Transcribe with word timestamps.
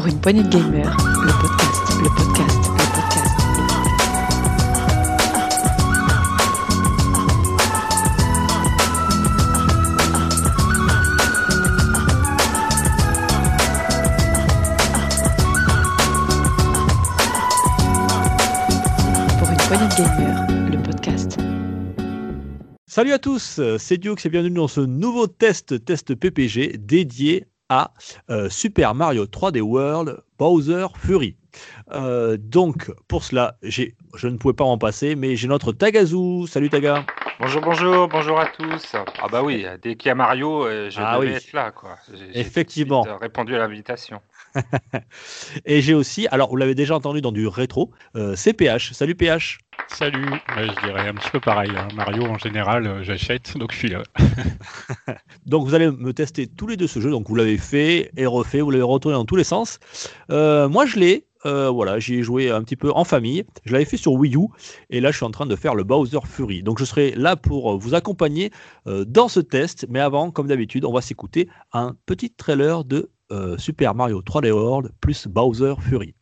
Pour 0.00 0.08
une 0.08 0.18
poignée 0.18 0.42
de 0.42 0.48
gamers, 0.48 0.96
le 0.96 1.30
podcast, 1.42 1.82
le 2.02 2.08
podcast, 2.08 2.56
le 2.72 2.84
podcast. 2.94 3.34
Pour 19.38 19.50
une 19.50 19.56
poignée 19.58 19.84
de 19.84 19.94
gamers, 19.98 20.46
le 20.70 20.82
podcast. 20.82 21.36
Salut 22.86 23.12
à 23.12 23.18
tous, 23.18 23.60
c'est 23.76 23.98
Dioux 23.98 24.16
et 24.24 24.28
bienvenue 24.30 24.54
dans 24.54 24.66
ce 24.66 24.80
nouveau 24.80 25.26
test, 25.26 25.84
test 25.84 26.14
PPG 26.14 26.78
dédié 26.78 27.44
à 27.70 27.92
euh, 28.28 28.50
Super 28.50 28.94
Mario 28.94 29.24
3D 29.24 29.60
World 29.62 30.18
Bowser 30.38 30.86
Fury. 30.98 31.36
Euh, 31.92 32.36
donc 32.36 32.90
pour 33.08 33.24
cela, 33.24 33.56
j'ai, 33.62 33.94
je 34.16 34.28
ne 34.28 34.36
pouvais 34.36 34.54
pas 34.54 34.64
m'en 34.64 34.76
passer, 34.76 35.14
mais 35.16 35.36
j'ai 35.36 35.48
notre 35.48 35.72
Tagazu. 35.72 36.46
Salut 36.46 36.68
Taga. 36.68 37.04
Bonjour, 37.40 37.62
bonjour, 37.62 38.08
bonjour 38.08 38.38
à 38.38 38.46
tous. 38.46 38.94
Ah 38.94 39.28
bah 39.30 39.42
oui, 39.42 39.64
dès 39.82 39.94
qu'il 39.94 40.08
y 40.08 40.12
a 40.12 40.14
Mario, 40.14 40.66
euh, 40.66 40.90
je 40.90 41.00
Ah 41.00 41.16
devais 41.18 41.30
oui. 41.30 41.36
être 41.36 41.52
là, 41.54 41.70
quoi. 41.70 41.96
J'ai- 42.12 42.32
j'ai 42.34 42.40
Effectivement. 42.40 43.06
euh, 43.06 43.16
répondu 43.16 43.54
à 43.54 43.58
l'invitation. 43.58 44.20
Et 45.64 45.80
j'ai 45.80 45.94
aussi, 45.94 46.26
alors 46.28 46.50
vous 46.50 46.56
l'avez 46.56 46.74
déjà 46.74 46.94
entendu 46.96 47.20
dans 47.20 47.32
du 47.32 47.46
rétro, 47.46 47.90
euh, 48.16 48.34
c'est 48.36 48.52
PH. 48.52 48.92
Salut 48.92 49.14
PH. 49.14 49.58
Salut, 49.86 50.24
Ouais, 50.30 50.68
je 50.68 50.86
dirais 50.86 51.08
un 51.08 51.14
petit 51.14 51.30
peu 51.30 51.40
pareil. 51.40 51.70
hein. 51.76 51.88
Mario 51.96 52.22
en 52.24 52.38
général, 52.38 52.86
euh, 52.86 53.02
j'achète, 53.02 53.56
donc 53.58 53.72
je 53.72 53.76
suis 53.78 53.88
là. 53.88 54.02
Donc 55.46 55.66
vous 55.66 55.74
allez 55.74 55.90
me 55.90 56.12
tester 56.12 56.46
tous 56.46 56.66
les 56.68 56.76
deux 56.76 56.86
ce 56.86 57.00
jeu. 57.00 57.10
Donc 57.10 57.28
vous 57.28 57.34
l'avez 57.34 57.58
fait 57.58 58.10
et 58.16 58.26
refait, 58.26 58.60
vous 58.60 58.70
l'avez 58.70 58.84
retourné 58.84 59.16
dans 59.16 59.24
tous 59.24 59.34
les 59.36 59.42
sens. 59.44 59.80
Euh, 60.30 60.68
moi 60.68 60.86
je 60.86 60.98
l'ai, 61.00 61.26
euh, 61.44 61.70
voilà, 61.70 61.98
j'y 61.98 62.16
ai 62.16 62.22
joué 62.22 62.50
un 62.52 62.62
petit 62.62 62.76
peu 62.76 62.92
en 62.92 63.02
famille. 63.02 63.44
Je 63.64 63.72
l'avais 63.72 63.84
fait 63.84 63.96
sur 63.96 64.12
Wii 64.12 64.36
U 64.36 64.46
et 64.90 65.00
là 65.00 65.10
je 65.10 65.16
suis 65.16 65.26
en 65.26 65.30
train 65.32 65.46
de 65.46 65.56
faire 65.56 65.74
le 65.74 65.82
Bowser 65.82 66.20
Fury. 66.24 66.62
Donc 66.62 66.78
je 66.78 66.84
serai 66.84 67.10
là 67.16 67.34
pour 67.34 67.76
vous 67.76 67.94
accompagner 67.94 68.52
euh, 68.86 69.04
dans 69.04 69.26
ce 69.26 69.40
test. 69.40 69.86
Mais 69.88 69.98
avant, 70.00 70.30
comme 70.30 70.46
d'habitude, 70.46 70.84
on 70.84 70.92
va 70.92 71.00
s'écouter 71.00 71.48
un 71.72 71.96
petit 72.06 72.30
trailer 72.30 72.84
de 72.84 73.10
Super 73.58 73.94
Mario 73.94 74.22
3D 74.22 74.52
World 74.52 74.92
plus 75.00 75.26
Bowser 75.26 75.76
Fury. 75.76 76.14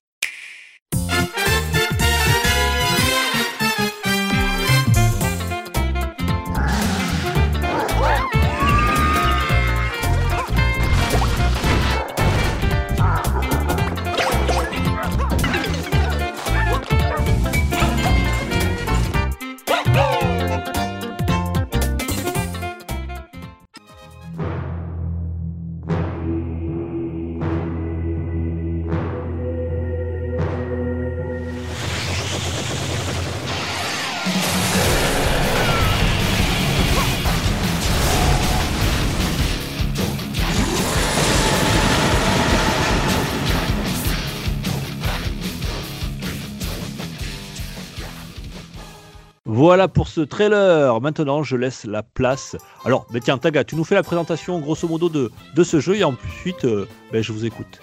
Voilà 49.69 49.86
pour 49.86 50.08
ce 50.08 50.22
trailer. 50.22 50.98
Maintenant, 51.02 51.42
je 51.42 51.55
laisse 51.55 51.84
la 51.84 52.02
place. 52.02 52.56
Alors, 52.86 53.06
ben 53.12 53.20
tiens, 53.20 53.36
Taga, 53.36 53.64
tu 53.64 53.77
nous 53.77 53.84
fais 53.84 53.95
la 53.95 54.02
présentation 54.02 54.58
grosso 54.61 54.89
modo 54.89 55.11
de, 55.11 55.30
de 55.55 55.62
ce 55.62 55.79
jeu 55.79 55.95
et 55.96 56.05
ensuite, 56.05 56.64
euh, 56.64 56.89
ben, 57.12 57.23
je 57.23 57.33
vous 57.33 57.45
écoute. 57.45 57.78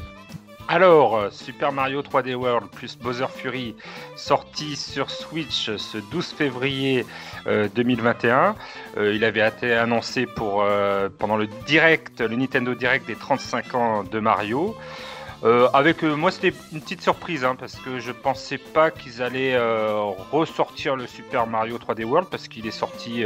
Alors, 0.67 1.15
euh, 1.15 1.29
Super 1.29 1.71
Mario 1.71 2.01
3D 2.01 2.33
World 2.33 2.71
plus 2.71 2.97
Bowser 2.97 3.27
Fury, 3.27 3.75
sorti 4.15 4.75
sur 4.75 5.11
Switch 5.11 5.75
ce 5.77 5.99
12 6.09 6.25
février 6.31 7.05
euh, 7.45 7.67
2021. 7.75 8.55
Euh, 8.97 9.13
il 9.13 9.23
avait 9.23 9.47
été 9.47 9.71
annoncé 9.73 10.27
euh, 10.41 11.07
pendant 11.19 11.37
le 11.37 11.47
direct, 11.67 12.19
le 12.19 12.35
Nintendo 12.35 12.73
Direct 12.73 13.05
des 13.05 13.15
35 13.15 13.75
ans 13.75 14.03
de 14.03 14.19
Mario. 14.19 14.75
Euh, 15.43 15.67
avec 15.73 16.03
euh, 16.03 16.15
moi, 16.15 16.31
c'était 16.31 16.53
une 16.71 16.81
petite 16.81 17.01
surprise 17.01 17.43
hein, 17.43 17.55
parce 17.59 17.75
que 17.75 17.99
je 17.99 18.11
pensais 18.11 18.57
pas 18.57 18.89
qu'ils 18.89 19.21
allaient 19.21 19.55
euh, 19.55 19.93
ressortir 20.31 20.95
le 20.95 21.07
Super 21.07 21.45
Mario 21.45 21.77
3D 21.77 22.03
World 22.05 22.29
parce 22.29 22.47
qu'il 22.47 22.65
est 22.65 22.71
sorti 22.71 23.23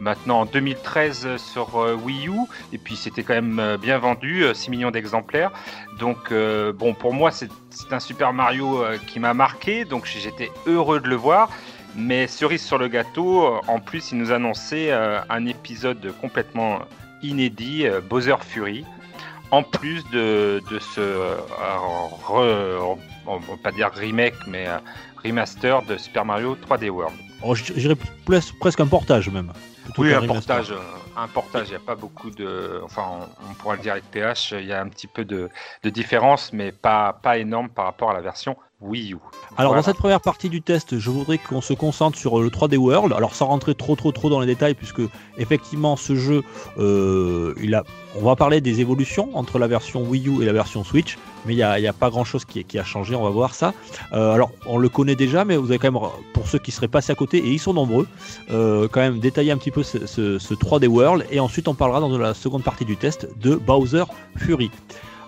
maintenant 0.00 0.40
en 0.40 0.46
2013 0.46 1.36
sur 1.36 1.76
Wii 2.04 2.28
U 2.28 2.40
et 2.72 2.78
puis 2.78 2.96
c'était 2.96 3.22
quand 3.22 3.34
même 3.34 3.76
bien 3.80 3.98
vendu, 3.98 4.44
euh, 4.44 4.54
6 4.54 4.70
millions 4.70 4.90
d'exemplaires. 4.90 5.50
Donc 5.98 6.32
bon, 6.32 6.94
pour 6.94 7.12
moi, 7.12 7.30
c'est 7.30 7.50
un 7.90 8.00
Super 8.00 8.32
Mario 8.32 8.84
qui 9.06 9.20
m'a 9.20 9.34
marqué, 9.34 9.84
donc 9.84 10.06
j'étais 10.06 10.50
heureux 10.66 11.00
de 11.00 11.08
le 11.08 11.16
voir. 11.16 11.50
Mais 11.96 12.26
cerise 12.26 12.62
sur 12.64 12.76
le 12.76 12.88
gâteau, 12.88 13.60
en 13.68 13.78
plus, 13.78 14.10
il 14.10 14.18
nous 14.18 14.32
annonçait 14.32 14.90
un 14.92 15.46
épisode 15.46 16.12
complètement 16.20 16.80
inédit, 17.22 17.86
Bowser 18.08 18.34
Fury 18.40 18.84
en 19.54 19.62
plus 19.62 20.02
de, 20.10 20.60
de 20.70 20.78
ce, 20.78 21.00
euh, 21.00 21.36
re- 22.26 22.98
on 23.26 23.36
va 23.36 23.56
pas 23.62 23.70
dire 23.72 23.90
remake, 23.94 24.34
mais 24.46 24.66
remaster 25.24 25.82
de 25.82 25.96
Super 25.96 26.24
Mario 26.24 26.56
3D 26.56 26.90
World. 26.90 27.16
Dirais 27.74 27.94
plus- 28.26 28.52
presque 28.58 28.80
un 28.80 28.86
portage 28.86 29.28
même. 29.30 29.52
Oui, 29.98 30.08
un 30.14 30.20
portage, 30.26 30.70
euh, 30.72 30.78
un 31.16 31.28
portage. 31.28 31.68
Il 31.68 31.70
n'y 31.72 31.76
a 31.76 31.80
pas 31.80 31.94
beaucoup 31.94 32.30
de, 32.30 32.80
enfin, 32.84 33.04
on, 33.12 33.50
on 33.50 33.54
pourra 33.54 33.76
le 33.76 33.82
dire 33.82 33.92
avec 33.92 34.04
PH. 34.10 34.52
Il 34.58 34.66
y 34.66 34.72
a 34.72 34.80
un 34.80 34.88
petit 34.88 35.06
peu 35.06 35.24
de, 35.24 35.50
de 35.82 35.90
différence, 35.90 36.52
mais 36.52 36.72
pas 36.72 37.12
pas 37.12 37.36
énorme 37.38 37.68
par 37.68 37.84
rapport 37.84 38.10
à 38.10 38.14
la 38.14 38.22
version 38.22 38.56
Wii 38.84 39.12
U. 39.12 39.16
Alors 39.56 39.70
Voilà. 39.72 39.80
dans 39.82 39.86
cette 39.86 39.96
première 39.96 40.20
partie 40.20 40.48
du 40.48 40.60
test, 40.62 40.98
je 40.98 41.10
voudrais 41.10 41.38
qu'on 41.38 41.60
se 41.60 41.72
concentre 41.74 42.18
sur 42.18 42.40
le 42.40 42.48
3D 42.50 42.76
World. 42.76 43.12
Alors 43.12 43.34
sans 43.34 43.46
rentrer 43.46 43.74
trop 43.74 43.96
trop 43.96 44.12
trop 44.12 44.30
dans 44.30 44.40
les 44.40 44.46
détails, 44.46 44.74
puisque 44.74 45.00
effectivement 45.38 45.96
ce 45.96 46.14
jeu, 46.14 46.42
euh, 46.78 47.54
il 47.62 47.74
a, 47.74 47.84
on 48.16 48.22
va 48.24 48.36
parler 48.36 48.60
des 48.60 48.80
évolutions 48.80 49.30
entre 49.34 49.58
la 49.58 49.66
version 49.66 50.02
Wii 50.02 50.28
U 50.28 50.42
et 50.42 50.44
la 50.46 50.52
version 50.52 50.84
Switch, 50.84 51.18
mais 51.46 51.54
il 51.54 51.56
n'y 51.56 51.62
a, 51.62 51.92
pas 51.92 52.10
grand 52.10 52.24
chose 52.24 52.44
qui, 52.44 52.64
qui 52.64 52.78
a 52.78 52.84
changé. 52.84 53.14
On 53.14 53.22
va 53.24 53.30
voir 53.30 53.54
ça. 53.54 53.74
Euh, 54.12 54.32
alors 54.32 54.50
on 54.66 54.78
le 54.78 54.88
connaît 54.88 55.16
déjà, 55.16 55.44
mais 55.44 55.56
vous 55.56 55.66
avez 55.70 55.78
quand 55.78 55.90
même, 55.92 56.02
pour 56.32 56.46
ceux 56.48 56.58
qui 56.58 56.70
seraient 56.72 56.88
passés 56.88 57.12
à 57.12 57.14
côté, 57.16 57.38
et 57.38 57.48
ils 57.50 57.58
sont 57.60 57.74
nombreux, 57.74 58.06
euh, 58.50 58.88
quand 58.90 59.00
même 59.00 59.18
détailler 59.18 59.52
un 59.52 59.56
petit 59.58 59.70
peu 59.70 59.82
ce, 59.82 60.06
ce- 60.06 60.38
ce 60.38 60.54
3D 60.54 60.86
World, 60.88 61.26
et 61.30 61.40
ensuite 61.40 61.68
on 61.68 61.74
parlera 61.74 62.00
dans 62.00 62.16
la 62.18 62.34
seconde 62.34 62.62
partie 62.64 62.84
du 62.84 62.96
test 62.96 63.28
de 63.40 63.56
Bowser 63.56 64.04
Fury. 64.36 64.70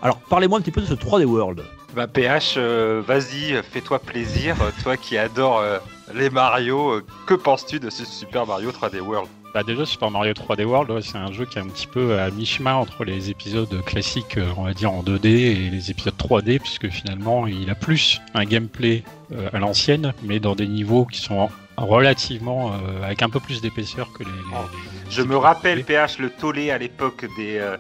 Alors 0.07 0.19
parlez-moi 0.19 0.59
un 0.59 0.63
petit 0.63 0.71
peu 0.71 0.81
de 0.81 0.87
ce 0.87 0.95
3D 0.95 1.25
World. 1.25 1.65
Bah, 1.97 2.07
PH, 2.07 2.55
euh, 2.59 3.03
vas-y, 3.05 3.61
fais-toi 3.73 3.99
plaisir. 3.99 4.55
euh, 4.63 4.71
Toi 4.85 4.97
qui 4.97 5.19
adores 5.19 5.59
euh, 5.59 5.79
les 6.15 6.31
Mario, 6.31 6.91
euh, 6.93 7.05
que 7.27 7.35
penses-tu 7.35 7.81
de 7.81 7.91
ce 7.91 8.05
Super 8.05 8.47
Mario 8.47 8.71
3D 8.71 9.01
World? 9.01 9.29
Bah 9.53 9.65
déjà, 9.65 9.85
Super 9.85 10.13
Mario 10.13 10.33
3D 10.33 10.65
World, 10.65 10.93
ouais, 10.93 11.03
c'est 11.03 11.19
un 11.19 11.33
jeu 11.33 11.45
qui 11.45 11.59
est 11.59 11.61
un 11.61 11.67
petit 11.67 11.89
peu 11.89 12.21
à 12.21 12.31
mi-chemin 12.31 12.75
entre 12.77 13.03
les 13.03 13.31
épisodes 13.31 13.83
classiques, 13.85 14.39
on 14.57 14.63
va 14.63 14.75
dire 14.75 14.93
en 14.93 15.03
2D, 15.03 15.27
et 15.27 15.71
les 15.71 15.91
épisodes 15.91 16.15
3D, 16.17 16.61
puisque 16.61 16.89
finalement, 16.89 17.49
il 17.49 17.69
a 17.69 17.75
plus 17.75 18.21
un 18.35 18.45
gameplay 18.45 19.03
euh, 19.33 19.49
à 19.53 19.59
l'ancienne, 19.59 20.13
mais 20.23 20.39
dans 20.39 20.55
des 20.55 20.69
niveaux 20.69 21.05
qui 21.05 21.19
sont 21.21 21.49
relativement 21.77 22.73
euh, 22.73 23.03
avec 23.05 23.23
un 23.23 23.29
peu 23.29 23.41
plus 23.41 23.61
d'épaisseur 23.61 24.13
que 24.13 24.23
les. 24.23 24.31
les- 24.31 24.37
les 24.37 25.11
Je 25.11 25.23
me 25.23 25.37
rappelle, 25.37 25.81
3D. 25.81 25.85
PH, 25.85 26.19
le 26.19 26.31
tollé 26.31 26.71
à 26.71 26.79
l'époque 26.79 27.27
des, 27.37 27.59
euh, 27.59 27.77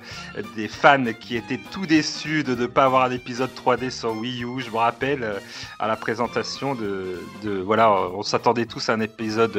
des 0.54 0.68
fans 0.68 1.02
qui 1.18 1.36
étaient 1.36 1.58
tout 1.72 1.86
déçus 1.86 2.44
de 2.44 2.54
ne 2.54 2.66
pas 2.66 2.84
avoir 2.84 3.04
un 3.04 3.10
épisode 3.10 3.50
3D 3.54 3.90
sur 3.90 4.12
Wii 4.12 4.44
U. 4.44 4.60
Je 4.60 4.70
me 4.70 4.76
rappelle 4.76 5.22
euh, 5.24 5.38
à 5.78 5.86
la 5.88 5.96
présentation 5.96 6.74
de. 6.74 7.20
de 7.42 7.58
voilà, 7.58 7.90
on 8.14 8.22
s'attendait 8.22 8.66
tous 8.66 8.88
à 8.88 8.92
un 8.94 9.00
épisode 9.00 9.58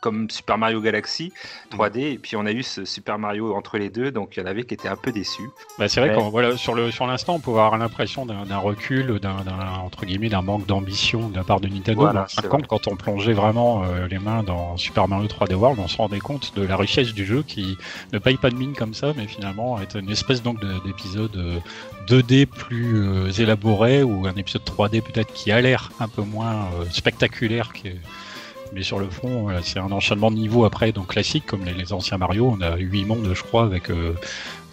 comme 0.00 0.28
Super 0.30 0.58
Mario 0.58 0.80
Galaxy 0.80 1.32
3D, 1.72 1.98
et 2.12 2.18
puis 2.18 2.36
on 2.36 2.46
a 2.46 2.52
eu 2.52 2.62
ce 2.62 2.84
Super 2.84 3.18
Mario 3.18 3.54
entre 3.54 3.78
les 3.78 3.90
deux, 3.90 4.10
donc 4.10 4.36
il 4.36 4.40
y 4.40 4.42
en 4.42 4.46
avait 4.46 4.64
qui 4.64 4.74
étaient 4.74 4.88
un 4.88 4.96
peu 4.96 5.10
déçus. 5.12 5.48
Bah, 5.78 5.88
c'est 5.88 6.00
vrai 6.00 6.10
Ouais. 6.10 6.16
qu'on 6.16 6.28
voilà 6.28 6.56
sur 6.56 6.74
le 6.74 6.90
sur 6.90 7.06
l'instant 7.06 7.34
on 7.36 7.40
peut 7.40 7.50
avoir 7.50 7.76
l'impression 7.78 8.26
d'un 8.26 8.58
recul, 8.58 9.18
d'un 9.20 9.34
entre 9.82 10.04
guillemets 10.04 10.28
d'un 10.28 10.42
manque 10.42 10.66
d'ambition 10.66 11.28
de 11.28 11.36
la 11.36 11.44
part 11.44 11.60
de 11.60 11.68
Nintendo. 11.68 12.00
Voilà, 12.02 12.26
de 12.42 12.46
compte, 12.48 12.66
quand 12.66 12.86
on 12.88 12.96
plongeait 12.96 13.32
vraiment 13.32 13.53
euh, 13.56 14.08
les 14.08 14.18
mains 14.18 14.42
dans 14.42 14.76
Super 14.76 15.08
Mario 15.08 15.28
3D 15.28 15.54
World, 15.54 15.78
on 15.78 15.88
se 15.88 15.96
rendait 15.96 16.18
compte 16.18 16.52
de 16.56 16.62
la 16.62 16.76
richesse 16.76 17.12
du 17.12 17.24
jeu 17.24 17.42
qui 17.46 17.76
ne 18.12 18.18
paye 18.18 18.36
pas 18.36 18.50
de 18.50 18.56
mine 18.56 18.74
comme 18.74 18.94
ça, 18.94 19.12
mais 19.16 19.26
finalement 19.26 19.80
est 19.80 19.94
une 19.94 20.10
espèce 20.10 20.42
donc 20.42 20.60
de- 20.60 20.84
d'épisode 20.86 21.36
euh, 21.36 21.58
2D 22.08 22.46
plus 22.46 22.96
euh, 22.96 23.30
élaboré 23.30 24.02
ou 24.02 24.26
un 24.26 24.34
épisode 24.34 24.62
3D 24.64 25.02
peut-être 25.02 25.32
qui 25.32 25.50
a 25.50 25.60
l'air 25.60 25.90
un 26.00 26.08
peu 26.08 26.22
moins 26.22 26.68
euh, 26.80 26.84
spectaculaire 26.90 27.72
mais 28.72 28.82
sur 28.82 28.98
le 28.98 29.08
fond, 29.08 29.50
c'est 29.62 29.78
un 29.78 29.92
enchaînement 29.92 30.32
de 30.32 30.36
niveaux 30.36 30.64
après, 30.64 30.90
donc 30.90 31.08
classique, 31.08 31.46
comme 31.46 31.64
les, 31.64 31.92
anciens 31.92 32.18
Mario. 32.18 32.56
On 32.58 32.60
a 32.60 32.76
8 32.76 33.04
mondes, 33.04 33.30
je 33.32 33.42
crois, 33.42 33.62
avec 33.64 33.88
euh, 33.88 33.94
Euh, 33.94 34.14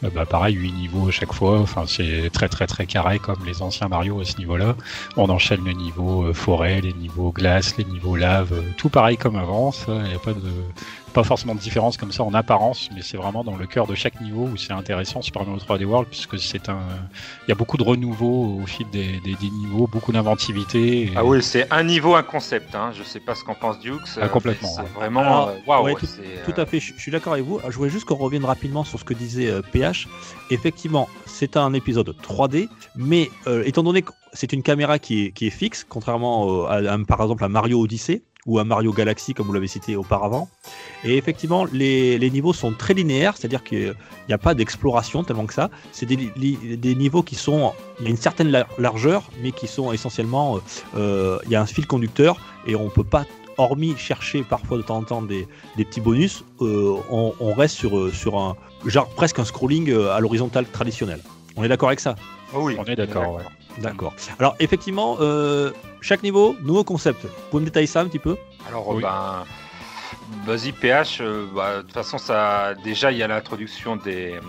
bah, 0.09 0.25
pareil, 0.25 0.56
8 0.56 0.71
niveaux 0.71 1.07
à 1.07 1.12
chaque 1.12 1.33
fois. 1.33 1.59
Enfin, 1.59 1.83
c'est 1.88 2.30
très 2.31 2.50
très 2.50 2.65
très 2.68 2.86
carré 2.86 3.19
comme 3.19 3.45
les 3.45 3.62
anciens 3.62 3.88
Mario 3.88 4.19
à 4.19 4.25
ce 4.25 4.38
niveau-là. 4.38 4.75
On 5.15 5.30
enchaîne 5.30 5.63
les 5.65 5.75
niveaux 5.75 6.24
euh, 6.24 6.33
forêt, 6.33 6.81
les 6.81 6.94
niveaux 6.94 7.31
glace, 7.31 7.77
les 7.77 7.86
niveaux 7.86 8.15
lave, 8.15 8.53
euh, 8.53 8.62
tout 8.77 8.89
pareil 8.89 9.18
comme 9.18 9.36
avant. 9.36 9.71
Il 9.88 9.94
n'y 9.94 10.15
a 10.15 10.19
pas 10.19 10.33
de 10.33 10.42
pas 11.13 11.24
forcément 11.24 11.56
de 11.56 11.60
différence 11.60 11.98
comme 11.98 12.12
ça 12.12 12.24
en 12.24 12.34
apparence, 12.34 12.90
mais 12.96 13.02
c'est 13.02 13.18
vraiment 13.18 13.44
dans 13.44 13.56
le 13.58 13.68
cœur 13.68 13.86
de 13.88 13.96
chaque 13.96 14.19
niveau 14.22 14.44
où 14.46 14.58
c'est 14.58 14.74
intéressant 14.74 15.22
Super 15.22 15.46
Mario 15.46 15.60
3D 15.62 15.84
World 15.86 16.08
puisque 16.10 16.40
c'est 16.40 16.69
un, 16.69 16.80
il 17.46 17.50
y 17.50 17.52
a 17.52 17.56
beaucoup 17.56 17.78
de 17.78 17.84
renouveau 17.84 18.60
au 18.62 18.66
fil 18.66 18.90
des, 18.92 19.19
des, 19.19 19.36
des 19.36 19.50
niveaux, 19.50 19.88
beaucoup 19.88 20.12
d'inventivité. 20.12 21.04
et- 21.04 21.12
Ah 21.16 21.25
oui, 21.25 21.44
c'est 21.44 21.72
un 21.72 21.84
niveau, 21.84 22.16
un 22.16 22.24
concept. 22.24 22.74
Hein. 22.75 22.92
Je 22.98 23.04
sais 23.04 23.19
pas 23.19 23.36
ce 23.36 23.44
qu'en 23.44 23.56
pense 23.56 23.80
Dukes. 23.80 24.00
Ah, 24.22 24.30
complètement, 24.30 24.69
mais 24.78 24.84
ouais. 24.84 24.88
C'est 24.94 25.00
vraiment. 25.00 25.50
Euh, 25.50 25.54
Waouh. 25.68 25.86
ouais, 25.86 25.96
tout- 25.96 26.06
c'est, 26.06 26.22
euh, 26.22 26.46
Tout 26.46 26.60
à 26.60 26.66
fait, 26.66 26.80
je 26.80 26.94
je 26.96 27.02
suis 27.02 27.12
d'accord 27.12 27.34
avec 27.34 27.46
vous. 27.46 27.60
Je 27.69 27.75
voulais 27.75 27.90
juste 27.90 28.06
qu'on 28.06 28.16
revienne 28.16 28.46
rapidement 28.46 28.84
sur 28.84 29.00
ce 29.00 29.04
que 29.04 29.13
disait 29.13 29.50
euh, 29.50 29.62
PH. 29.72 30.08
Effectivement, 30.50 31.08
c'est 31.25 31.58
un 31.58 31.74
épisode 31.74 32.13
3D, 32.22 32.69
mais 32.96 33.30
euh, 33.48 33.63
étant 33.66 33.84
donné 33.84 34.02
que 34.02 34.12
c'est 34.34 34.54
une 34.54 34.63
caméra 34.63 35.00
qui 35.00 35.25
est, 35.25 35.31
qui 35.31 35.48
est 35.48 35.52
fixe, 35.52 35.86
contrairement 35.88 36.63
euh, 36.66 36.88
à, 36.88 36.94
à, 36.94 36.98
par 37.06 37.22
exemple 37.22 37.44
à 37.44 37.50
Mario 37.50 37.81
Odyssey 37.81 38.22
ou 38.46 38.60
à 38.60 38.64
Mario 38.64 38.92
Galaxy, 38.92 39.34
comme 39.34 39.48
vous 39.48 39.54
l'avez 39.54 39.68
cité 39.68 39.96
auparavant. 39.96 40.50
Et 41.04 41.18
effectivement, 41.18 41.66
les, 41.72 42.18
les 42.18 42.30
niveaux 42.30 42.54
sont 42.54 42.74
très 42.74 42.94
linéaires, 42.94 43.38
c'est-à-dire 43.38 43.64
qu'il 43.64 43.96
n'y 44.28 44.34
a 44.34 44.38
pas 44.38 44.54
d'exploration 44.54 45.24
tellement 45.24 45.46
que 45.46 45.54
ça. 45.54 45.70
C'est 45.92 46.06
des, 46.06 46.18
des 46.18 46.96
niveaux 46.96 47.24
qui 47.24 47.36
sont, 47.36 47.74
il 48.00 48.06
y 48.06 48.08
a 48.08 48.12
une 48.12 48.18
certaine 48.18 48.50
lar- 48.50 48.68
largeur, 48.78 49.30
mais 49.42 49.52
qui 49.52 49.68
sont 49.68 49.92
essentiellement, 49.92 50.56
euh, 50.56 50.60
euh, 50.98 51.40
il 51.46 51.52
y 51.52 51.56
a 51.56 51.62
un 51.62 51.66
fil 51.66 51.86
conducteur 51.86 52.40
et 52.66 52.76
on 52.76 52.90
peut 52.90 53.04
pas 53.04 53.26
hormis 53.58 53.96
chercher 53.98 54.44
parfois 54.44 54.78
de 54.78 54.82
temps 54.82 54.98
en 54.98 55.04
temps 55.04 55.22
des, 55.22 55.48
des 55.78 55.86
petits 55.86 56.02
bonus, 56.02 56.44
euh, 56.62 56.96
on, 57.12 57.34
on 57.40 57.54
reste 57.54 57.76
sur, 57.76 57.98
euh, 57.98 58.12
sur 58.12 58.40
un 58.40 58.56
genre 58.86 59.08
presque 59.10 59.38
un 59.38 59.46
scrolling 59.46 59.92
euh, 59.92 60.12
à 60.14 60.20
l'horizontale 60.20 60.66
traditionnel. 60.66 61.22
On 61.56 61.64
est 61.64 61.68
d'accord 61.68 61.90
avec 61.90 62.00
ça? 62.00 62.16
Oh 62.56 62.62
oui. 62.64 62.76
On 62.80 62.86
est 62.86 62.96
d'accord, 62.96 63.36
ouais. 63.36 63.44
D'accord. 63.80 64.14
Alors 64.40 64.56
effectivement, 64.60 65.18
euh, 65.20 65.72
chaque 66.01 66.24
niveau, 66.24 66.56
nouveau 66.62 66.83
concept. 66.83 67.24
Vous 67.24 67.30
pouvez 67.51 67.62
me 67.62 67.65
détailler 67.68 67.88
ça 67.88 68.01
un 68.01 68.07
petit 68.07 68.19
peu? 68.19 68.36
Alors, 68.68 68.88
Oui. 68.89 69.01
ben, 69.01 69.44
vas-y, 70.45 70.71
PH. 70.71 71.19
euh, 71.21 71.45
bah, 71.56 71.77
de 71.77 71.81
toute 71.83 71.94
façon, 71.94 72.18
ça, 72.18 72.74
déjà, 72.83 73.12
il 73.12 73.18
y 73.18 73.24
a 73.24 73.27
l'introduction 73.27 73.95
des, 73.95 74.39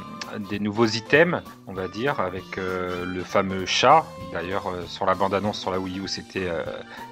des 0.51 0.59
nouveaux 0.59 0.87
items, 0.87 1.43
on 1.67 1.73
va 1.73 1.89
dire, 1.89 2.21
avec 2.21 2.59
euh, 2.59 3.05
le 3.05 3.23
fameux 3.23 3.67
chat. 3.67 4.05
D'ailleurs, 4.33 4.67
euh, 4.69 4.85
sur 4.87 5.07
la 5.07 5.15
bande-annonce 5.15 5.61
sur 5.61 5.71
la 5.71 5.79
Wii 5.79 5.99
U, 6.01 6.09
c'était 6.09 6.49
euh, 6.49 6.63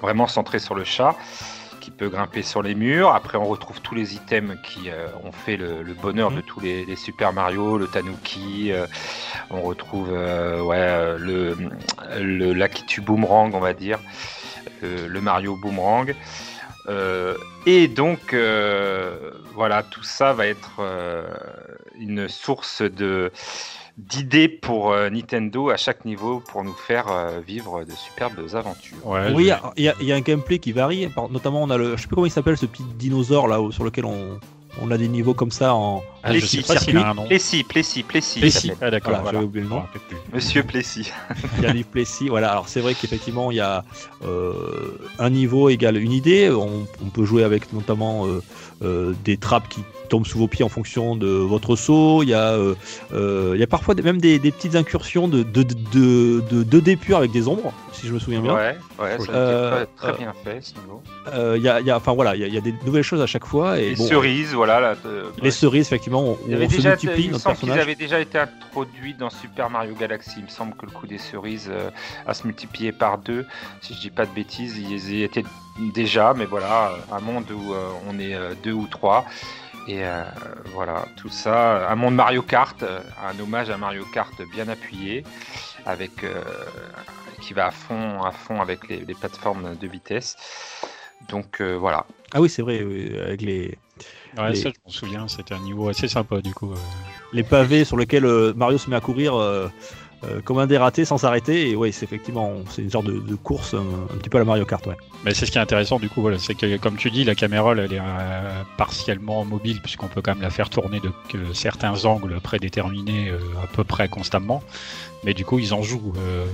vraiment 0.01 0.27
centré 0.27 0.59
sur 0.59 0.75
le 0.75 0.83
chat 0.83 1.15
qui 1.81 1.91
peut 1.91 2.07
grimper 2.07 2.43
sur 2.43 2.61
les 2.61 2.75
murs. 2.75 3.13
Après, 3.13 3.37
on 3.37 3.45
retrouve 3.45 3.81
tous 3.81 3.95
les 3.95 4.15
items 4.15 4.55
qui 4.63 4.89
euh, 4.89 5.07
ont 5.25 5.31
fait 5.33 5.57
le, 5.57 5.81
le 5.83 5.93
bonheur 5.93 6.29
Mhm. 6.31 6.37
de 6.37 6.41
tous 6.41 6.59
les, 6.61 6.85
les 6.85 6.95
Super 6.95 7.33
Mario, 7.33 7.77
le 7.77 7.87
Tanuki. 7.87 8.71
euh, 8.71 8.85
on 9.49 9.61
retrouve 9.61 10.09
euh, 10.13 10.61
ouais, 10.61 10.77
euh, 10.77 11.17
le, 11.17 11.57
le 12.19 12.53
Lakitu 12.53 13.01
Boomerang, 13.01 13.53
on 13.53 13.59
va 13.59 13.73
dire, 13.73 13.99
le, 14.81 15.19
Mario 15.19 15.57
Boomerang. 15.57 16.15
Et 17.65 17.87
donc, 17.87 18.33
voilà, 19.53 19.83
tout 19.83 20.03
ça 20.03 20.33
va 20.33 20.47
être 20.47 20.81
une 21.99 22.27
source 22.27 22.81
de 22.81 23.31
d'idées 24.09 24.47
pour 24.49 24.91
euh, 24.91 25.09
Nintendo 25.09 25.69
à 25.69 25.77
chaque 25.77 26.05
niveau 26.05 26.39
pour 26.39 26.63
nous 26.63 26.73
faire 26.73 27.05
euh, 27.11 27.39
vivre 27.45 27.83
de 27.83 27.91
superbes 27.91 28.39
aventures. 28.53 28.97
Ouais, 29.05 29.31
Oui, 29.33 29.51
il 29.77 29.83
y 29.83 29.87
a- 29.89 29.95
y, 30.01 30.11
un 30.11 30.21
gameplay 30.21 30.59
qui 30.59 30.71
varie. 30.71 31.09
Notamment, 31.29 31.61
on 31.63 31.69
a 31.69 31.77
le, 31.77 31.95
je 31.95 32.01
sais 32.01 32.07
plus 32.07 32.15
comment 32.15 32.25
il 32.27 32.31
s'appelle 32.31 32.57
ce 32.57 32.65
petit 32.65 32.83
dinosaure 32.95 33.47
là 33.47 33.59
sur 33.71 33.83
lequel 33.83 34.05
on, 34.05 34.39
on 34.81 34.91
a 34.91 34.97
des 34.97 35.07
niveaux 35.07 35.33
comme 35.33 35.51
ça 35.51 35.73
en. 35.75 36.03
Ah, 36.23 36.33
je 36.33 36.45
sais 36.45 36.57
Plessis, 36.57 36.73
pas 36.73 36.79
s'il 36.79 36.97
a 36.97 37.09
un 37.09 37.13
nom. 37.15 37.25
Plessis, 37.27 37.63
Plessis. 37.63 38.71
Ah 38.81 38.91
d'accord, 38.91 39.09
Voilà, 39.11 39.21
voilà. 39.23 39.31
j'avais 39.39 39.45
oublié 39.45 39.63
le 39.63 39.69
nom. 39.69 39.83
Monsieur 40.33 40.63
Plessis. 40.63 41.11
Il 41.57 41.63
y 41.63 41.65
a 41.67 41.73
des 41.73 41.83
Plessis. 41.83 42.29
Voilà. 42.29 42.51
Alors 42.51 42.67
c'est 42.67 42.79
vrai 42.81 42.93
qu'effectivement, 42.93 43.49
il 43.51 43.57
y 43.57 43.61
a 43.61 43.83
euh, 44.23 44.53
un 45.19 45.29
niveau 45.29 45.69
égale 45.69 45.97
une 45.97 46.11
idée. 46.11 46.49
On, 46.51 46.85
on 47.03 47.09
peut 47.09 47.25
jouer 47.25 47.43
avec 47.43 47.73
notamment 47.73 48.27
euh, 48.27 48.41
euh, 48.83 49.13
des 49.23 49.37
trappes 49.37 49.67
qui 49.69 49.81
tombent 50.09 50.25
sous 50.25 50.37
vos 50.37 50.47
pieds 50.47 50.65
en 50.65 50.69
fonction 50.69 51.15
de 51.15 51.27
votre 51.27 51.75
saut. 51.75 52.21
Il 52.23 52.29
y 52.29 52.33
a, 52.33 52.51
euh, 52.51 52.75
euh, 53.13 53.51
il 53.55 53.59
y 53.59 53.63
a 53.63 53.67
parfois 53.67 53.95
même 53.95 54.19
des, 54.19 54.39
des 54.39 54.51
petites 54.51 54.75
incursions 54.75 55.27
de 55.27 55.41
2D 55.43 55.75
de, 55.93 56.43
de, 56.63 56.79
2D 56.81 56.97
pur 56.97 57.17
avec 57.17 57.31
des 57.31 57.47
ombres, 57.47 57.71
si 57.93 58.07
je 58.07 58.13
me 58.13 58.19
souviens 58.19 58.41
bien. 58.41 58.53
Ouais, 58.53 58.77
ouais, 58.99 59.09
ça 59.09 59.13
a 59.13 59.15
été 59.15 59.29
Euh, 59.33 59.71
très, 59.71 59.85
très 59.95 60.09
euh, 60.09 60.17
bien 60.17 60.33
fait 60.43 60.59
ce 60.61 60.73
niveau. 60.81 61.01
Euh, 61.33 61.53
Il 61.57 61.63
y 61.63 61.69
a, 61.69 61.79
il 61.79 61.85
y 61.87 61.91
a- 61.91 61.95
enfin 61.95 62.13
voilà, 62.13 62.35
il 62.35 62.41
y, 62.41 62.43
a, 62.43 62.47
il 62.47 62.53
y 62.53 62.57
a 62.57 62.61
des 62.61 62.73
nouvelles 62.85 63.03
choses 63.03 63.21
à 63.21 63.25
chaque 63.25 63.45
fois. 63.45 63.79
Et 63.79 63.91
Les 63.91 63.95
bon, 63.95 64.05
cerises, 64.07 64.53
voilà. 64.53 64.81
Là, 64.81 64.95
les 65.41 65.51
cerises, 65.51 65.85
effectivement, 65.87 66.10
on, 66.19 66.37
Il 66.45 66.51
y 66.51 66.55
avait 66.55 66.65
on 66.65 66.69
se 66.69 66.75
déjà, 66.75 66.89
multiplie 66.89 67.25
il 67.25 67.39
semble 67.39 67.57
qu'ils 67.57 67.71
avaient 67.71 67.95
déjà 67.95 68.19
été 68.19 68.39
introduits 68.39 69.13
dans 69.13 69.29
Super 69.29 69.69
Mario 69.69 69.95
Galaxy. 69.95 70.35
Il 70.37 70.43
me 70.43 70.49
semble 70.49 70.75
que 70.75 70.85
le 70.85 70.91
coup 70.91 71.07
des 71.07 71.17
cerises 71.17 71.69
euh, 71.71 71.89
à 72.25 72.33
se 72.33 72.45
multiplier 72.45 72.91
par 72.91 73.17
deux, 73.17 73.45
si 73.81 73.93
je 73.93 73.99
dis 73.99 74.09
pas 74.09 74.25
de 74.25 74.33
bêtises, 74.33 74.77
ils 74.77 75.13
y 75.13 75.23
étaient 75.23 75.45
déjà, 75.93 76.33
mais 76.33 76.45
voilà, 76.45 76.91
un 77.11 77.19
monde 77.19 77.49
où 77.51 77.73
euh, 77.73 77.89
on 78.07 78.19
est 78.19 78.35
euh, 78.35 78.53
deux 78.63 78.73
ou 78.73 78.87
trois. 78.87 79.25
Et 79.87 80.05
euh, 80.05 80.23
voilà, 80.73 81.05
tout 81.17 81.29
ça, 81.29 81.89
un 81.89 81.95
monde 81.95 82.13
Mario 82.13 82.43
Kart, 82.43 82.83
euh, 82.83 82.99
un 83.25 83.39
hommage 83.39 83.71
à 83.71 83.77
Mario 83.77 84.05
Kart 84.13 84.31
bien 84.53 84.69
appuyé, 84.69 85.23
avec 85.87 86.23
euh, 86.23 86.43
qui 87.41 87.53
va 87.53 87.65
à 87.67 87.71
fond, 87.71 88.21
à 88.21 88.31
fond 88.31 88.61
avec 88.61 88.87
les, 88.87 88.99
les 88.99 89.15
plateformes 89.15 89.75
de 89.75 89.87
vitesse. 89.87 90.37
Donc 91.29 91.61
euh, 91.61 91.73
voilà. 91.77 92.05
Ah 92.33 92.41
oui, 92.41 92.49
c'est 92.49 92.61
vrai, 92.61 92.79
avec 93.25 93.41
les, 93.41 93.77
Ouais, 94.37 94.49
Les- 94.51 94.55
ça, 94.55 94.69
je 94.69 94.75
m'en 94.85 94.91
souviens, 94.91 95.27
c'était 95.27 95.53
un 95.53 95.59
niveau 95.59 95.89
assez 95.89 96.07
sympa 96.07 96.41
du 96.41 96.53
coup. 96.53 96.71
euh. 96.71 96.75
les 97.33 97.43
pavés 97.43 97.83
sur 97.85 97.97
lesquels 97.97 98.25
euh, 98.25 98.53
Mario 98.55 98.77
se 98.77 98.89
met 98.89 98.95
à 98.95 99.01
courir 99.01 99.35
euh, 99.35 99.67
comme 100.45 100.59
un 100.59 100.67
dératé 100.67 101.03
sans 101.03 101.17
s'arrêter. 101.17 101.69
Et 101.69 101.75
oui, 101.75 101.91
c'est 101.91 102.05
effectivement, 102.05 102.53
c'est 102.69 102.81
une 102.83 102.91
sorte 102.91 103.05
de, 103.07 103.19
de 103.19 103.35
course 103.35 103.73
un, 103.73 103.79
un 104.13 104.17
petit 104.17 104.29
peu 104.29 104.37
à 104.37 104.41
la 104.41 104.45
Mario 104.45 104.65
Kart. 104.65 104.85
Ouais. 104.85 104.95
Mais 105.25 105.33
c'est 105.33 105.45
ce 105.45 105.51
qui 105.51 105.57
est 105.57 105.61
intéressant 105.61 105.99
du 105.99 106.09
coup, 106.09 106.21
voilà, 106.21 106.37
c'est 106.39 106.53
que 106.55 106.77
comme 106.77 106.95
tu 106.95 107.09
dis, 107.11 107.23
la 107.23 107.35
caméra 107.35 107.73
elle 107.73 107.91
est 107.93 107.99
euh, 107.99 108.61
partiellement 108.77 109.43
mobile 109.45 109.81
puisqu'on 109.81 110.07
peut 110.07 110.21
quand 110.21 110.33
même 110.33 110.43
la 110.43 110.49
faire 110.51 110.69
tourner 110.69 110.99
de 110.99 111.11
certains 111.53 112.05
angles 112.05 112.39
prédéterminés 112.41 113.31
à 113.63 113.67
peu 113.67 113.83
près 113.83 114.07
constamment. 114.09 114.61
Mais 115.23 115.33
du 115.35 115.45
coup, 115.45 115.59
ils 115.59 115.73
en 115.73 115.83
jouent. 115.83 116.13
euh, 116.17 116.45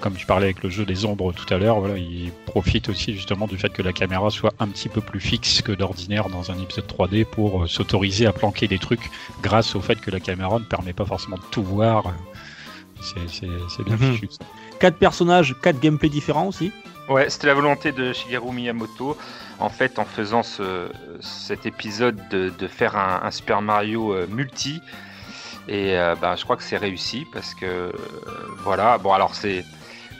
comme 0.00 0.14
tu 0.14 0.26
parlais 0.26 0.46
avec 0.46 0.62
le 0.62 0.68
jeu 0.68 0.84
des 0.84 1.04
ombres 1.04 1.32
tout 1.32 1.52
à 1.54 1.58
l'heure, 1.58 1.78
voilà, 1.78 1.96
ils 1.96 2.32
profitent 2.46 2.88
aussi 2.88 3.14
justement 3.14 3.46
du 3.46 3.56
fait 3.56 3.68
que 3.70 3.82
la 3.82 3.92
caméra 3.92 4.30
soit 4.30 4.52
un 4.58 4.66
petit 4.68 4.88
peu 4.88 5.00
plus 5.00 5.20
fixe 5.20 5.62
que 5.62 5.70
d'ordinaire 5.72 6.28
dans 6.28 6.50
un 6.50 6.58
épisode 6.58 6.86
3D 6.86 7.24
pour 7.24 7.62
euh, 7.62 7.66
s'autoriser 7.68 8.26
à 8.26 8.32
planquer 8.32 8.66
des 8.66 8.78
trucs 8.78 9.10
grâce 9.42 9.76
au 9.76 9.80
fait 9.80 10.00
que 10.00 10.10
la 10.10 10.18
caméra 10.20 10.58
ne 10.58 10.64
permet 10.64 10.92
pas 10.92 11.04
forcément 11.06 11.36
de 11.36 11.42
tout 11.50 11.62
voir. 11.62 12.12
C'est 13.00 13.84
bien 13.84 13.96
Mhm. 13.96 14.14
fichu. 14.14 14.28
ça. 14.30 14.44
Quatre 14.80 14.96
personnages, 14.96 15.54
quatre 15.62 15.78
gameplays 15.80 16.08
différents 16.08 16.48
aussi. 16.48 16.72
Ouais, 17.08 17.30
c'était 17.30 17.46
la 17.46 17.54
volonté 17.54 17.92
de 17.92 18.12
Shigeru 18.12 18.52
Miyamoto, 18.52 19.16
en 19.60 19.68
fait, 19.70 19.98
en 20.00 20.04
faisant 20.04 20.42
ce, 20.42 20.88
cet 21.20 21.64
épisode, 21.66 22.16
de, 22.30 22.50
de 22.58 22.66
faire 22.66 22.96
un, 22.96 23.20
un 23.22 23.30
Super 23.30 23.62
Mario 23.62 24.12
euh, 24.12 24.26
multi. 24.28 24.80
Et 25.68 25.96
euh, 25.96 26.14
bah, 26.20 26.36
je 26.36 26.44
crois 26.44 26.56
que 26.56 26.62
c'est 26.62 26.76
réussi 26.76 27.26
parce 27.32 27.54
que 27.54 27.66
euh, 27.66 27.92
voilà. 28.58 28.98
Bon, 28.98 29.12
alors 29.12 29.34
c'est 29.34 29.64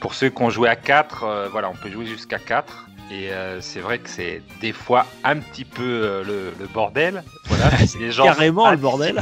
pour 0.01 0.15
ceux 0.15 0.31
qui 0.31 0.43
ont 0.43 0.51
joué 0.51 0.69
à 0.69 0.77
4, 0.77 1.49
voilà, 1.51 1.71
on 1.71 1.75
peut 1.75 1.91
jouer 1.91 2.07
jusqu'à 2.07 2.39
4. 2.39 2.87
Et 3.09 3.31
euh, 3.31 3.61
c'est 3.61 3.79
vrai 3.79 4.01
que 4.01 4.09
c'est 4.09 4.43
des 4.61 4.73
fois 4.73 5.07
un 5.23 5.39
petit 5.39 5.65
peu 5.65 5.83
euh, 5.85 6.25
le, 6.25 6.53
le 6.59 6.67
bordel. 6.67 7.23
Voilà, 7.45 7.71
si 7.87 7.99
les 7.99 8.11
gens 8.11 8.25
sont 8.25 8.31
carrément 8.31 8.71
le 8.71 8.77
bordel. 8.77 9.19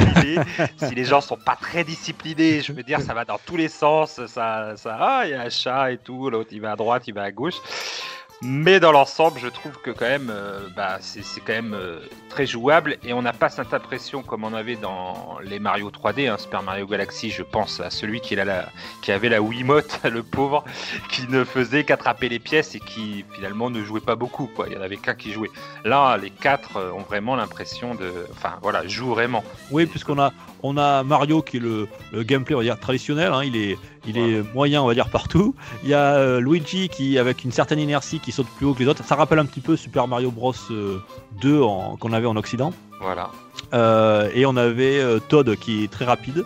si 0.78 0.94
les 0.94 1.04
gens 1.04 1.20
sont 1.20 1.36
pas 1.36 1.56
très 1.60 1.84
disciplinés, 1.84 2.62
je 2.62 2.72
veux 2.72 2.82
dire, 2.82 3.02
ça 3.02 3.12
va 3.12 3.26
dans 3.26 3.38
tous 3.44 3.56
les 3.56 3.68
sens. 3.68 4.24
Ça, 4.26 4.74
ça, 4.76 4.96
ah, 4.98 5.22
il 5.26 5.32
y 5.32 5.34
a 5.34 5.42
un 5.42 5.50
chat 5.50 5.92
et 5.92 5.98
tout. 5.98 6.30
L'autre, 6.30 6.50
il 6.52 6.62
va 6.62 6.72
à 6.72 6.76
droite, 6.76 7.02
il 7.06 7.14
va 7.14 7.24
à 7.24 7.30
gauche. 7.30 7.56
Mais 8.46 8.78
dans 8.78 8.92
l'ensemble, 8.92 9.40
je 9.40 9.48
trouve 9.48 9.72
que 9.80 9.90
quand 9.90 10.04
même, 10.04 10.30
euh, 10.30 10.68
bah, 10.76 10.98
c'est 11.00 11.40
quand 11.40 11.54
même 11.54 11.72
euh, 11.72 12.00
très 12.28 12.44
jouable 12.46 12.98
et 13.02 13.14
on 13.14 13.22
n'a 13.22 13.32
pas 13.32 13.48
cette 13.48 13.72
impression 13.72 14.22
comme 14.22 14.44
on 14.44 14.52
avait 14.52 14.76
dans 14.76 15.38
les 15.42 15.58
Mario 15.58 15.90
3D, 15.90 16.28
hein, 16.28 16.36
Super 16.36 16.62
Mario 16.62 16.86
Galaxy. 16.86 17.30
Je 17.30 17.42
pense 17.42 17.80
à 17.80 17.88
celui 17.88 18.20
qui, 18.20 18.34
la, 18.34 18.68
avait 19.08 19.30
la 19.30 19.40
Wiimote, 19.40 19.98
le 20.10 20.22
pauvre, 20.22 20.62
qui 21.10 21.26
ne 21.28 21.42
faisait 21.42 21.84
qu'attraper 21.84 22.28
les 22.28 22.38
pièces 22.38 22.74
et 22.74 22.80
qui 22.80 23.24
finalement 23.34 23.70
ne 23.70 23.82
jouait 23.82 24.00
pas 24.00 24.14
beaucoup. 24.14 24.46
Quoi. 24.54 24.66
Il 24.68 24.74
y 24.74 24.76
en 24.76 24.82
avait 24.82 24.98
qu'un 24.98 25.14
qui 25.14 25.32
jouait. 25.32 25.50
Là, 25.86 26.18
les 26.18 26.30
quatre 26.30 26.76
euh, 26.76 26.92
ont 26.92 27.02
vraiment 27.02 27.36
l'impression 27.36 27.94
de, 27.94 28.12
enfin 28.30 28.58
voilà, 28.60 28.86
jouent 28.86 29.14
vraiment. 29.14 29.42
Oui, 29.70 29.86
puisqu'on 29.86 30.18
a, 30.18 30.34
on 30.62 30.76
a 30.76 31.02
Mario 31.02 31.40
qui 31.40 31.56
est 31.56 31.60
le, 31.60 31.88
le 32.12 32.22
gameplay, 32.22 32.54
on 32.54 32.58
va 32.58 32.64
dire, 32.64 32.78
traditionnel. 32.78 33.32
hein, 33.32 33.42
il 33.42 33.56
est, 33.56 33.78
il 34.06 34.18
est 34.18 34.42
moyen, 34.54 34.82
on 34.82 34.86
va 34.86 34.94
dire, 34.94 35.08
partout. 35.08 35.54
Il 35.82 35.88
y 35.88 35.94
a 35.94 36.14
euh, 36.14 36.40
Luigi 36.40 36.88
qui, 36.88 37.18
avec 37.18 37.44
une 37.44 37.52
certaine 37.52 37.78
inertie, 37.78 38.20
qui 38.20 38.32
saute 38.32 38.46
plus 38.56 38.66
haut 38.66 38.74
que 38.74 38.80
les 38.80 38.88
autres. 38.88 39.04
Ça 39.04 39.14
rappelle 39.14 39.38
un 39.38 39.46
petit 39.46 39.60
peu 39.60 39.76
Super 39.76 40.06
Mario 40.08 40.30
Bros. 40.30 40.52
euh, 40.70 40.98
2 41.40 41.60
en- 41.62 41.96
qu'on 41.96 42.12
avait 42.12 42.26
en 42.26 42.36
Occident. 42.36 42.72
Voilà. 43.00 43.30
Euh, 43.72 44.30
et 44.34 44.46
on 44.46 44.56
avait 44.56 44.98
euh, 45.00 45.18
Todd 45.18 45.56
qui 45.56 45.84
est 45.84 45.90
très 45.90 46.04
rapide. 46.04 46.44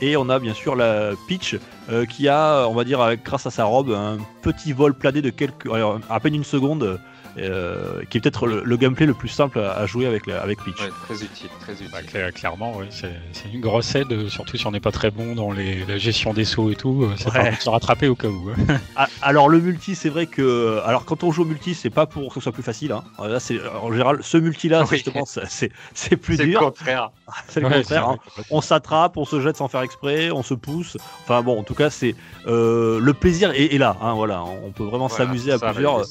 Et 0.00 0.16
on 0.16 0.28
a 0.30 0.38
bien 0.40 0.52
sûr 0.54 0.74
la 0.74 1.10
Peach 1.28 1.56
euh, 1.90 2.04
qui 2.06 2.28
a, 2.28 2.66
on 2.68 2.74
va 2.74 2.82
dire, 2.84 3.00
avec- 3.00 3.22
grâce 3.24 3.46
à 3.46 3.50
sa 3.50 3.64
robe, 3.64 3.90
un 3.90 4.18
petit 4.42 4.72
vol 4.72 4.94
plané 4.94 5.22
de 5.22 5.30
quelques, 5.30 5.66
alors, 5.66 5.98
à 6.10 6.18
peine 6.20 6.34
une 6.34 6.44
seconde 6.44 6.98
euh, 7.38 8.02
qui 8.10 8.18
est 8.18 8.20
peut-être 8.20 8.46
le, 8.46 8.62
le 8.64 8.76
gameplay 8.76 9.06
le 9.06 9.14
plus 9.14 9.28
simple 9.28 9.58
à, 9.60 9.72
à 9.72 9.86
jouer 9.86 10.06
avec, 10.06 10.26
la- 10.26 10.40
avec 10.42 10.62
Peach. 10.62 10.80
Ouais, 10.80 10.88
très 11.06 11.14
utile, 11.24 11.48
très 11.60 11.72
utile. 11.74 11.88
Bah, 11.92 12.02
cla- 12.02 12.32
clairement, 12.32 12.76
ouais, 12.76 12.88
c'est 12.90 13.10
une 13.52 13.60
grosse 13.60 13.94
aide, 13.94 14.12
euh, 14.12 14.28
surtout 14.28 14.56
si 14.56 14.66
on 14.66 14.70
n'est 14.70 14.80
pas 14.80 14.92
très 14.92 15.10
bon 15.10 15.34
dans 15.34 15.50
les, 15.52 15.84
la 15.86 15.98
gestion 15.98 16.32
des 16.34 16.44
sauts 16.44 16.70
et 16.70 16.74
tout. 16.76 17.04
euh, 17.04 17.16
Ça 17.16 17.26
Ouais. 17.28 17.32
permet 17.42 17.56
de 17.56 17.62
se 17.62 17.70
rattraper 17.70 18.08
au 18.08 18.14
cas 18.14 18.28
où. 18.28 18.50
hein. 18.50 18.76
Ah, 18.96 19.08
alors 19.22 19.48
le 19.48 19.60
multi, 19.60 19.94
c'est 19.94 20.08
vrai 20.10 20.26
que, 20.26 20.80
alors 20.84 21.04
quand 21.04 21.24
on 21.24 21.32
joue 21.32 21.42
au 21.42 21.46
multi, 21.46 21.74
c'est 21.74 21.90
pas 21.90 22.06
pour 22.06 22.28
que 22.28 22.34
ce 22.34 22.40
soit 22.40 22.52
plus 22.52 22.62
facile. 22.62 22.92
Hein. 22.92 23.02
Là, 23.26 23.40
c'est 23.40 23.58
en 23.82 23.90
général 23.90 24.18
ce 24.22 24.36
multi-là, 24.36 24.82
Oui. 24.82 24.88
justement, 24.98 25.24
c'est- 25.26 26.16
plus 26.16 26.36
C'est 26.36 26.44
le 26.44 26.50
dur. 26.50 26.60
contraire. 26.60 27.10
C'est 27.48 27.60
le 27.60 27.66
Ouais, 27.68 27.78
contraire. 27.78 28.08
hein. 28.08 28.16
complètement. 28.24 28.56
on 28.56 28.60
s'attrape, 28.60 29.16
on 29.16 29.24
se 29.24 29.40
jette 29.40 29.56
sans 29.56 29.68
faire 29.68 29.80
exprès, 29.82 30.30
on 30.30 30.42
se 30.42 30.52
pousse. 30.54 30.96
Enfin 31.22 31.40
bon, 31.42 31.58
en 31.58 31.62
tout 31.62 31.74
cas, 31.74 31.88
c'est 31.90 32.14
euh, 32.46 33.00
le 33.00 33.14
plaisir 33.14 33.50
est, 33.52 33.74
est 33.74 33.78
là. 33.78 33.96
hein, 34.02 34.12
voilà, 34.14 34.42
on 34.44 34.70
peut 34.70 34.84
vraiment 34.84 35.06
Voilà, 35.06 35.24
s'amuser 35.24 35.52
à 35.52 35.58
plusieurs. 35.58 36.02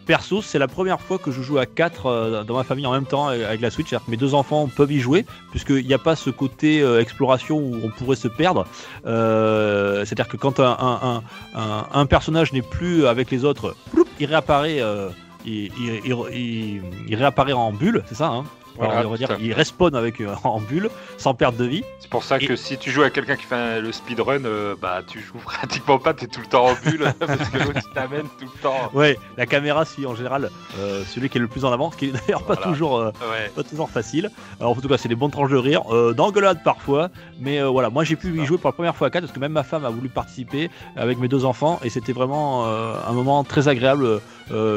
Euh, 0.00 0.06
Perso, 0.06 0.42
c'est 0.42 0.58
la 0.58 0.68
première 0.68 1.00
fois 1.00 1.18
que 1.18 1.30
je 1.30 1.42
joue 1.42 1.58
à 1.58 1.66
4 1.66 2.44
dans 2.46 2.56
ma 2.56 2.64
famille 2.64 2.86
en 2.86 2.92
même 2.92 3.06
temps 3.06 3.28
euh, 3.28 3.46
avec 3.46 3.60
la 3.60 3.70
Switch. 3.70 3.94
Mes 4.08 4.16
deux 4.16 4.34
enfants 4.34 4.68
peuvent 4.68 4.92
y 4.92 5.00
jouer, 5.00 5.26
puisqu'il 5.50 5.86
n'y 5.86 5.94
a 5.94 5.98
pas 5.98 6.16
ce 6.16 6.30
côté 6.30 6.80
euh, 6.80 7.00
exploration 7.00 7.58
où 7.58 7.76
on 7.82 7.88
pourrait 7.90 8.16
se 8.16 8.28
perdre. 8.28 8.66
Euh, 9.06 10.04
C'est-à-dire 10.04 10.28
que 10.28 10.36
quand 10.36 10.60
un, 10.60 12.06
personnage 12.06 12.52
n'est 12.52 12.62
plus 12.62 13.06
avec 13.06 13.30
les 13.30 13.44
autres, 13.44 13.76
il 14.18 14.26
réapparaît. 14.26 14.80
euh, 14.80 15.10
il 15.46 17.14
réapparaît 17.14 17.52
en 17.52 17.72
bulle, 17.72 18.02
c'est 18.06 18.14
ça 18.14 18.26
hein? 18.28 18.44
Voilà, 18.86 19.06
on 19.06 19.10
va 19.10 19.16
dire, 19.16 19.28
il 19.40 19.52
respawn 19.52 19.94
avec 19.94 20.20
euh, 20.20 20.34
en 20.44 20.60
bulle 20.60 20.90
sans 21.18 21.34
perte 21.34 21.56
de 21.56 21.64
vie. 21.64 21.84
C'est 22.00 22.10
pour 22.10 22.24
ça 22.24 22.38
que 22.38 22.56
si 22.56 22.78
tu 22.78 22.90
joues 22.90 23.02
à 23.02 23.10
quelqu'un 23.10 23.36
qui 23.36 23.44
fait 23.44 23.54
un- 23.54 23.80
le 23.80 23.92
speedrun, 23.92 24.44
euh, 24.44 24.74
bah 24.80 25.00
tu 25.06 25.20
joues 25.20 25.38
pratiquement 25.44 25.98
pas, 25.98 26.14
t'es 26.14 26.26
tout 26.26 26.40
le 26.40 26.46
temps 26.46 26.66
en 26.66 26.74
bulle 26.74 27.12
parce 27.20 27.48
que 27.50 27.58
l'autre 27.58 27.92
t'amène 27.94 28.26
tout 28.38 28.46
le 28.52 28.60
temps. 28.62 28.90
Ouais, 28.94 29.18
la 29.36 29.46
caméra 29.46 29.84
suit 29.84 30.06
en 30.06 30.14
général 30.14 30.50
euh, 30.78 31.02
celui 31.04 31.28
qui 31.28 31.38
est 31.38 31.40
le 31.40 31.46
plus 31.48 31.64
en 31.64 31.72
avant, 31.72 31.90
ce 31.90 31.96
qui 31.96 32.06
est 32.06 32.12
d'ailleurs 32.12 32.42
pas 32.44 32.54
Voilà. 32.54 32.70
toujours 32.70 32.98
Ouais. 32.98 33.50
pas 33.54 33.62
toujours 33.62 33.90
facile. 33.90 34.30
Alors 34.58 34.72
en 34.72 34.80
tout 34.80 34.88
cas, 34.88 34.96
c'est 34.98 35.08
des 35.08 35.14
bonnes 35.14 35.30
tranches 35.30 35.50
de 35.50 35.56
rire, 35.56 35.82
d'engueulade 36.14 36.62
parfois, 36.64 37.10
mais 37.38 37.62
voilà, 37.62 37.90
moi 37.90 38.04
j'ai 38.04 38.16
pu 38.16 38.40
y 38.40 38.44
jouer 38.46 38.58
pour 38.58 38.68
la 38.68 38.72
première 38.74 38.96
fois 38.96 39.08
à 39.08 39.10
4 39.10 39.22
parce 39.24 39.32
que 39.32 39.40
même 39.40 39.52
ma 39.52 39.62
femme 39.62 39.84
a 39.84 39.90
voulu 39.90 40.08
participer 40.08 40.70
avec 40.96 41.18
mes 41.18 41.28
deux 41.28 41.44
enfants 41.44 41.78
et 41.84 41.90
c'était 41.90 42.12
vraiment 42.12 42.66
un 42.66 43.12
moment 43.12 43.44
très 43.44 43.68
agréable. 43.68 44.20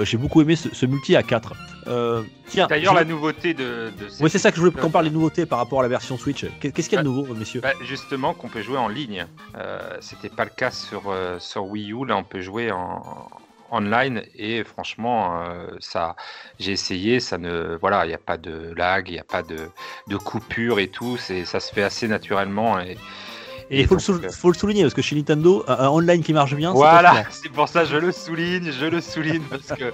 J'ai 0.03 0.17
beaucoup 0.17 0.41
aimé 0.41 0.55
ce, 0.55 0.69
ce 0.73 0.85
multi 0.85 1.15
à 1.15 1.23
4. 1.23 1.53
Euh, 1.87 2.23
D'ailleurs, 2.69 2.93
je- 2.93 2.99
la 2.99 3.05
nouveauté 3.05 3.53
de, 3.53 3.91
de 3.99 4.07
cette- 4.09 4.21
oui, 4.21 4.29
c'est 4.29 4.39
ça 4.39 4.49
que 4.51 4.55
je 4.57 4.61
voulais 4.61 4.71
qu'on 4.79 4.89
parle 4.89 5.05
des 5.05 5.11
nouveautés 5.11 5.45
par 5.45 5.59
rapport 5.59 5.79
à 5.79 5.83
la 5.83 5.89
version 5.89 6.17
Switch. 6.17 6.45
Qu'est- 6.59 6.71
Qu'est-ce 6.71 6.89
qu'il 6.89 6.95
y 6.95 6.99
a 6.99 7.03
de 7.03 7.07
nouveau, 7.07 7.33
messieurs 7.33 7.61
Bah, 7.61 7.73
justement, 7.81 8.33
qu'on 8.33 8.49
peut 8.49 8.61
jouer 8.61 8.77
en 8.77 8.87
ligne. 8.87 9.25
Euh, 9.57 9.79
C'était 10.01 10.29
pas 10.29 10.43
le 10.45 10.51
cas 10.55 10.71
sur, 10.71 11.03
euh, 11.09 11.37
sur 11.39 11.65
Wii 11.65 11.91
U. 11.93 12.05
Là, 12.05 12.15
on 12.17 12.23
peut 12.23 12.41
jouer 12.41 12.71
en 12.71 13.27
online 13.71 14.21
et 14.35 14.63
franchement, 14.63 15.41
euh, 15.47 15.67
ça, 15.79 16.15
j'ai 16.59 16.73
essayé. 16.73 17.19
Ça 17.19 17.37
ne, 17.39 17.75
voilà, 17.81 18.05
il 18.05 18.09
n'y 18.09 18.13
a 18.13 18.19
pas 18.19 18.37
de 18.37 18.71
lag, 18.77 19.07
il 19.09 19.13
n'y 19.13 19.19
a 19.19 19.23
pas 19.23 19.41
de, 19.41 19.57
de 20.07 20.17
coupure 20.17 20.79
et 20.79 20.87
tout. 20.89 21.17
C'est, 21.17 21.43
ça 21.45 21.59
se 21.59 21.73
fait 21.73 21.83
assez 21.83 22.07
naturellement. 22.07 22.79
Et, 22.79 22.97
il 23.71 23.87
faut, 23.87 23.95
donc, 23.95 24.23
euh, 24.25 24.29
faut 24.29 24.51
le 24.51 24.57
souligner 24.57 24.83
parce 24.83 24.93
que 24.93 25.01
chez 25.01 25.15
Nintendo, 25.15 25.63
un, 25.67 25.87
online 25.87 26.21
qui 26.21 26.33
marche 26.33 26.53
bien, 26.53 26.71
Voilà, 26.73 27.23
c'est 27.31 27.49
pour 27.49 27.67
ça 27.67 27.81
que 27.83 27.89
je 27.89 27.95
le 27.97 28.11
souligne, 28.11 28.71
je 28.71 28.85
le 28.85 29.01
souligne 29.01 29.41
parce 29.49 29.67
que 29.79 29.91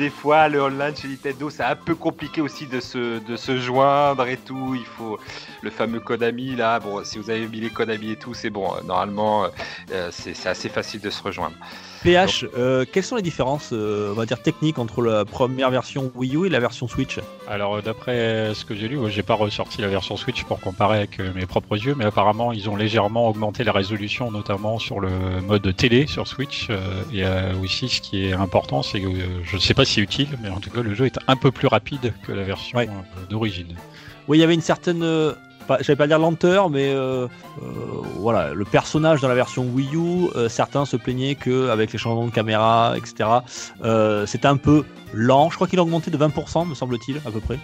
des 0.00 0.08
fois 0.08 0.48
le 0.48 0.62
online 0.62 0.96
chez 0.96 1.08
Nintendo 1.08 1.50
c'est 1.50 1.62
un 1.62 1.76
peu 1.76 1.94
compliqué 1.94 2.40
aussi 2.40 2.66
de 2.66 2.80
se, 2.80 3.58
joindre 3.58 4.26
et 4.26 4.38
tout. 4.38 4.74
Il 4.74 4.86
faut 4.86 5.18
le 5.60 5.70
fameux 5.70 6.00
Konami 6.00 6.56
là. 6.56 6.80
Bon, 6.80 7.04
si 7.04 7.18
vous 7.18 7.28
avez 7.28 7.46
mis 7.46 7.60
les 7.60 7.68
Konami 7.68 8.12
et 8.12 8.16
tout, 8.16 8.32
c'est 8.32 8.48
bon. 8.48 8.72
Normalement, 8.82 9.44
euh, 9.92 10.08
c'est 10.10 10.46
assez 10.46 10.70
facile 10.70 11.02
de 11.02 11.10
se 11.10 11.22
rejoindre. 11.22 11.56
PH, 12.02 12.46
euh, 12.56 12.84
quelles 12.90 13.04
sont 13.04 13.16
les 13.16 13.22
différences, 13.22 13.70
euh, 13.72 14.10
on 14.12 14.14
va 14.14 14.24
dire 14.24 14.40
techniques 14.40 14.78
entre 14.78 15.02
la 15.02 15.24
première 15.26 15.70
version 15.70 16.10
Wii 16.14 16.34
U 16.36 16.46
et 16.46 16.48
la 16.48 16.58
version 16.60 16.88
Switch? 16.88 17.18
Alors 17.46 17.76
euh, 17.76 17.82
d'après 17.82 18.52
ce 18.54 18.64
que 18.64 18.74
j'ai 18.74 18.88
lu, 18.88 18.98
j'ai 19.08 19.22
pas 19.22 19.34
ressorti 19.34 19.82
la 19.82 19.88
version 19.88 20.16
Switch 20.16 20.44
pour 20.44 20.60
comparer 20.60 20.96
avec 20.98 21.18
mes 21.18 21.44
propres 21.46 21.76
yeux, 21.76 21.94
mais 21.96 22.06
apparemment 22.06 22.52
ils 22.52 22.70
ont 22.70 22.76
légèrement 22.76 23.28
augmenté 23.28 23.64
la 23.64 23.72
résolution, 23.72 24.30
notamment 24.30 24.78
sur 24.78 25.00
le 25.00 25.10
mode 25.46 25.76
télé 25.76 26.06
sur 26.06 26.26
Switch. 26.26 26.68
et 27.12 27.24
aussi, 27.62 27.88
ce 27.88 28.00
qui 28.00 28.24
est 28.26 28.32
important, 28.32 28.82
c'est 28.82 29.00
que 29.00 29.08
je 29.44 29.56
ne 29.56 29.60
sais 29.60 29.74
pas 29.74 29.84
si 29.84 29.94
c'est 29.94 30.00
utile, 30.00 30.28
mais 30.42 30.48
en 30.48 30.60
tout 30.60 30.70
cas 30.70 30.80
le 30.80 30.94
jeu 30.94 31.06
est 31.06 31.18
un 31.28 31.36
peu 31.36 31.50
plus 31.50 31.66
rapide 31.68 32.14
que 32.26 32.32
la 32.32 32.42
version 32.44 32.78
Ouais. 32.78 32.88
d'origine. 33.28 33.74
Oui, 34.28 34.38
il 34.38 34.40
y 34.40 34.44
avait 34.44 34.54
une 34.54 34.60
certaine, 34.60 35.02
j'allais 35.80 35.96
pas 35.96 36.06
dire 36.06 36.18
lenteur, 36.18 36.70
mais 36.70 36.92
euh, 36.92 37.26
euh, 37.26 37.66
voilà, 38.16 38.52
le 38.54 38.64
personnage 38.64 39.20
dans 39.20 39.28
la 39.28 39.34
version 39.34 39.64
Wii 39.64 39.94
U, 39.94 40.28
euh, 40.34 40.48
certains 40.48 40.84
se 40.84 40.96
plaignaient 40.96 41.34
que 41.34 41.68
avec 41.68 41.92
les 41.92 41.98
changements 41.98 42.26
de 42.26 42.32
caméra, 42.32 42.94
etc., 42.96 43.28
c'était 44.26 44.46
un 44.46 44.56
peu 44.56 44.84
lent. 45.12 45.50
Je 45.50 45.56
crois 45.56 45.66
qu'il 45.66 45.78
a 45.78 45.82
augmenté 45.82 46.10
de 46.10 46.18
20%, 46.18 46.68
me 46.68 46.74
semble-t-il, 46.74 47.18
à 47.26 47.30
peu 47.30 47.40
près, 47.40 47.58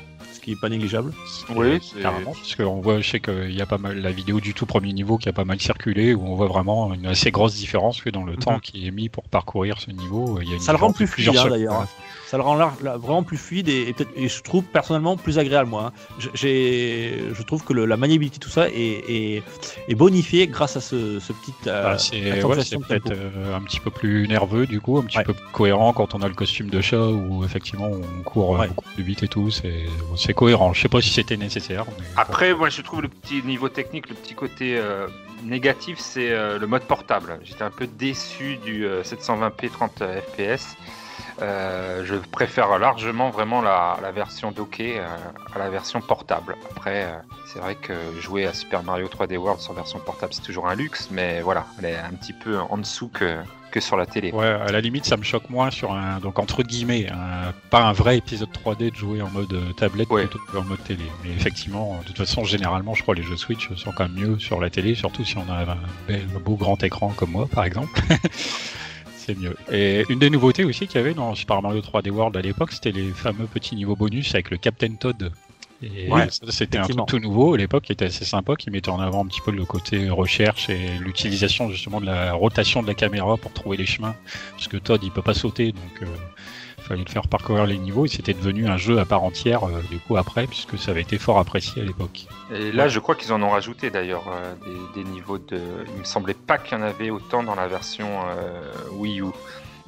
qui 0.47 0.53
est 0.53 0.61
pas 0.61 0.69
négligeable. 0.69 1.13
Oui, 1.57 1.81
carrément. 2.01 2.31
Parce 2.33 2.55
qu'on 2.55 2.81
voit, 2.81 3.01
je 3.01 3.11
sais 3.11 3.19
qu'il 3.19 3.51
y 3.53 3.61
a 3.61 3.67
pas 3.67 3.79
mal 3.79 3.99
la 4.01 4.13
vidéo 4.13 4.39
du 4.39 4.55
tout 4.55 4.65
premier 4.65 4.93
niveau 4.93 5.19
qui 5.19 5.29
a 5.29 5.33
pas 5.33 5.45
mal 5.45 5.61
circulé, 5.61 6.15
où 6.15 6.23
on 6.25 6.37
voit 6.37 6.47
vraiment 6.47 6.95
une 6.95 7.05
assez 7.07 7.33
grosse 7.33 7.57
différence 7.57 8.01
que 8.01 8.11
dans 8.11 8.23
le 8.23 8.35
Mhm. 8.35 8.39
temps 8.39 8.59
qui 8.61 8.87
est 8.87 8.93
mis 8.93 9.09
pour 9.09 9.25
parcourir 9.25 9.81
ce 9.81 9.91
niveau. 9.91 10.39
Il 10.41 10.49
y 10.49 10.53
a 10.53 10.55
une 10.55 10.61
Ça 10.61 10.71
le 10.71 10.79
rend 10.79 10.93
plus 10.93 11.09
fluide, 11.09 11.37
hein, 11.37 11.49
d'ailleurs. 11.51 11.85
Ça 12.29 12.37
le 12.37 12.43
rend 12.45 12.55
là- 12.57 12.73
là 12.83 12.97
vraiment 12.97 13.23
plus 13.25 13.37
fluide 13.37 13.69
et, 13.69 13.89
et 13.89 13.93
peut-être- 13.93 14.11
et 14.17 14.29
je 14.29 14.43
trouve 14.43 14.63
personnellement 14.65 15.17
plus 15.17 15.39
agréable 15.39 15.69
moi. 15.71 15.93
hein. 15.97 16.29
J'ai, 16.35 17.19
je 17.35 17.43
trouve 17.43 17.65
que 17.65 17.73
le- 17.73 17.87
la 17.87 17.97
maniabilité 17.97 18.39
tout 18.39 18.49
ça 18.49 18.69
est, 18.69 19.03
est, 19.09 19.43
est 19.89 19.95
bonifiée 19.95 20.47
grâce 20.47 20.77
à 20.77 20.81
ce, 20.81 21.19
ce 21.21 21.33
petit. 21.33 21.53
euh, 21.67 21.83
Bah, 21.83 21.99
c'est 21.99 22.43
ouais, 22.45 22.57
peut-être 22.89 23.11
euh, 23.13 23.57
un 23.57 23.61
petit 23.63 23.81
peu 23.81 23.91
plus 23.91 24.27
nerveux 24.29 24.67
du 24.67 24.81
coup, 24.81 24.99
un 24.99 25.03
petit 25.03 25.19
Ouais. 25.19 25.25
peu 25.25 25.35
plus 25.35 25.47
cohérent 25.53 25.93
quand 25.93 26.15
on 26.15 26.23
a 26.23 26.29
le 26.29 26.35
costume 26.35 26.69
de 26.69 26.81
chat 26.81 27.01
où 27.09 27.45
effectivement 27.45 27.91
on 27.91 28.23
court 28.23 28.57
euh, 28.57 28.59
Ouais. 28.61 28.69
beaucoup 28.69 28.85
plus 28.95 29.03
vite 29.05 29.23
et 29.23 29.29
tout. 29.29 29.51
C'est 29.51 29.85
c'est 30.17 30.35
cohérent. 30.37 30.73
Je 30.73 30.83
sais 30.83 30.89
pas 30.89 31.01
si 31.01 31.11
c'était 31.11 31.37
nécessaire. 31.37 31.85
Après, 32.17 32.55
moi, 32.55 32.69
je 32.69 32.83
trouve 32.83 33.03
le 33.03 33.09
petit 33.09 33.43
niveau 33.43 33.69
technique, 33.69 34.09
le 34.09 34.15
petit 34.15 34.35
côté 34.35 34.79
euh, 34.79 35.09
négatif, 35.43 35.99
c'est 35.99 36.31
euh, 36.31 36.59
le 36.59 36.67
mode 36.69 36.83
portable. 36.83 37.41
J'étais 37.43 37.65
un 37.65 37.71
peu 37.71 37.89
déçu 37.89 38.57
du 38.59 38.87
euh, 38.87 39.03
720p 39.03 39.71
30 39.71 40.03
fps. 40.37 40.77
Euh, 41.43 42.03
je 42.07 42.15
préfère 42.15 42.79
largement 42.79 43.29
vraiment 43.31 43.61
la, 43.61 43.99
la 44.01 44.11
version 44.11 44.53
dockée 44.53 44.99
euh, 44.99 45.07
à 45.55 45.59
la 45.59 45.69
version 45.69 46.01
portable. 46.01 46.57
Après, 46.71 47.05
euh, 47.05 47.17
c'est 47.53 47.59
vrai 47.59 47.75
que 47.75 47.93
jouer 48.21 48.47
à 48.47 48.55
Super 48.55 48.83
Mario 48.83 49.07
3D 49.09 49.37
World 49.37 49.61
sur 49.61 49.75
version 49.75 49.99
portable, 49.99 50.33
c'est 50.33 50.43
toujours 50.43 50.67
un 50.67 50.75
luxe, 50.75 51.09
mais 51.11 51.43
voilà, 51.43 51.67
elle 51.79 51.85
est 51.87 51.97
un 51.99 52.13
petit 52.15 52.33
peu 52.33 52.59
en 52.59 52.79
dessous 52.79 53.09
que, 53.09 53.37
que 53.71 53.81
sur 53.81 53.99
la 53.99 54.07
télé. 54.07 54.33
Ouais, 54.33 54.47
à 54.47 54.73
la 54.73 54.81
limite, 54.81 55.05
ça 55.05 55.19
me 55.19 55.23
choque 55.25 55.51
moins 55.51 55.71
sur 55.71 55.93
un, 55.93 56.21
donc 56.21 56.39
entre 56.39 56.63
guillemets, 56.63 57.11
un- 57.11 57.53
pas 57.69 57.83
un 57.83 57.93
vrai 57.93 58.17
épisode 58.17 58.49
3D 58.53 58.91
de 58.91 58.97
jouer 58.97 59.21
en 59.21 59.29
mode 59.29 59.55
tablette 59.77 60.09
Ouais. 60.11 60.23
plutôt 60.27 60.39
qu'en 60.51 60.65
mode 60.65 60.83
télé. 60.85 61.05
Mais 61.23 61.33
effectivement, 61.33 61.99
de 62.01 62.05
toute 62.07 62.17
façon, 62.17 62.45
généralement, 62.45 62.95
je 62.95 63.03
crois 63.03 63.15
les 63.15 63.23
jeux 63.23 63.37
Switch 63.37 63.69
sont 63.75 63.93
quand 63.93 64.09
même 64.09 64.15
mieux 64.15 64.39
sur 64.39 64.59
la 64.59 64.71
télé, 64.71 64.95
surtout 64.95 65.23
si 65.25 65.37
on 65.37 65.47
a 65.53 65.65
un 65.73 65.77
bel, 66.09 66.25
beau 66.43 66.55
grand 66.57 66.83
écran 66.83 67.13
comme 67.15 67.33
moi, 67.33 67.47
par 67.55 67.65
exemple. 67.65 68.01
C'est 69.27 69.37
mieux. 69.37 69.57
Et 69.73 70.05
une 70.09 70.21
des 70.21 70.31
nouveautés 70.31 70.63
aussi 70.63 70.87
qu'il 70.87 71.01
y 71.01 71.05
avait 71.05 71.13
dans 71.13 71.35
Super 71.35 71.61
Mario 71.61 71.81
3D 71.81 72.11
World 72.11 72.37
à 72.37 72.41
l'époque, 72.41 72.71
c'était 72.71 72.93
les 72.93 73.11
fameux 73.11 73.47
petits 73.47 73.75
niveaux 73.75 73.97
bonus 73.97 74.33
avec 74.35 74.51
le 74.51 74.57
Captain 74.57 74.95
Toad. 74.95 75.33
Et 75.83 76.09
Ouais, 76.09 76.29
c'était 76.31 76.79
un 76.79 76.85
truc 76.85 77.07
tout 77.09 77.19
nouveau 77.19 77.55
à 77.55 77.59
l'époque 77.59 77.83
qui 77.83 77.93
était 77.93 78.05
assez 78.05 78.25
sympa, 78.25 78.55
qui 78.55 78.71
mettait 78.71 78.89
en 78.89 79.01
avant 79.01 79.25
un 79.25 79.27
petit 79.27 79.41
peu 79.41 79.51
le 79.51 79.65
côté 79.65 80.09
recherche 80.09 80.71
et 80.71 80.97
l'utilisation 81.01 81.69
justement 81.71 82.01
de 82.01 82.07
la 82.07 82.35
rotation 82.35 82.83
de 82.83 82.87
la 82.87 82.95
caméra 82.95 83.37
pour 83.37 83.53
trouver 83.53 83.77
les 83.77 83.85
chemins. 83.85 84.15
Parce 84.53 84.69
que 84.69 84.77
Todd 84.77 85.03
il 85.03 85.11
peut 85.11 85.23
pas 85.23 85.35
sauter, 85.35 85.73
donc 85.73 86.03
euh, 86.03 86.07
fallait 86.87 87.03
le 87.05 87.11
faire 87.11 87.27
parcourir 87.29 87.67
les 87.67 87.79
niveaux 87.79 88.07
et 88.07 88.09
c'était 88.09 88.33
devenu 88.35 88.67
un 88.69 88.77
jeu 88.77 88.99
à 88.99 89.05
part 89.05 89.23
entière 89.25 89.65
euh, 89.65 89.83
du 89.91 89.99
coup 89.99 90.17
après, 90.17 90.47
puisque 90.47 90.79
ça 90.79 90.91
avait 90.93 91.03
été 91.03 91.19
fort 91.19 91.39
apprécié 91.39 91.83
à 91.83 91.85
l'époque. 91.85 92.27
Et 92.55 92.73
là, 92.73 92.89
je 92.89 92.99
crois 93.01 93.15
qu'ils 93.15 93.33
en 93.33 93.43
ont 93.43 93.51
rajouté 93.51 93.91
d'ailleurs 93.91 94.25
euh, 94.33 94.55
des, 94.95 95.03
des 95.03 95.09
niveaux 95.11 95.39
de. 95.39 95.61
Il 95.95 95.99
me 96.01 96.05
semblait 96.05 96.35
pas 96.35 96.59
qu'il 96.59 96.79
y 96.79 96.81
en 96.81 96.85
avait 96.85 97.11
autant 97.11 97.43
dans 97.43 97.55
la 97.55 97.67
version 97.69 98.07
euh, 98.29 98.61
Wii 98.93 99.21
U, 99.21 99.25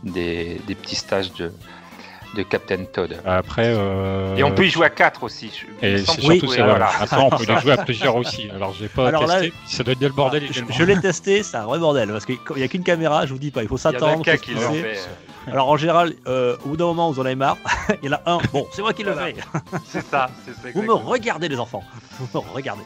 des, 0.02 0.60
des 0.66 0.74
petits 0.74 0.96
stages 0.96 1.32
de, 1.34 1.52
de 2.36 2.42
Captain 2.42 2.84
Todd. 2.84 3.16
Après, 3.24 3.72
euh, 3.74 4.36
Et 4.36 4.42
on 4.44 4.52
peut 4.52 4.66
y 4.66 4.70
jouer 4.70 4.86
à 4.86 4.90
4 4.90 5.22
aussi. 5.22 5.50
je- 5.80 5.86
Et 5.86 5.98
c'est 5.98 6.20
surtout 6.20 6.28
oui, 6.28 6.40
ça. 6.56 6.64
voilà. 6.64 6.90
On 7.12 7.30
peut 7.30 7.44
les 7.48 7.58
jouer 7.60 7.72
à 7.72 7.78
plusieurs 7.84 8.16
aussi. 8.16 8.50
Alors, 8.50 8.74
j'ai 8.78 8.88
pas 8.88 9.08
Alors 9.08 9.26
là- 9.26 9.40
testé. 9.40 9.52
ça 9.66 9.82
doit 9.84 9.92
être 9.92 9.98
bien 9.98 10.08
le 10.08 10.14
bordel 10.14 10.46
je, 10.50 10.60
je 10.70 10.82
l'ai 10.84 11.00
testé, 11.00 11.42
c'est 11.42 11.56
un 11.56 11.64
vrai 11.64 11.78
bordel 11.78 12.10
parce 12.10 12.26
qu'il 12.26 12.36
n'y 12.56 12.62
a 12.62 12.68
qu'une 12.68 12.82
caméra, 12.82 13.24
je 13.26 13.32
vous 13.32 13.38
dis 13.38 13.50
pas, 13.50 13.62
il 13.62 13.68
faut 13.68 13.76
Il 13.76 13.84
y 13.84 13.86
a 13.86 13.92
s'attendre. 13.92 14.24
qui 14.36 14.52
pousser. 14.52 14.82
fait. 14.82 14.98
Alors 15.52 15.68
en 15.68 15.76
général, 15.76 16.14
euh, 16.26 16.56
au 16.64 16.70
bout 16.70 16.76
d'un 16.76 16.86
moment, 16.86 17.10
vous 17.10 17.20
en 17.20 17.24
avez 17.24 17.34
marre. 17.34 17.56
Il 18.02 18.10
y 18.10 18.14
en 18.14 18.16
a 18.16 18.22
un. 18.26 18.38
Bon, 18.52 18.66
c'est 18.72 18.82
moi 18.82 18.92
qui 18.92 19.02
le 19.02 19.12
Voilà. 19.12 19.28
fais. 19.28 19.36
C'est 19.86 20.04
ça, 20.06 20.30
c'est 20.44 20.52
ça. 20.54 20.68
Vous 20.74 20.82
me 20.82 20.92
regardez 20.92 21.48
les 21.48 21.58
enfants. 21.58 21.82
Vous 22.18 22.40
me 22.40 22.48
regardez. 22.54 22.82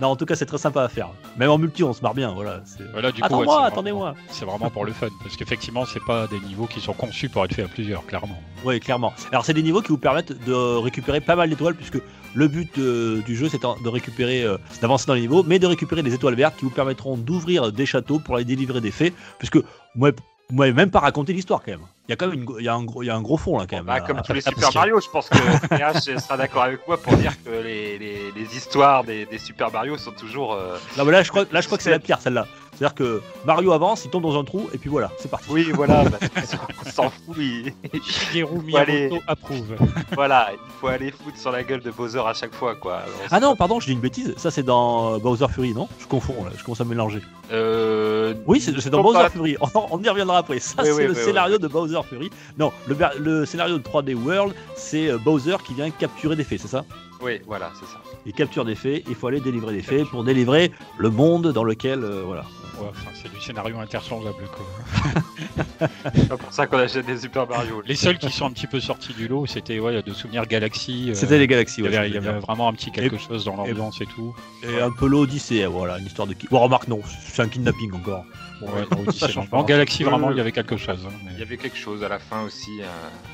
Non, 0.00 0.08
en 0.08 0.16
tout 0.16 0.26
cas, 0.26 0.34
c'est 0.34 0.46
très 0.46 0.58
sympa 0.58 0.82
à 0.82 0.88
faire. 0.88 1.08
Même 1.36 1.50
en 1.50 1.58
multi, 1.58 1.84
on 1.84 1.92
se 1.92 2.02
marre 2.02 2.14
bien. 2.14 2.32
Voilà. 2.32 2.60
c'est- 2.64 2.82
Voilà, 2.92 3.12
du 3.12 3.20
coup, 3.22 3.26
ouais, 3.26 3.26
Attends-moi, 3.26 3.44
c'est 3.44 3.52
vraiment- 3.52 3.66
attendez-moi. 3.66 4.14
C'est 4.28 4.44
vraiment 4.44 4.70
pour 4.70 4.84
le 4.84 4.92
fun. 4.92 5.06
Parce 5.22 5.36
qu'effectivement, 5.36 5.84
c'est 5.84 6.02
pas 6.04 6.26
des 6.26 6.40
niveaux 6.40 6.66
qui 6.66 6.80
sont 6.80 6.92
conçus 6.94 7.28
pour 7.28 7.44
être 7.44 7.54
faits 7.54 7.64
à 7.66 7.68
plusieurs, 7.68 8.04
clairement. 8.06 8.36
Oui, 8.64 8.80
clairement. 8.80 9.12
Alors, 9.30 9.44
c'est 9.44 9.54
des 9.54 9.62
niveaux 9.62 9.82
qui 9.82 9.88
vous 9.88 9.98
permettent 9.98 10.32
de 10.46 10.52
récupérer 10.52 11.20
pas 11.20 11.36
mal 11.36 11.48
d'étoiles, 11.48 11.74
puisque 11.76 12.00
le 12.34 12.48
but 12.48 12.76
euh, 12.78 13.22
du 13.22 13.36
jeu, 13.36 13.48
c'est 13.48 13.62
de 13.62 13.88
récupérer, 13.88 14.42
euh, 14.42 14.58
d'avancer 14.82 15.06
dans 15.06 15.14
les 15.14 15.20
niveaux, 15.20 15.44
mais 15.44 15.60
de 15.60 15.66
récupérer 15.68 16.02
des 16.02 16.12
étoiles 16.14 16.34
vertes 16.34 16.56
qui 16.56 16.64
vous 16.64 16.70
permettront 16.72 17.16
d'ouvrir 17.16 17.70
des 17.70 17.86
châteaux 17.86 18.18
pour 18.18 18.34
aller 18.34 18.44
délivrer 18.44 18.80
des 18.80 18.90
fées, 18.90 19.12
puisque 19.38 19.58
moi, 19.94 20.10
Vous 20.50 20.56
m'avez 20.56 20.74
même 20.74 20.90
pas 20.90 21.00
raconté 21.00 21.32
l'histoire 21.32 21.62
quand 21.64 21.70
même. 21.70 21.80
Il 22.06 22.10
y 22.10 22.12
a 22.12 22.16
quand 22.16 22.26
même 22.28 22.42
une 22.42 22.62
y 22.62 22.68
a 22.68 22.74
un 22.74 22.84
gros, 22.84 23.02
il 23.02 23.06
y 23.06 23.10
a 23.10 23.16
un 23.16 23.22
gros 23.22 23.38
fond 23.38 23.56
là 23.58 23.64
quand 23.66 23.76
même. 23.76 23.86
Bah, 23.86 24.00
comme 24.00 24.20
tous 24.20 24.34
les 24.34 24.40
Super 24.42 24.74
Mario, 24.74 25.00
je 25.00 25.08
pense 25.08 25.30
que 25.30 25.66
PH 25.68 26.18
sera 26.20 26.36
d'accord 26.36 26.64
avec 26.64 26.86
moi 26.86 26.98
pour 27.00 27.16
dire 27.16 27.32
que 27.42 27.48
les, 27.50 27.98
les- 27.98 28.30
les 28.32 28.56
histoires 28.56 29.04
des, 29.04 29.24
des 29.24 29.38
Super 29.38 29.72
Mario 29.72 29.96
sont 29.96 30.12
toujours. 30.12 30.52
euh, 30.52 30.76
Là, 30.98 31.04
mais 31.06 31.12
là, 31.12 31.22
je 31.22 31.30
crois, 31.30 31.44
là, 31.50 31.62
je 31.62 31.66
crois 31.66 31.78
que 31.78 31.84
c'est 31.84 31.90
la 31.90 31.98
pire 31.98 32.20
celle-là. 32.20 32.46
C'est-à-dire 32.76 32.94
que 32.94 33.22
Mario 33.44 33.72
avance, 33.72 34.04
il 34.04 34.10
tombe 34.10 34.24
dans 34.24 34.38
un 34.38 34.44
trou 34.44 34.68
et 34.72 34.78
puis 34.78 34.90
voilà, 34.90 35.10
c'est 35.18 35.30
parti. 35.30 35.46
Oui, 35.50 35.70
voilà, 35.72 36.04
bah, 36.04 36.18
on 36.86 36.90
s'en 36.90 37.10
fout. 37.10 37.36
il- 37.38 37.72
Shigeru 38.02 38.60
Faut 38.70 38.76
aller- 38.76 39.06
Miyamoto 39.08 39.22
approuve. 39.28 39.74
Voilà, 40.14 40.48
il 40.52 40.58
faut 40.80 40.88
aller 40.88 41.10
foutre 41.12 41.38
sur 41.38 41.50
la 41.52 41.62
gueule 41.62 41.80
de 41.82 41.90
Bowser 41.90 42.20
à 42.26 42.34
chaque 42.34 42.54
fois, 42.54 42.74
quoi. 42.74 42.96
Alors, 42.96 43.08
Ah 43.30 43.40
non, 43.40 43.54
pardon, 43.56 43.78
je 43.80 43.86
dis 43.86 43.92
une 43.92 44.00
bêtise. 44.00 44.34
Ça, 44.36 44.50
c'est 44.50 44.62
dans 44.62 45.14
euh, 45.14 45.18
Bowser 45.18 45.46
Fury, 45.48 45.72
non? 45.72 45.88
Je 46.00 46.06
confonds, 46.06 46.44
là, 46.44 46.50
je 46.56 46.62
commence 46.64 46.80
à 46.80 46.84
me 46.84 46.90
mélanger. 46.90 47.20
Euh, 47.52 48.34
Oui, 48.46 48.60
c'est 48.60 48.90
dans 48.90 49.02
Bowser 49.02 49.18
pas- 49.20 49.30
Fury. 49.30 49.56
On, 49.60 49.68
on 49.92 50.02
y 50.02 50.08
reviendra 50.08 50.38
après. 50.38 50.58
Ça, 50.58 50.82
Oui, 50.82 50.84
c'est 50.86 50.92
oui, 50.94 51.02
le 51.04 51.10
oui, 51.10 51.16
oui. 51.18 51.24
scénario 51.24 51.58
de 51.58 51.68
Bowser 51.68 52.00
Fury. 52.08 52.30
Non, 52.58 52.72
le, 52.88 52.96
le 53.20 53.44
scénario 53.46 53.78
de 53.78 53.82
3D 53.82 54.14
World, 54.14 54.54
c'est 54.76 55.08
euh, 55.08 55.18
Bowser 55.18 55.56
qui 55.66 55.74
vient 55.74 55.90
capturer 55.90 56.36
des 56.36 56.44
fées, 56.44 56.58
c'est 56.58 56.68
ça? 56.68 56.84
Oui, 57.24 57.40
voilà, 57.46 57.70
c'est 57.80 57.86
ça. 57.86 58.00
Il 58.26 58.32
capture 58.34 58.64
des 58.64 58.74
fées, 58.74 59.02
il 59.08 59.14
faut 59.14 59.28
aller 59.28 59.40
délivrer 59.40 59.72
des 59.74 59.82
fées 59.82 60.04
pour 60.04 60.24
délivrer 60.24 60.70
le 60.98 61.10
monde 61.10 61.48
dans 61.52 61.64
lequel. 61.64 62.04
euh, 62.04 62.22
voilà. 62.26 62.44
Ouais, 62.80 62.88
enfin, 62.90 63.10
c'est 63.14 63.32
du 63.32 63.40
scénario 63.40 63.78
interchangeable. 63.78 64.34
Quoi. 64.52 65.88
C'est 66.14 66.28
pas 66.28 66.36
pour 66.36 66.52
ça 66.52 66.66
qu'on 66.66 66.78
achète 66.78 67.06
des 67.06 67.18
Super 67.18 67.46
Mario. 67.48 67.82
Les 67.86 67.94
seuls 67.94 68.18
qui 68.18 68.30
sont 68.30 68.46
un 68.46 68.50
petit 68.50 68.66
peu 68.66 68.80
sortis 68.80 69.12
du 69.14 69.28
lot, 69.28 69.46
c'était 69.46 69.78
ouais, 69.78 70.02
de 70.02 70.12
souvenirs 70.12 70.44
Galaxy. 70.46 71.10
euh, 71.10 71.14
C'était 71.14 71.38
les 71.38 71.46
galaxies, 71.46 71.82
Il 71.82 71.84
ouais, 71.84 71.92
y 71.92 71.96
avait, 71.96 72.08
il 72.08 72.14
y 72.14 72.18
avait 72.18 72.40
vraiment 72.40 72.68
un 72.68 72.72
petit 72.72 72.90
quelque 72.90 73.16
chose 73.16 73.44
dans 73.44 73.54
l'ambiance 73.56 74.00
et 74.00 74.06
tout. 74.06 74.34
Et 74.64 74.80
un 74.80 74.90
peu 74.90 75.06
l'Odyssée, 75.06 75.64
voilà, 75.66 75.98
une 76.00 76.06
histoire 76.06 76.26
de. 76.26 76.34
Bon, 76.50 76.58
remarque, 76.60 76.88
non, 76.88 77.00
c'est 77.28 77.42
un 77.42 77.48
kidnapping 77.48 77.92
encore. 77.92 78.24
Bon, 78.60 78.68
Ouais, 78.72 79.12
ça 79.12 79.28
change 79.28 79.50
pas. 79.50 79.62
Galaxy, 79.64 80.04
vraiment, 80.04 80.30
il 80.30 80.36
y 80.36 80.40
avait 80.40 80.52
quelque 80.52 80.76
chose. 80.76 81.06
hein, 81.06 81.12
mais- 81.24 81.32
Il 81.32 81.38
y 81.38 81.42
avait 81.42 81.56
quelque 81.56 81.76
chose 81.76 82.02
à 82.04 82.08
la 82.08 82.18
fin 82.18 82.42
aussi. 82.44 82.80
euh, 82.80 82.86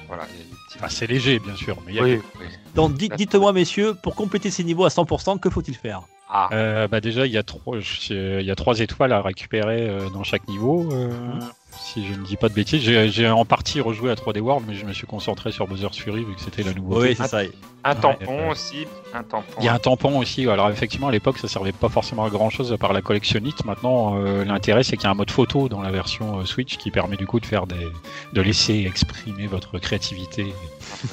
voilà, 0.09 0.25
petits- 0.25 0.79
c'est 0.89 1.07
léger, 1.07 1.39
bien 1.39 1.55
sûr. 1.57 1.77
Mais 1.87 1.93
il 1.93 1.97
y 1.97 1.99
a 1.99 2.03
Oui, 2.03 2.21
oui. 2.41 2.47
Donc, 2.75 2.95
dites- 2.95 3.15
dites-moi, 3.15 3.53
messieurs, 3.53 3.95
pour 4.03 4.15
compléter 4.15 4.50
ces 4.50 4.65
niveaux 4.65 4.85
à 4.85 4.91
100%, 4.91 5.39
que 5.39 5.50
faut-il 5.50 5.75
faire? 5.77 6.03
Ah, 6.33 6.49
Euh, 6.53 6.87
bah 6.89 7.00
déjà, 7.00 7.27
il 7.27 7.33
y, 7.33 7.39
a 7.39 7.43
trois, 7.43 7.81
je- 7.81 8.39
il 8.41 8.47
y 8.47 8.50
a 8.53 8.55
trois 8.57 8.79
étoiles 8.79 9.12
à 9.12 9.21
récupérer 9.21 9.89
euh, 9.89 10.09
dans 10.11 10.23
chaque 10.23 10.47
niveau. 10.49 10.89
euh, 10.93 11.09
Mhm. 11.09 11.41
Si 11.79 12.07
je 12.07 12.15
ne 12.15 12.25
dis 12.25 12.37
pas 12.37 12.49
de 12.49 12.55
bêtises, 12.55 12.83
j'ai 12.83 13.29
en 13.29 13.45
partie 13.45 13.81
rejoué 13.81 14.11
à 14.11 14.15
3D 14.15 14.41
World, 14.41 14.65
mais 14.67 14.75
je 14.75 14.85
me 14.85 14.93
suis 14.93 15.07
concentré 15.07 15.53
sur 15.53 15.67
Bowser's 15.67 15.97
Fury 15.97 16.25
vu 16.25 16.35
que 16.35 16.41
c'était 16.41 16.62
la 16.62 16.73
nouveauté. 16.73 17.11
Oui, 17.11 17.17
c'est 17.17 17.29
ça. 17.29 17.41
un 17.85 17.95
tampon 17.95 18.45
ouais. 18.45 18.50
aussi. 18.50 18.87
Un 19.15 19.23
tampon. 19.23 19.53
Il 19.59 19.65
y 19.65 19.69
a 19.69 19.75
un 19.75 19.79
tampon 19.79 20.19
aussi. 20.19 20.49
Alors 20.49 20.71
effectivement, 20.71 21.09
à 21.09 21.12
l'époque, 21.12 21.39
ça 21.39 21.49
servait 21.49 21.73
pas 21.73 21.89
forcément 21.89 22.25
à 22.25 22.31
grand 22.31 22.50
chose 22.50 22.73
à 22.73 22.79
part 22.79 22.93
la 22.93 23.03
collectionnite. 23.03 23.65
Maintenant, 23.65 24.17
euh, 24.17 24.45
l'intérêt, 24.45 24.83
c'est 24.83 24.97
qu'il 24.97 25.05
y 25.05 25.09
a 25.09 25.11
un 25.11 25.15
mode 25.15 25.31
photo 25.31 25.69
dans 25.69 25.83
la 25.83 25.91
version 25.91 26.41
euh, 26.41 26.45
Switch 26.45 26.77
qui 26.77 26.91
permet 26.91 27.17
du 27.17 27.27
coup 27.27 27.41
de 27.41 27.47
faire 27.47 27.67
des, 27.67 27.89
de 28.33 28.41
laisser 28.41 28.85
exprimer 28.87 29.47
votre 29.47 29.79
créativité. 29.79 30.53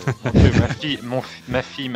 ma 0.23 0.67
fille, 0.67 0.99
ma 1.47 1.61
fille 1.61 1.91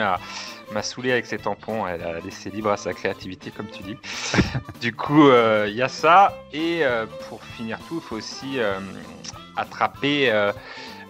m'a 0.72 0.84
saoulé 0.84 1.12
avec 1.12 1.26
ses 1.26 1.38
tampons. 1.38 1.88
Elle 1.88 2.02
a 2.02 2.20
laissé 2.20 2.50
libre 2.50 2.72
à 2.72 2.78
sa 2.78 2.94
créativité, 2.94 3.52
comme 3.52 3.68
tu 3.68 3.84
dis. 3.84 3.98
du 4.82 4.94
coup, 4.94 5.28
euh, 5.28 5.68
il 5.70 5.76
y 5.76 5.82
a 5.82 5.88
ça. 5.88 6.34
Et 6.54 6.80
euh, 6.84 7.06
pour 7.30 7.44
finir 7.44 7.80
tout, 7.88 8.02
il 8.04 8.08
faut 8.08 8.16
aussi 8.16 8.60
euh, 8.60 8.80
attraper 9.56 10.32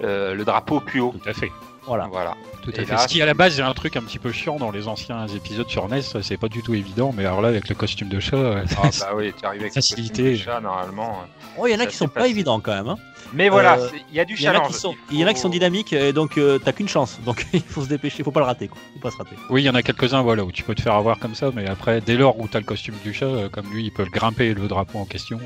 le 0.02 0.44
drapeau 0.44 0.78
au 0.78 0.82
plus 0.82 1.00
haut. 1.00 1.14
Tout 1.22 1.30
à 1.30 1.34
fait. 1.34 1.52
Voilà. 1.84 2.08
Voilà. 2.08 2.36
Tout 2.62 2.72
Et 2.76 2.82
à 2.82 2.86
fait. 2.86 2.92
là, 2.92 2.98
Ce 3.00 3.08
qui 3.08 3.22
à 3.22 3.26
la 3.26 3.34
base 3.34 3.60
est 3.60 3.64
un 3.64 3.74
truc 3.74 3.96
un 3.96 4.02
petit 4.04 4.20
peu 4.20 4.32
chiant 4.32 4.58
dans 4.58 4.70
les 4.72 4.88
anciens 4.88 5.26
épisodes 5.28 5.68
sur 5.70 5.88
NES, 5.90 6.02
c'est 6.22 6.38
pas 6.38 6.48
du 6.48 6.62
tout 6.62 6.74
évident, 6.76 7.12
mais 7.16 7.26
alors 7.26 7.42
là 7.42 7.48
avec 7.50 7.68
le 7.70 7.76
costume 7.76 8.08
de 8.10 8.20
chat, 8.20 8.36
euh, 8.38 8.64
Ah 8.78 8.90
bah 9.00 9.08
oui, 9.16 9.34
tu 9.40 9.46
arrives 9.46 9.62
avec 9.62 9.72
le 9.72 9.82
Facilité. 9.82 10.24
costume 10.32 10.46
de 10.46 10.52
chat, 10.52 10.62
normalement. 10.62 11.20
Oh, 11.58 11.66
il 11.68 11.72
y 11.72 11.76
en 11.76 11.80
a 11.80 11.86
qui 11.88 11.96
sont 11.96 12.08
pas 12.08 12.22
facile. 12.22 12.36
évidents 12.36 12.60
quand 12.60 12.74
même. 12.74 12.88
hein. 12.90 12.98
Mais 13.34 13.50
voilà, 13.50 13.78
Euh, 13.80 13.90
il 14.10 14.16
y 14.16 14.20
a 14.20 14.26
du 14.26 14.36
challenge. 14.36 14.72
Il 15.10 15.18
y 15.20 15.24
en 15.24 15.28
a 15.28 15.34
qui 15.34 15.40
sont 15.40 15.50
dynamiques 15.50 15.94
et 15.94 16.12
donc 16.14 16.38
euh, 16.38 16.60
t'as 16.60 16.72
qu'une 16.74 16.90
chance. 16.90 17.18
Donc 17.26 17.46
il 17.54 17.62
faut 17.62 17.82
se 17.84 17.88
dépêcher, 17.90 18.18
il 18.20 18.26
faut 18.26 18.32
pas 18.32 18.42
le 18.42 18.46
rater. 18.46 18.68
Quoi. 18.68 18.78
Faut 18.94 19.00
pas 19.00 19.12
se 19.12 19.18
rater. 19.18 19.36
Oui, 19.50 19.62
il 19.64 19.66
y 19.66 19.70
en 19.70 19.76
a 19.76 19.82
quelques-uns 19.82 20.22
voilà, 20.22 20.44
où 20.44 20.52
tu 20.52 20.64
peux 20.64 20.76
te 20.76 20.82
faire 20.82 20.94
avoir 20.96 21.18
comme 21.18 21.34
ça, 21.34 21.50
mais 21.56 21.68
après, 21.68 22.02
dès 22.02 22.16
lors 22.16 22.38
où 22.40 22.48
tu 22.48 22.58
as 22.58 22.60
le 22.60 22.66
costume 22.66 22.96
du 23.04 23.14
chat, 23.14 23.26
euh, 23.26 23.50
comme 23.50 23.72
lui, 23.72 23.86
il 23.86 23.92
peut 23.92 24.04
le 24.04 24.10
grimper 24.12 24.54
le 24.54 24.68
drapeau 24.68 25.00
en 25.00 25.06
question, 25.06 25.40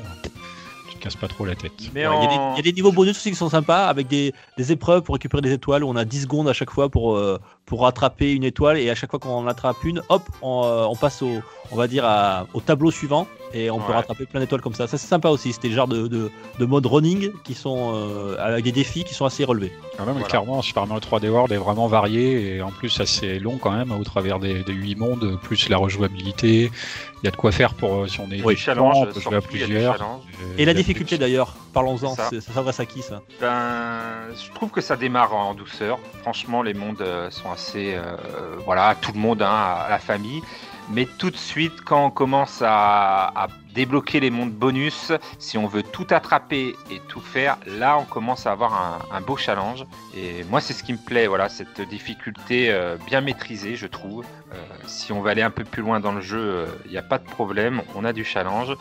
pas 1.14 1.28
trop 1.28 1.44
la 1.44 1.54
tête. 1.54 1.72
Ouais, 1.80 1.88
Il 1.94 2.00
y, 2.00 2.04
a 2.04 2.08
des- 2.28 2.34
en- 2.36 2.52
il 2.54 2.56
y 2.56 2.58
a 2.58 2.62
des 2.62 2.72
niveaux 2.72 2.90
bonus 2.90 3.16
aussi 3.16 3.30
qui 3.30 3.36
sont 3.36 3.48
sympas 3.48 3.86
avec 3.86 4.08
des, 4.08 4.32
des 4.58 4.72
épreuves 4.72 5.02
pour 5.02 5.14
récupérer 5.14 5.42
des 5.42 5.52
étoiles 5.52 5.84
où 5.84 5.88
on 5.88 5.94
a 5.96 6.04
10 6.04 6.22
secondes 6.22 6.48
à 6.48 6.52
chaque 6.52 6.70
fois 6.70 6.88
pour, 6.88 7.16
euh, 7.16 7.38
pour 7.66 7.86
attraper 7.86 8.32
une 8.32 8.42
étoile 8.44 8.78
et 8.78 8.90
à 8.90 8.94
chaque 8.94 9.10
fois 9.10 9.20
qu'on 9.20 9.30
en 9.36 9.46
attrape 9.46 9.76
une, 9.84 10.02
hop, 10.08 10.22
on, 10.42 10.64
euh, 10.64 10.84
on 10.86 10.96
passe 10.96 11.22
au, 11.22 11.30
on 11.70 11.76
va 11.76 11.86
dire 11.86 12.04
à- 12.04 12.46
au 12.54 12.60
tableau 12.60 12.90
suivant 12.90 13.26
et 13.54 13.70
on 13.70 13.78
peut 13.78 13.92
rattraper 13.92 14.26
plein 14.26 14.40
d'étoiles 14.40 14.60
comme 14.60 14.74
ça. 14.74 14.86
Ça 14.86 14.98
c'est 14.98 15.06
sympa 15.06 15.28
aussi. 15.28 15.52
C'était 15.52 15.68
le 15.68 15.74
genre 15.74 15.88
de, 15.88 16.06
de, 16.08 16.30
de 16.58 16.64
mode 16.66 16.86
running 16.86 17.30
qui 17.44 17.54
sont 17.54 17.92
euh, 17.94 18.36
avec 18.38 18.64
des 18.64 18.72
défis 18.72 19.04
qui 19.04 19.14
sont 19.14 19.24
assez 19.24 19.44
relevés. 19.44 19.72
Ah 19.98 20.02
ouais, 20.02 20.06
mais 20.08 20.12
Voilà. 20.14 20.26
clairement, 20.28 20.62
Super 20.62 20.86
Mario 20.86 21.00
3D 21.00 21.28
World 21.28 21.52
est 21.52 21.56
vraiment 21.56 21.86
varié 21.86 22.56
et 22.56 22.62
en 22.62 22.70
plus 22.70 23.00
assez 23.00 23.38
long 23.38 23.56
quand 23.58 23.70
même, 23.72 23.92
au 23.92 24.04
travers 24.04 24.38
des, 24.38 24.62
des 24.64 24.72
8 24.72 24.94
mondes, 24.96 25.38
plus 25.42 25.68
la 25.68 25.78
rejouabilité. 25.78 26.70
Il 27.22 27.24
y 27.24 27.28
a 27.28 27.30
de 27.30 27.36
quoi 27.36 27.50
faire 27.50 27.72
pour 27.74 27.94
euh, 27.94 28.06
si 28.08 28.20
on 28.20 28.30
est 28.30 28.42
Oui, 28.42 28.56
challenge. 28.56 28.94
on 28.96 29.06
peut 29.06 29.20
jouer 29.20 29.36
à 29.36 29.40
surtout, 29.40 29.48
il 29.54 29.60
y 29.60 29.64
a 29.64 29.66
du 29.66 29.72
plusieurs. 29.72 29.96
challenge. 29.96 30.20
Et 30.58 30.64
la 30.66 30.74
difficulté 30.74 31.16
d'ailleurs, 31.16 31.54
parlons-en, 31.72 32.14
ça. 32.14 32.30
s'adresse 32.40 32.78
à 32.80 32.84
qui 32.86 33.00
ça? 33.02 33.22
Ben, 33.40 34.00
je 34.34 34.52
trouve 34.54 34.70
que 34.70 34.80
ça 34.82 34.96
démarre 34.96 35.34
en 35.34 35.54
douceur. 35.54 35.98
Franchement, 36.22 36.62
les 36.62 36.74
mondes 36.74 37.00
euh, 37.00 37.30
sont 37.30 37.50
assez, 37.50 37.94
euh, 37.94 38.16
voilà, 38.64 38.94
tout 39.00 39.12
le 39.14 39.18
monde, 39.18 39.40
hein, 39.42 39.48
à 39.50 39.88
la 39.88 39.98
famille. 39.98 40.42
Mais 40.90 41.06
tout 41.18 41.30
de 41.30 41.36
suite, 41.36 41.82
quand 41.84 42.06
on 42.06 42.10
commence 42.10 42.62
à, 42.64 43.48
débloquer 43.74 44.20
les 44.20 44.30
mondes 44.30 44.52
bonus, 44.52 45.12
si 45.38 45.58
on 45.58 45.66
veut 45.66 45.82
tout 45.82 46.06
attraper 46.08 46.74
et 46.90 46.98
tout 47.08 47.20
faire, 47.20 47.58
là, 47.66 47.98
on 47.98 48.04
commence 48.04 48.46
à 48.46 48.52
avoir 48.52 49.04
un, 49.12 49.20
beau 49.20 49.36
challenge. 49.36 49.84
Et 50.16 50.44
moi, 50.44 50.62
c'est 50.62 50.72
ce 50.72 50.82
qui 50.82 50.94
me 50.94 50.98
plaît, 50.98 51.26
voilà, 51.26 51.50
cette 51.50 51.82
difficulté 51.82 52.70
euh, 52.70 52.96
bien 53.06 53.20
maîtrisée, 53.20 53.76
je 53.76 53.86
trouve. 53.86 54.24
Euh, 54.54 54.56
si 54.86 55.12
on 55.12 55.20
veut 55.20 55.30
aller 55.30 55.42
un 55.42 55.50
peu 55.50 55.64
plus 55.64 55.82
loin 55.82 56.00
dans 56.00 56.12
le 56.12 56.22
jeu, 56.22 56.66
il 56.86 56.90
n'y 56.90 56.96
a 56.96 57.02
pas 57.02 57.18
de 57.18 57.24
problème, 57.24 57.82
on 57.94 58.04
a 58.04 58.14
du 58.14 58.24
challenge. 58.24 58.74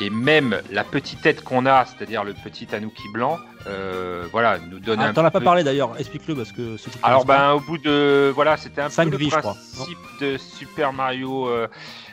Et 0.00 0.10
même 0.10 0.60
la 0.70 0.84
petite 0.84 1.22
tête 1.22 1.42
qu'on 1.42 1.66
a, 1.66 1.84
c'est-à-dire 1.86 2.22
le 2.22 2.34
petit 2.34 2.66
Tanuki 2.66 3.08
blanc, 3.12 3.38
euh, 3.66 4.26
voilà, 4.32 4.58
nous 4.70 4.78
donne 4.78 5.00
Ah, 5.00 5.06
un 5.08 5.12
T'en 5.12 5.24
as 5.24 5.30
pas 5.30 5.40
parlé 5.40 5.62
d'ailleurs, 5.64 5.98
explique-le 5.98 6.34
parce 6.34 6.52
que 6.52 6.76
Alors 7.02 7.24
ben 7.24 7.52
au 7.52 7.60
bout 7.60 7.78
de 7.78 8.30
voilà, 8.34 8.56
c'était 8.56 8.80
un 8.80 8.88
Cinq 8.90 9.10
peu 9.10 9.16
vies, 9.16 9.24
le 9.26 9.30
je 9.30 9.36
crois, 9.38 9.54
principe 9.54 9.98
de 10.20 10.36
Super 10.38 10.92
Mario 10.92 11.48
euh, 11.48 11.68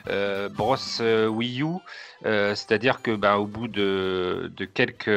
euh, 0.10 0.50
Bros 0.50 0.76
euh, 1.02 1.28
Wii 1.28 1.62
U, 1.64 1.68
euh, 2.26 2.54
c'est-à-dire 2.56 3.02
que 3.02 3.16
ben 3.16 3.36
au 3.36 3.46
bout 3.46 3.68
de, 3.68 4.52
de 4.56 4.66
quelques 4.66 5.08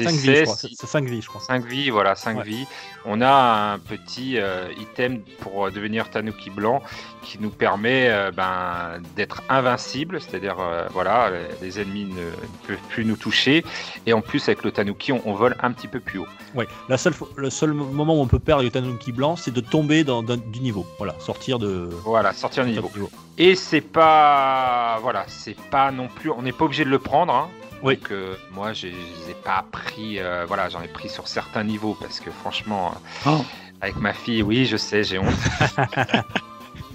essais, 0.00 0.44
C'est 0.46 0.86
5 0.86 1.04
vies, 1.04 1.22
je 1.22 1.28
crois. 1.28 1.40
5 1.40 1.64
vies, 1.64 1.90
voilà, 1.90 2.14
5 2.14 2.38
Ouais. 2.38 2.44
vies. 2.44 2.66
On 3.04 3.20
a 3.20 3.72
un 3.74 3.78
petit 3.78 4.38
euh, 4.38 4.68
item 4.78 5.20
pour 5.40 5.70
devenir 5.70 6.10
Tanuki 6.10 6.50
blanc 6.50 6.82
qui 7.22 7.38
nous 7.40 7.50
permet 7.50 8.10
ben, 8.32 9.00
d'être 9.16 9.42
invincible, 9.48 10.20
c'est-à-dire 10.20 10.56
voilà, 10.92 11.30
les- 11.30 11.66
les 11.66 11.80
ennemis 11.80 12.04
ne, 12.06 12.20
ne 12.22 12.30
peuvent 12.66 12.76
plus 12.88 13.04
nous 13.04 13.16
toucher. 13.16 13.64
Et 14.06 14.12
en 14.12 14.20
plus, 14.20 14.48
avec 14.48 14.62
le 14.62 14.70
Tanuki, 14.72 15.12
on, 15.12 15.20
on 15.26 15.34
vole 15.34 15.56
un 15.62 15.67
petit 15.72 15.88
peu 15.88 16.00
plus 16.00 16.18
haut. 16.20 16.26
Ouais. 16.54 16.66
La 16.88 16.96
seule, 16.98 17.12
fo- 17.12 17.28
le 17.36 17.50
seul 17.50 17.72
moment 17.72 18.14
où 18.16 18.20
on 18.20 18.26
peut 18.26 18.38
perdre 18.38 18.62
le 18.62 18.70
Tanuki 18.70 19.12
blanc, 19.12 19.36
c'est 19.36 19.50
de 19.52 19.60
tomber 19.60 20.04
dans, 20.04 20.22
dans- 20.22 20.36
du 20.36 20.60
niveau. 20.60 20.86
Voilà, 20.98 21.14
sortir 21.20 21.58
de. 21.58 21.88
Voilà, 22.04 22.32
sortir 22.32 22.64
le 22.64 22.70
niveau. 22.70 22.90
Et 23.36 23.54
c'est 23.54 23.80
pas, 23.80 24.98
voilà, 25.02 25.24
c'est 25.28 25.56
pas 25.70 25.90
non 25.90 26.08
plus, 26.08 26.30
on 26.30 26.42
n'est 26.42 26.52
pas 26.52 26.64
obligé 26.64 26.84
de 26.84 26.90
le 26.90 26.98
prendre. 26.98 27.32
Hein. 27.32 27.48
Oui. 27.82 27.96
Donc, 27.96 28.10
euh, 28.10 28.34
moi, 28.52 28.72
je 28.72 28.88
les 28.88 29.30
ai 29.30 29.34
pas 29.44 29.64
pris, 29.70 30.18
euh, 30.18 30.44
voilà, 30.48 30.68
j'en 30.68 30.82
ai 30.82 30.88
pris 30.88 31.08
sur 31.08 31.28
certains 31.28 31.62
niveaux 31.62 31.96
parce 32.00 32.18
que 32.18 32.30
franchement, 32.30 32.92
Oh. 33.26 33.44
avec 33.80 33.96
ma 33.96 34.12
fille, 34.12 34.42
oui, 34.42 34.66
je 34.66 34.76
sais, 34.76 35.04
j'ai 35.04 35.18
honte. 35.20 35.28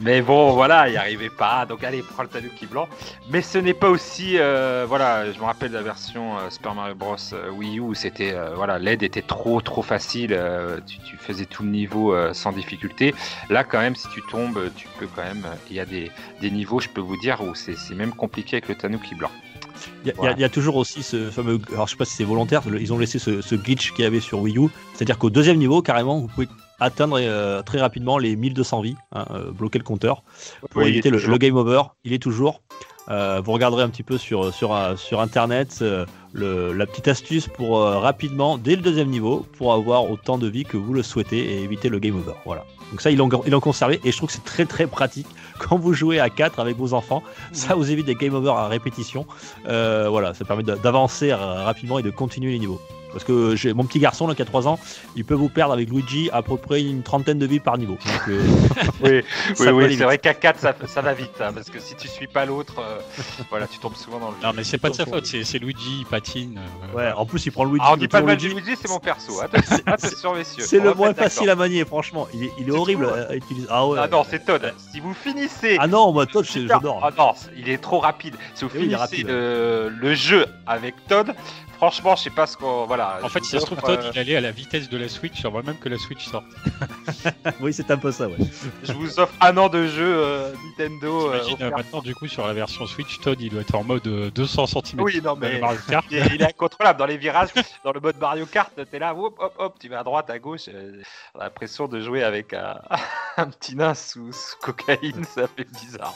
Mais 0.03 0.21
bon, 0.21 0.51
voilà, 0.51 0.89
il 0.89 0.91
n'y 0.91 0.97
arrivait 0.97 1.29
pas. 1.29 1.65
Donc, 1.65 1.83
allez, 1.83 2.01
prends 2.03 2.23
le 2.23 2.29
Tanuki 2.29 2.65
blanc. 2.65 2.89
Mais 3.29 3.41
ce 3.41 3.57
n'est 3.57 3.73
pas 3.73 3.89
aussi, 3.89 4.37
euh, 4.37 4.85
voilà, 4.87 5.31
je 5.31 5.39
me 5.39 5.45
rappelle 5.45 5.69
de 5.69 5.75
la 5.75 5.81
version 5.81 6.37
euh, 6.37 6.49
Super 6.49 6.75
Mario 6.75 6.93
Bros 6.93 7.15
euh, 7.31 7.49
Wii 7.51 7.77
U 7.77 7.79
où 7.81 7.93
c'était, 7.93 8.33
euh, 8.33 8.53
voilà, 8.53 8.79
l'aide 8.79 9.01
était 9.01 9.21
trop, 9.21 9.61
trop 9.61 9.81
facile. 9.81 10.37
tu, 10.85 10.97
tu 10.99 11.15
faisais 11.17 11.45
tout 11.45 11.63
le 11.63 11.69
niveau 11.69 12.15
sans 12.33 12.51
difficulté. 12.51 13.15
Là, 13.49 13.63
quand 13.63 13.79
même, 13.79 13.95
si 13.95 14.07
tu 14.09 14.21
tombes, 14.29 14.59
tu 14.75 14.87
peux 14.99 15.07
quand 15.15 15.23
même. 15.23 15.45
Il 15.69 15.75
y 15.75 15.79
a 15.79 15.85
des, 15.85 16.11
des 16.41 16.51
niveaux, 16.51 16.79
je 16.81 16.89
peux 16.89 17.01
vous 17.01 17.17
dire, 17.17 17.41
où 17.41 17.55
c'est 17.55 17.75
même 17.95 18.11
compliqué 18.13 18.57
avec 18.57 18.67
le 18.67 18.75
Tanuki 18.75 19.15
blanc. 19.15 19.31
Il 20.05 20.13
y, 20.21 20.27
a- 20.27 20.31
y 20.37 20.43
y 20.43 20.49
toujours 20.49 20.75
aussi 20.75 21.01
ce 21.01 21.29
fameux. 21.31 21.59
Alors, 21.73 21.87
je 21.87 21.91
sais 21.91 21.97
pas 21.97 22.05
si 22.05 22.15
c'est 22.15 22.23
volontaire, 22.23 22.61
ils 22.79 22.93
ont 22.93 22.97
laissé 22.97 23.19
ce, 23.19 23.41
ce 23.41 23.55
glitch 23.55 23.91
qu'il 23.93 24.03
y 24.03 24.07
avait 24.07 24.19
sur 24.19 24.39
Wii 24.39 24.57
U. 24.57 24.67
C'est-à-dire 24.93 25.17
qu'au 25.17 25.29
deuxième 25.29 25.57
niveau, 25.57 25.81
carrément, 25.81 26.19
vous 26.19 26.27
pouvez 26.27 26.47
atteindre 26.83 27.17
euh, 27.19 27.61
très 27.61 27.79
rapidement 27.79 28.17
les 28.17 28.35
1200 28.35 28.81
vies, 28.81 28.95
hein, 29.13 29.25
euh, 29.31 29.51
bloquer 29.51 29.79
le 29.79 29.83
compteur, 29.83 30.23
pour 30.69 30.81
Oui, 30.83 30.89
éviter 30.89 31.09
le, 31.09 31.37
game 31.37 31.55
over. 31.55 31.81
Il 32.03 32.13
est 32.13 32.21
toujours. 32.21 32.61
Euh, 33.09 33.41
vous 33.43 33.51
regarderez 33.51 33.83
un 33.83 33.89
petit 33.89 34.03
peu 34.03 34.17
sur, 34.17 34.53
sur, 34.53 34.77
sur 34.97 35.19
internet 35.19 35.83
le- 36.33 36.71
la 36.73 36.85
petite 36.85 37.07
astuce 37.09 37.47
pour 37.49 37.79
rapidement, 37.79 38.57
dès 38.57 38.75
le 38.75 38.81
deuxième 38.81 39.09
niveau, 39.09 39.45
pour 39.57 39.73
avoir 39.73 40.09
autant 40.09 40.37
de 40.37 40.47
vie 40.47 40.63
que 40.63 40.77
vous 40.77 40.93
le 40.93 41.03
souhaitez 41.03 41.37
et 41.39 41.63
éviter 41.63 41.89
le 41.89 41.99
game 41.99 42.15
over. 42.15 42.33
Voilà. 42.45 42.63
Donc 42.91 43.01
ça, 43.01 43.11
ils 43.11 43.17
l'ont 43.17 43.29
ils 43.45 43.51
l'ont 43.51 43.59
conservé 43.59 43.99
et 44.03 44.11
je 44.11 44.17
trouve 44.17 44.27
que 44.29 44.35
c'est 44.35 44.45
très 44.45 44.65
très 44.65 44.87
pratique 44.87 45.27
quand 45.59 45.77
vous 45.77 45.93
jouez 45.93 46.19
à 46.19 46.29
4 46.29 46.59
avec 46.59 46.77
vos 46.77 46.93
enfants. 46.93 47.23
Ça 47.51 47.75
vous 47.75 47.91
évite 47.91 48.05
des 48.05 48.15
game 48.15 48.33
over 48.35 48.51
à 48.51 48.67
répétition. 48.67 49.25
Voilà, 49.65 50.33
ça 50.33 50.45
permet 50.45 50.63
d'avancer 50.63 51.33
rapidement 51.33 51.99
et 51.99 52.03
de 52.03 52.09
continuer 52.11 52.51
les 52.53 52.59
niveaux. 52.59 52.79
Parce 53.13 53.23
que 53.23 53.55
j'ai 53.55 53.73
mon 53.73 53.85
petit 53.85 53.99
garçon 53.99 54.27
là, 54.27 54.35
qui 54.35 54.41
a 54.41 54.45
3 54.45 54.67
ans, 54.67 54.79
il 55.15 55.23
peut 55.23 55.33
vous 55.33 55.49
perdre 55.49 55.73
avec 55.73 55.89
Luigi 55.89 56.29
à 56.33 56.41
peu 56.41 56.57
près 56.57 56.81
une 56.81 57.03
trentaine 57.03 57.39
de 57.39 57.45
vies 57.45 57.59
par 57.59 57.77
niveau. 57.77 57.93
Donc, 57.93 58.29
euh, 58.29 58.41
Oui, 59.03 59.21
oui, 59.59 59.95
c'est 59.97 60.03
vrai 60.03 60.17
qu'à 60.17 60.33
4, 60.33 60.59
ça, 60.59 60.75
ça 60.87 61.01
va 61.01 61.13
vite, 61.13 61.39
hein, 61.39 61.51
parce 61.53 61.69
que 61.69 61.79
si 61.79 61.95
tu 61.95 62.07
suis 62.07 62.27
pas 62.27 62.45
l'autre, 62.45 62.75
euh, 62.79 62.99
voilà, 63.49 63.67
tu 63.67 63.77
tombes 63.79 63.95
souvent 63.95 64.19
dans 64.19 64.31
le. 64.31 64.35
Non, 64.43 64.51
mais 64.55 64.63
c'est 64.63 64.77
pas 64.77 64.89
de 64.89 64.95
sa 64.95 65.05
faute, 65.05 65.25
c'est 65.25 65.59
Luigi, 65.59 65.99
il 65.99 66.05
patine. 66.05 66.59
euh, 66.93 66.97
ouais, 66.97 67.11
en 67.11 67.25
plus 67.25 67.45
il 67.45 67.51
prend 67.51 67.65
Luigi. 67.65 67.85
Ah, 67.87 67.93
on 67.93 67.97
dit 67.97 68.07
pas 68.07 68.21
de 68.21 68.27
Luigi. 68.27 68.49
Luigi, 68.49 68.75
c'est 68.81 68.89
mon 68.89 68.99
perso. 68.99 69.33
Messieurs. 70.35 70.63
C'est 70.65 70.79
le 70.79 70.93
moins 70.93 71.13
facile 71.13 71.49
à 71.49 71.55
manier, 71.55 71.85
franchement. 71.85 72.27
Il 72.33 72.43
est, 72.45 72.51
il 72.57 72.63
est 72.63 72.71
Tu 72.71 72.71
horrible 72.71 73.05
trouves 73.07 73.25
à 73.29 73.35
utiliser. 73.35 73.67
Ah 73.69 73.87
ouais. 73.87 73.99
Ah 74.01 74.07
non, 74.07 74.23
c'est 74.27 74.43
Todd. 74.45 74.73
Si 74.91 74.99
vous 74.99 75.13
finissez. 75.13 75.77
Ah 75.79 75.87
non, 75.87 76.11
moi 76.11 76.25
Todd, 76.25 76.45
j'adore. 76.45 77.01
Ah 77.03 77.11
non, 77.17 77.33
il 77.55 77.69
est 77.69 77.77
trop 77.77 77.99
rapide. 77.99 78.35
Si 78.55 78.65
vous 78.65 78.71
Eh 78.75 78.79
finissez 78.79 79.23
le 79.23 80.13
jeu 80.13 80.45
avec 80.65 80.95
Todd, 81.07 81.33
franchement, 81.77 82.15
je 82.15 82.23
sais 82.23 82.29
pas 82.29 82.45
ce 82.47 82.57
qu'on. 82.57 82.85
Voilà. 82.85 83.19
En 83.23 83.29
fait, 83.29 83.43
si 83.43 83.51
ça 83.51 83.59
se 83.59 83.65
trouve, 83.65 83.81
Todd, 83.81 83.99
euh, 84.01 84.11
il 84.13 84.19
allait 84.19 84.35
à 84.35 84.41
la 84.41 84.51
vitesse 84.51 84.89
de 84.89 84.97
la 84.97 85.07
Switch 85.09 85.43
avant 85.45 85.61
même 85.63 85.77
que 85.77 85.89
la 85.89 85.97
Switch 85.97 86.25
sorte. 86.27 86.45
Oui, 87.59 87.73
c'est 87.73 87.89
un 87.91 87.97
peu 87.97 88.11
ça, 88.11 88.27
ouais. 88.27 88.35
je 88.83 88.93
vous 88.93 89.19
offre 89.19 89.33
un 89.41 89.55
an 89.57 89.69
de 89.69 89.85
jeu 89.87 90.13
euh, 90.17 90.53
Nintendo. 90.77 91.31
euh, 91.31 91.41
euh, 91.61 91.69
maintenant, 91.71 92.01
du 92.01 92.13
coup, 92.15 92.27
sur 92.27 92.45
la 92.47 92.53
version 92.53 92.85
Switch, 92.85 93.19
Todd, 93.19 93.39
il 93.41 93.49
doit 93.49 93.61
être 93.61 93.75
en 93.75 93.83
mode 93.83 94.05
euh, 94.07 94.29
200 94.31 94.65
cm. 94.67 95.01
Oui, 95.01 95.21
non, 95.23 95.35
mais- 95.35 95.59
Mario 95.59 95.79
Kart. 95.87 96.05
Il 96.11 96.17
est, 96.19 96.25
il 96.35 96.41
est 96.41 96.45
incontrôlable 96.45 96.99
dans 96.99 97.05
les 97.05 97.17
virages, 97.17 97.49
dans 97.83 97.91
le 97.91 97.99
mode 97.99 98.17
Mario 98.19 98.45
Kart. 98.45 98.71
T'es 98.89 98.99
là, 98.99 99.13
hop, 99.15 99.35
hop, 99.39 99.53
hop, 99.57 99.75
tu 99.79 99.89
vas 99.89 99.99
à 99.99 100.03
droite, 100.03 100.29
à 100.29 100.39
gauche. 100.39 100.63
euh, 100.67 101.01
on 101.35 101.39
a 101.39 101.43
l'impression 101.45 101.87
de 101.87 101.99
jouer 102.01 102.23
avec 102.23 102.53
un, 102.53 102.77
un 103.37 103.47
petit 103.47 103.75
nain 103.75 103.93
sous, 103.93 104.31
sous 104.31 104.57
cocaïne, 104.61 105.23
ça 105.25 105.47
fait 105.47 105.67
bizarre. 105.81 106.13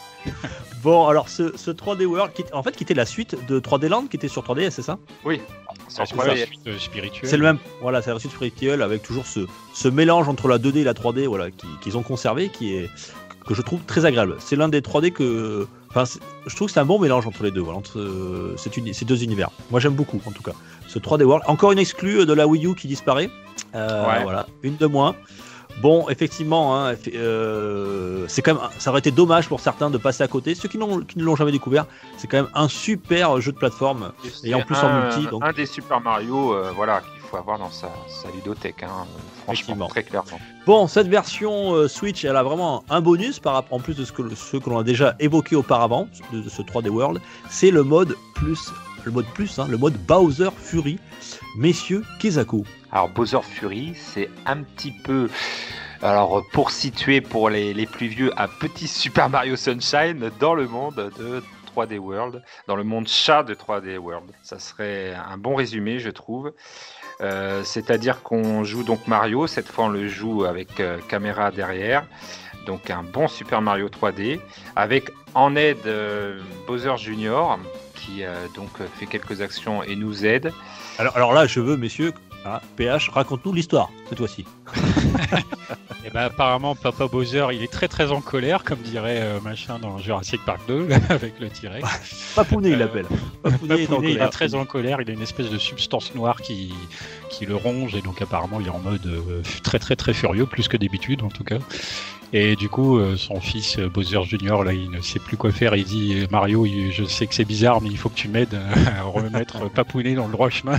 Bon, 0.81 1.07
alors 1.07 1.29
ce, 1.29 1.55
ce 1.57 1.71
3D 1.71 2.05
World, 2.05 2.33
qui, 2.33 2.43
en 2.53 2.63
fait, 2.63 2.75
qui 2.75 2.83
était 2.83 2.93
la 2.93 3.05
suite 3.05 3.35
de 3.47 3.59
3D 3.59 3.87
Land, 3.87 4.07
qui 4.07 4.17
était 4.17 4.27
sur 4.27 4.43
3DS, 4.43 4.71
c'est 4.71 4.81
ça? 4.81 4.97
Oui, 5.23 5.41
c'est 5.87 6.13
point, 6.13 6.25
la 6.27 6.35
il- 6.35 6.45
suite 6.45 6.59
euh, 6.67 6.77
spirituelle. 6.79 7.29
C'est 7.29 7.37
le 7.37 7.43
même. 7.43 7.57
Voilà, 7.81 8.01
c'est 8.01 8.11
la 8.11 8.19
suite 8.19 8.31
spirituelle 8.31 8.81
avec 8.81 9.01
toujours 9.03 9.25
ce, 9.25 9.41
ce 9.73 9.87
mélange 9.87 10.27
entre 10.29 10.47
la 10.47 10.57
2D 10.57 10.77
et 10.77 10.83
la 10.83 10.93
3D, 10.93 11.25
voilà, 11.27 11.49
qui- 11.51 11.67
qu'ils 11.81 11.97
ont 11.97 12.03
conservé, 12.03 12.49
qui 12.49 12.75
est 12.75 12.89
que 13.47 13.53
je 13.53 13.61
trouve 13.61 13.81
très 13.85 14.03
agréable. 14.05 14.35
C'est 14.39 14.57
l'un 14.57 14.67
des 14.67 14.81
3D 14.81 15.11
que, 15.11 15.67
enfin, 15.89 16.03
je 16.45 16.55
trouve 16.55 16.67
que 16.67 16.73
c'est 16.73 16.81
un 16.81 16.85
bon 16.85 16.99
mélange 16.99 17.25
entre 17.27 17.43
les 17.43 17.51
deux, 17.51 17.61
voilà, 17.61 17.79
entre 17.79 17.97
euh, 17.99 18.55
uni- 18.75 18.93
ces 18.93 19.05
deux 19.05 19.23
univers. 19.23 19.49
Moi, 19.71 19.79
j'aime 19.79 19.93
beaucoup, 19.93 20.19
en 20.25 20.31
tout 20.31 20.43
cas, 20.43 20.51
ce 20.87 20.99
3D 20.99 21.23
World. 21.23 21.45
Encore 21.47 21.71
une 21.71 21.79
exclue 21.79 22.25
de 22.25 22.33
la 22.33 22.45
Wii 22.45 22.65
U 22.67 22.75
qui 22.75 22.87
disparaît. 22.87 23.29
Euh, 23.73 24.05
Ouais. 24.05 24.23
Voilà, 24.23 24.47
une 24.63 24.75
de 24.75 24.85
moins. 24.85 25.15
Bon, 25.81 26.09
effectivement, 26.09 26.75
hein, 26.75 26.95
euh, 27.13 28.25
c'est 28.27 28.41
quand 28.41 28.55
même, 28.55 28.63
ça 28.79 28.89
aurait 28.89 28.99
été 28.99 29.11
dommage 29.11 29.47
pour 29.47 29.59
certains 29.59 29.89
de 29.91 29.97
passer 29.97 30.23
à 30.23 30.27
côté. 30.27 30.55
Ceux 30.55 30.67
qui, 30.67 30.77
ne 30.79 31.23
l'ont 31.23 31.35
jamais 31.35 31.51
découvert, 31.51 31.85
c'est 32.17 32.27
quand 32.27 32.37
même 32.37 32.49
un 32.55 32.67
super 32.67 33.39
jeu 33.41 33.51
de 33.51 33.57
plateforme. 33.57 34.11
Et 34.43 34.55
en 34.55 34.61
plus 34.61 34.75
en 34.75 34.87
un- 34.87 35.01
multi, 35.05 35.27
donc- 35.29 35.43
Un 35.43 35.53
des 35.53 35.65
Super 35.67 36.01
Mario, 36.01 36.53
euh, 36.53 36.71
voilà, 36.75 37.01
qu'il 37.01 37.21
faut 37.21 37.37
avoir 37.37 37.59
dans 37.59 37.69
sa, 37.69 37.91
sa 38.07 38.29
ludothèque, 38.31 38.81
hein, 38.83 39.05
franchement, 39.43 39.87
très 39.87 40.03
clairement. 40.03 40.39
Bon, 40.65 40.87
cette 40.87 41.07
version 41.07 41.73
euh, 41.75 41.87
Switch, 41.87 42.25
elle 42.25 42.35
a 42.35 42.43
vraiment 42.43 42.83
un 42.89 43.01
bonus 43.01 43.37
par 43.39 43.53
rapport, 43.53 43.77
en 43.77 43.81
plus 43.81 43.93
de 43.95 44.03
ce 44.03 44.11
que, 44.11 44.23
ce 44.33 44.57
que 44.57 44.69
l'on 44.69 44.79
a 44.79 44.83
déjà 44.83 45.15
évoqué 45.19 45.55
auparavant, 45.55 46.07
de, 46.33 46.47
ce 46.49 46.61
3D 46.63 46.89
World, 46.89 47.21
c'est 47.49 47.69
le 47.71 47.83
mode 47.83 48.15
plus, 48.33 48.71
le 49.03 49.11
mode 49.11 49.25
plus, 49.33 49.59
hein, 49.59 49.67
le 49.69 49.77
mode 49.77 49.93
Bowser 50.07 50.49
Fury. 50.57 50.97
Messieurs, 51.57 52.03
Kezako. 52.19 52.63
Alors 52.97 53.09
Bowser 53.09 53.43
Fury, 53.43 53.93
c'est 53.93 54.27
un 54.47 54.63
petit 54.63 54.91
peu... 54.91 55.29
Alors 56.01 56.41
pour 56.51 56.71
situer 56.71 57.21
pour 57.21 57.51
les, 57.51 57.85
plus 57.85 58.07
vieux, 58.07 58.31
un 58.37 58.47
petit 58.47 58.87
Super 58.87 59.29
Mario 59.29 59.55
Sunshine 59.55 60.31
dans 60.39 60.55
le 60.55 60.67
monde 60.67 61.11
de 61.19 61.43
3D 61.75 61.99
World, 61.99 62.43
dans 62.65 62.75
le 62.75 62.83
monde 62.83 63.07
chat 63.07 63.43
de 63.43 63.53
3D 63.53 63.99
World. 63.99 64.31
Ça 64.41 64.57
serait 64.57 65.13
un 65.13 65.37
bon 65.37 65.53
résumé, 65.53 65.99
je 65.99 66.09
trouve. 66.09 66.53
Euh, 67.21 67.61
C'est-à-dire 67.63 68.23
qu'on 68.23 68.63
joue 68.63 68.83
donc 68.83 69.05
Mario, 69.05 69.45
cette 69.45 69.67
fois 69.67 69.85
on 69.85 69.89
le 69.89 70.07
joue 70.07 70.45
avec 70.45 70.79
euh, 70.79 70.97
caméra 71.07 71.51
derrière, 71.51 72.03
donc 72.65 72.89
un 72.89 73.03
bon 73.03 73.27
Super 73.27 73.61
Mario 73.61 73.89
3D, 73.89 74.39
avec 74.75 75.11
en 75.35 75.55
aide 75.55 75.85
euh, 75.85 76.41
Bowser 76.65 76.97
Junior 76.97 77.59
qui 77.93 78.23
donc 78.55 78.69
fait 78.95 79.05
quelques 79.05 79.41
actions 79.41 79.83
et 79.83 79.95
nous 79.95 80.25
aide. 80.25 80.53
Alors 80.97 81.33
là, 81.33 81.45
je 81.45 81.59
veux, 81.59 81.75
messieurs, 81.75 82.13
PH, 82.75 83.09
raconte-nous 83.09 83.53
l'histoire, 83.53 83.89
cette 84.09 84.17
fois-ci. 84.17 84.45
Et 86.05 86.09
ben 86.09 86.21
apparemment, 86.21 86.73
Papa 86.73 87.07
Bowser, 87.07 87.47
il 87.51 87.61
est 87.63 87.71
très 87.71 87.89
très 87.89 88.13
en 88.13 88.21
colère, 88.21 88.63
comme 88.63 88.79
dirait 88.79 89.19
euh, 89.21 89.41
machin 89.41 89.77
dans 89.77 89.97
Jurassic 89.97 90.39
Park 90.45 90.61
2, 90.65 90.87
avec 91.09 91.37
le 91.41 91.49
T-Rex. 91.49 92.33
Papounet, 92.33 92.69
il 92.69 92.75
Euh, 92.75 92.77
l'appelle. 92.77 93.07
Papounet 93.43 93.83
est 93.83 93.89
il 94.03 94.17
est 94.17 94.29
très 94.29 94.55
en 94.55 94.63
colère, 94.63 95.01
il 95.01 95.09
a 95.09 95.13
une 95.13 95.21
espèce 95.21 95.49
de 95.49 95.57
substance 95.57 96.15
noire 96.15 96.41
qui, 96.41 96.73
qui 97.29 97.45
le 97.45 97.57
ronge, 97.57 97.93
et 97.93 98.01
donc 98.01 98.21
apparemment 98.21 98.61
il 98.61 98.67
est 98.67 98.71
en 98.71 98.79
mode 98.79 99.05
euh, 99.05 99.41
très 99.63 99.79
très 99.79 99.97
très 99.97 100.13
furieux, 100.13 100.45
plus 100.45 100.69
que 100.69 100.77
d'habitude 100.77 101.23
en 101.23 101.29
tout 101.29 101.43
cas. 101.43 101.57
Et 102.31 102.55
du 102.55 102.67
coup, 102.67 102.99
son 103.15 103.39
fils 103.39 103.77
Bowser 103.79 104.21
Junior, 104.23 104.65
là, 104.65 104.73
il 104.73 104.91
ne 104.91 104.99
sait 104.99 105.17
plus 105.19 105.37
quoi 105.37 105.53
faire. 105.53 105.77
Il 105.77 105.85
dit 105.85 106.27
Mario, 106.29 106.65
je 106.91 107.05
sais 107.05 107.25
que 107.25 107.33
c'est 107.33 107.45
bizarre, 107.45 107.81
mais 107.81 107.87
il 107.89 107.97
faut 107.97 108.09
que 108.09 108.15
tu 108.17 108.27
m'aides 108.27 108.59
à 108.99 109.03
remettre 109.03 109.69
Papounet 109.73 110.13
dans 110.13 110.25
le 110.25 110.33
droit 110.33 110.49
chemin. 110.49 110.77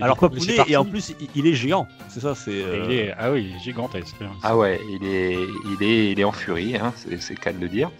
Et 0.00 0.02
Alors 0.02 0.16
Papounet, 0.16 0.56
et 0.68 0.76
en 0.76 0.84
plus, 0.84 1.12
il, 1.20 1.28
il 1.34 1.46
est 1.46 1.54
géant. 1.54 1.86
C'est 2.08 2.20
ça, 2.20 2.34
c'est... 2.34 2.50
Euh, 2.64 2.84
il 2.86 2.92
est- 2.92 3.14
ah 3.18 3.30
oui, 3.30 3.48
il 3.50 3.56
est 3.56 3.60
gigantesque. 3.60 4.16
Ah 4.42 4.56
ouais, 4.56 4.80
il 4.88 5.04
est, 5.06 5.36
il 5.66 5.82
est, 5.82 6.10
il 6.12 6.18
est 6.20 6.24
en 6.24 6.32
furie, 6.32 6.76
hein, 6.76 6.92
c'est 6.96 7.10
le 7.30 7.36
cas 7.40 7.52
de 7.52 7.60
le 7.60 7.68
dire. 7.68 7.90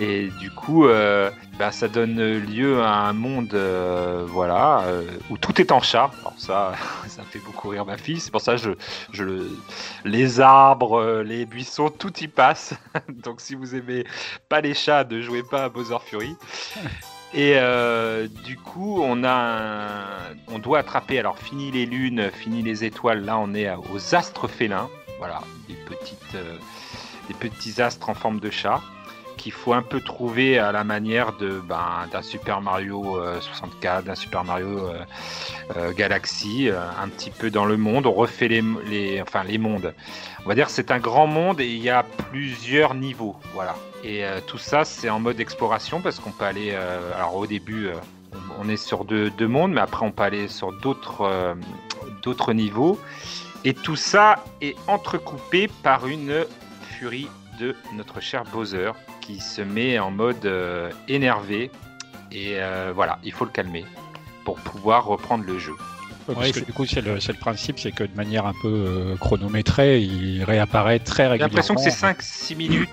Et 0.00 0.28
du 0.38 0.50
coup, 0.52 0.86
euh, 0.86 1.28
bah, 1.58 1.72
ça 1.72 1.88
donne 1.88 2.20
lieu 2.38 2.80
à 2.82 3.08
un 3.08 3.12
monde, 3.12 3.52
euh, 3.54 4.24
voilà, 4.28 4.82
euh, 4.84 5.10
où 5.28 5.36
tout 5.36 5.60
est 5.60 5.72
en 5.72 5.80
chat. 5.80 6.12
Alors 6.20 6.34
ça, 6.38 6.72
ça 7.08 7.22
me 7.22 7.26
fait 7.26 7.40
beaucoup 7.40 7.68
rire 7.70 7.84
ma 7.84 7.96
fille. 7.98 8.20
C'est 8.20 8.30
pour 8.30 8.40
ça 8.40 8.52
que 8.54 8.58
je, 8.62 8.70
je 9.12 9.24
le, 9.24 9.50
les 10.04 10.38
arbres, 10.38 11.00
euh, 11.00 11.22
les 11.24 11.46
buissons, 11.46 11.90
tout 11.90 12.16
y 12.20 12.28
passe. 12.28 12.74
Donc 13.08 13.40
si 13.40 13.56
vous 13.56 13.74
aimez 13.74 14.04
pas 14.48 14.60
les 14.60 14.72
chats, 14.74 15.02
ne 15.02 15.20
jouez 15.20 15.42
pas 15.42 15.64
à 15.64 15.68
Bowser 15.68 15.96
Fury. 16.06 16.36
Et 17.34 17.54
euh, 17.56 18.26
du 18.44 18.56
coup, 18.56 19.00
on 19.02 19.22
a, 19.24 20.30
on 20.48 20.58
doit 20.58 20.78
attraper. 20.78 21.18
Alors, 21.18 21.38
fini 21.38 21.70
les 21.70 21.86
lunes, 21.86 22.30
fini 22.30 22.62
les 22.62 22.84
étoiles. 22.84 23.24
Là, 23.24 23.38
on 23.38 23.54
est 23.54 23.70
aux 23.92 24.14
astres 24.14 24.48
félins. 24.48 24.88
Voilà, 25.18 25.40
euh, 25.70 26.56
des 27.28 27.34
petits 27.34 27.82
astres 27.82 28.08
en 28.08 28.14
forme 28.14 28.40
de 28.40 28.50
chat 28.50 28.80
qu'il 29.38 29.52
faut 29.52 29.72
un 29.72 29.82
peu 29.82 30.00
trouver 30.00 30.58
à 30.58 30.72
la 30.72 30.84
manière 30.84 31.32
de 31.38 31.62
ben, 31.66 32.06
d'un 32.12 32.20
Super 32.20 32.60
Mario 32.60 33.18
euh, 33.18 33.40
64, 33.40 34.04
d'un 34.04 34.14
Super 34.14 34.44
Mario 34.44 34.86
euh, 34.88 34.98
euh, 35.76 35.92
Galaxy, 35.92 36.68
euh, 36.68 36.78
un 37.02 37.08
petit 37.08 37.30
peu 37.30 37.50
dans 37.50 37.64
le 37.64 37.78
monde. 37.78 38.04
On 38.06 38.12
refait 38.12 38.48
les, 38.48 38.62
les, 38.86 39.22
enfin 39.22 39.44
les 39.44 39.56
mondes. 39.56 39.94
On 40.44 40.48
va 40.48 40.54
dire 40.54 40.68
c'est 40.68 40.90
un 40.90 40.98
grand 40.98 41.26
monde 41.26 41.60
et 41.60 41.66
il 41.66 41.82
y 41.82 41.88
a 41.88 42.02
plusieurs 42.30 42.94
niveaux. 42.94 43.36
Voilà. 43.54 43.76
Et 44.04 44.24
euh, 44.24 44.40
tout 44.46 44.58
ça, 44.58 44.84
c'est 44.84 45.08
en 45.10 45.18
mode 45.20 45.40
exploration 45.40 46.00
parce 46.00 46.20
qu'on 46.20 46.30
peut 46.32 46.44
aller. 46.44 46.70
euh, 46.72 47.12
alors 47.16 47.34
au 47.36 47.46
début, 47.46 47.86
euh, 47.88 47.94
on, 48.60 48.66
on 48.66 48.68
est 48.68 48.76
sur 48.76 49.04
deux, 49.04 49.30
deux 49.30 49.48
mondes, 49.48 49.72
mais 49.72 49.80
après 49.80 50.04
on 50.06 50.12
peut 50.12 50.22
aller 50.22 50.48
sur 50.48 50.72
d'autres 50.72 51.22
euh, 51.22 51.54
d'autres 52.22 52.52
niveaux. 52.52 52.98
Et 53.64 53.74
tout 53.74 53.96
ça 53.96 54.44
est 54.60 54.76
entrecoupé 54.86 55.68
par 55.82 56.06
une 56.06 56.44
furie 56.82 57.28
de 57.58 57.74
notre 57.94 58.20
cher 58.20 58.44
Bowser 58.52 58.92
qui 59.20 59.40
se 59.40 59.62
met 59.62 59.98
en 59.98 60.10
mode 60.12 60.46
euh, 60.46 60.90
énervé. 61.08 61.70
Et 62.30 62.52
euh, 62.60 62.92
voilà, 62.94 63.18
il 63.24 63.32
faut 63.32 63.44
le 63.44 63.50
calmer 63.50 63.84
pour 64.44 64.56
pouvoir 64.60 65.06
reprendre 65.06 65.44
le 65.44 65.58
jeu. 65.58 65.72
Ouais, 66.28 66.34
parce 66.34 66.52
que 66.52 66.60
du 66.60 66.72
coup, 66.74 66.84
c'est 66.86 67.00
le, 67.00 67.14
le 67.14 67.32
principe, 67.40 67.78
c'est 67.80 67.90
que 67.90 68.04
de 68.04 68.14
manière 68.14 68.46
un 68.46 68.52
peu 68.62 68.68
euh, 68.68 69.16
chronométrée, 69.16 70.00
il 70.02 70.44
réapparaît 70.44 70.98
très 70.98 71.24
J'ai 71.24 71.28
régulièrement. 71.30 71.56
l'impression 71.56 71.74
que 71.74 71.80
c'est 71.80 72.52
5-6 72.54 72.56
minutes. 72.56 72.88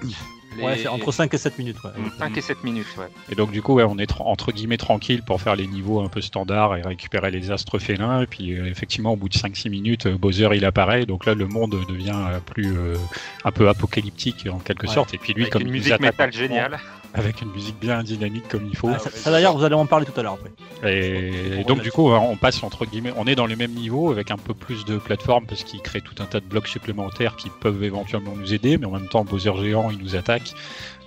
Ouais, 0.64 0.76
les- 0.76 0.82
c'est 0.84 0.88
entre 0.88 1.12
5 1.12 1.34
et 1.34 1.38
7 1.38 1.58
minutes. 1.58 1.78
ouais. 1.84 1.92
5 2.18 2.38
et 2.38 2.42
7 2.42 2.64
minutes, 2.64 2.88
ouais. 2.98 3.08
Et 3.32 3.36
donc, 3.36 3.52
du 3.52 3.62
coup, 3.62 3.74
ouais, 3.74 3.84
on 3.84 3.98
est 3.98 4.10
entre 4.20 4.52
guillemets 4.52 4.78
tranquille 4.78 5.22
pour 5.24 5.42
faire 5.42 5.56
les 5.56 5.68
niveaux 5.68 6.02
un 6.02 6.08
peu 6.10 6.22
standards 6.22 6.76
et 6.78 6.82
récupérer 6.82 7.32
les 7.32 7.52
astres 7.52 7.80
félins. 7.80 8.22
Et 8.22 8.28
puis, 8.28 8.54
euh, 8.54 8.66
effectivement, 8.70 9.14
au 9.14 9.16
bout 9.16 9.30
de 9.30 9.34
5-6 9.36 9.70
minutes, 9.70 10.06
euh, 10.06 10.18
Bowser 10.18 10.50
il 10.54 10.66
apparaît. 10.66 11.06
Donc 11.06 11.26
là, 11.26 11.34
le 11.34 11.48
monde 11.48 11.76
devient 11.90 12.12
euh, 12.16 12.40
plus 12.40 12.76
euh, 12.78 12.96
un 13.44 13.52
peu 13.52 13.68
apocalyptique 13.70 14.48
en 14.52 14.60
quelque 14.60 14.88
Ouais. 14.88 14.94
sorte. 14.94 15.14
Et 15.14 15.18
puis, 15.18 15.34
lui, 15.34 15.44
Avec 15.44 15.54
comme 15.54 15.62
une 15.64 15.68
il 15.70 15.72
nous 15.72 15.78
musique 15.80 15.94
attaque 15.94 16.02
métal 16.02 16.34
géniale. 16.34 16.80
Avec 17.16 17.42
une 17.42 17.52
musique 17.52 17.80
bien 17.80 18.04
dynamique 18.04 18.48
comme 18.48 18.68
il 18.68 18.76
faut. 18.76 18.90
Ah, 18.94 19.00
ça, 19.00 19.10
ça, 19.10 19.32
d'ailleurs, 19.32 19.58
vous 19.58 19.64
allez 19.64 19.76
en 19.76 19.86
parler 19.86 20.06
tout 20.06 20.18
à 20.20 20.24
l'heure 20.24 20.34
après. 20.34 20.52
Et 20.88 21.64
donc 21.68 21.82
du 21.82 21.92
coup, 21.92 22.10
on 22.12 22.36
passe 22.36 22.62
entre 22.64 22.86
guillemets, 22.86 23.14
on 23.16 23.26
est 23.26 23.36
dans 23.36 23.46
les 23.46 23.56
mêmes 23.56 23.74
niveaux 23.74 24.12
avec 24.12 24.30
un 24.30 24.38
peu 24.38 24.54
plus 24.54 24.86
de 24.86 24.98
plateformes 24.98 25.46
parce 25.46 25.64
qu'il 25.64 25.82
crée 25.82 26.02
tout 26.02 26.22
un 26.22 26.26
tas 26.26 26.40
de 26.40 26.46
blocs 26.46 26.68
supplémentaires 26.68 27.36
qui 27.36 27.50
peuvent 27.50 27.84
éventuellement 27.84 28.36
nous 28.36 28.54
aider, 28.54 28.78
mais 28.78 28.86
en 28.86 28.92
même 28.92 29.08
temps, 29.08 29.24
Bowser 29.24 29.54
géant, 29.58 29.90
il 29.90 29.98
nous 30.00 30.16
attaque. 30.16 30.54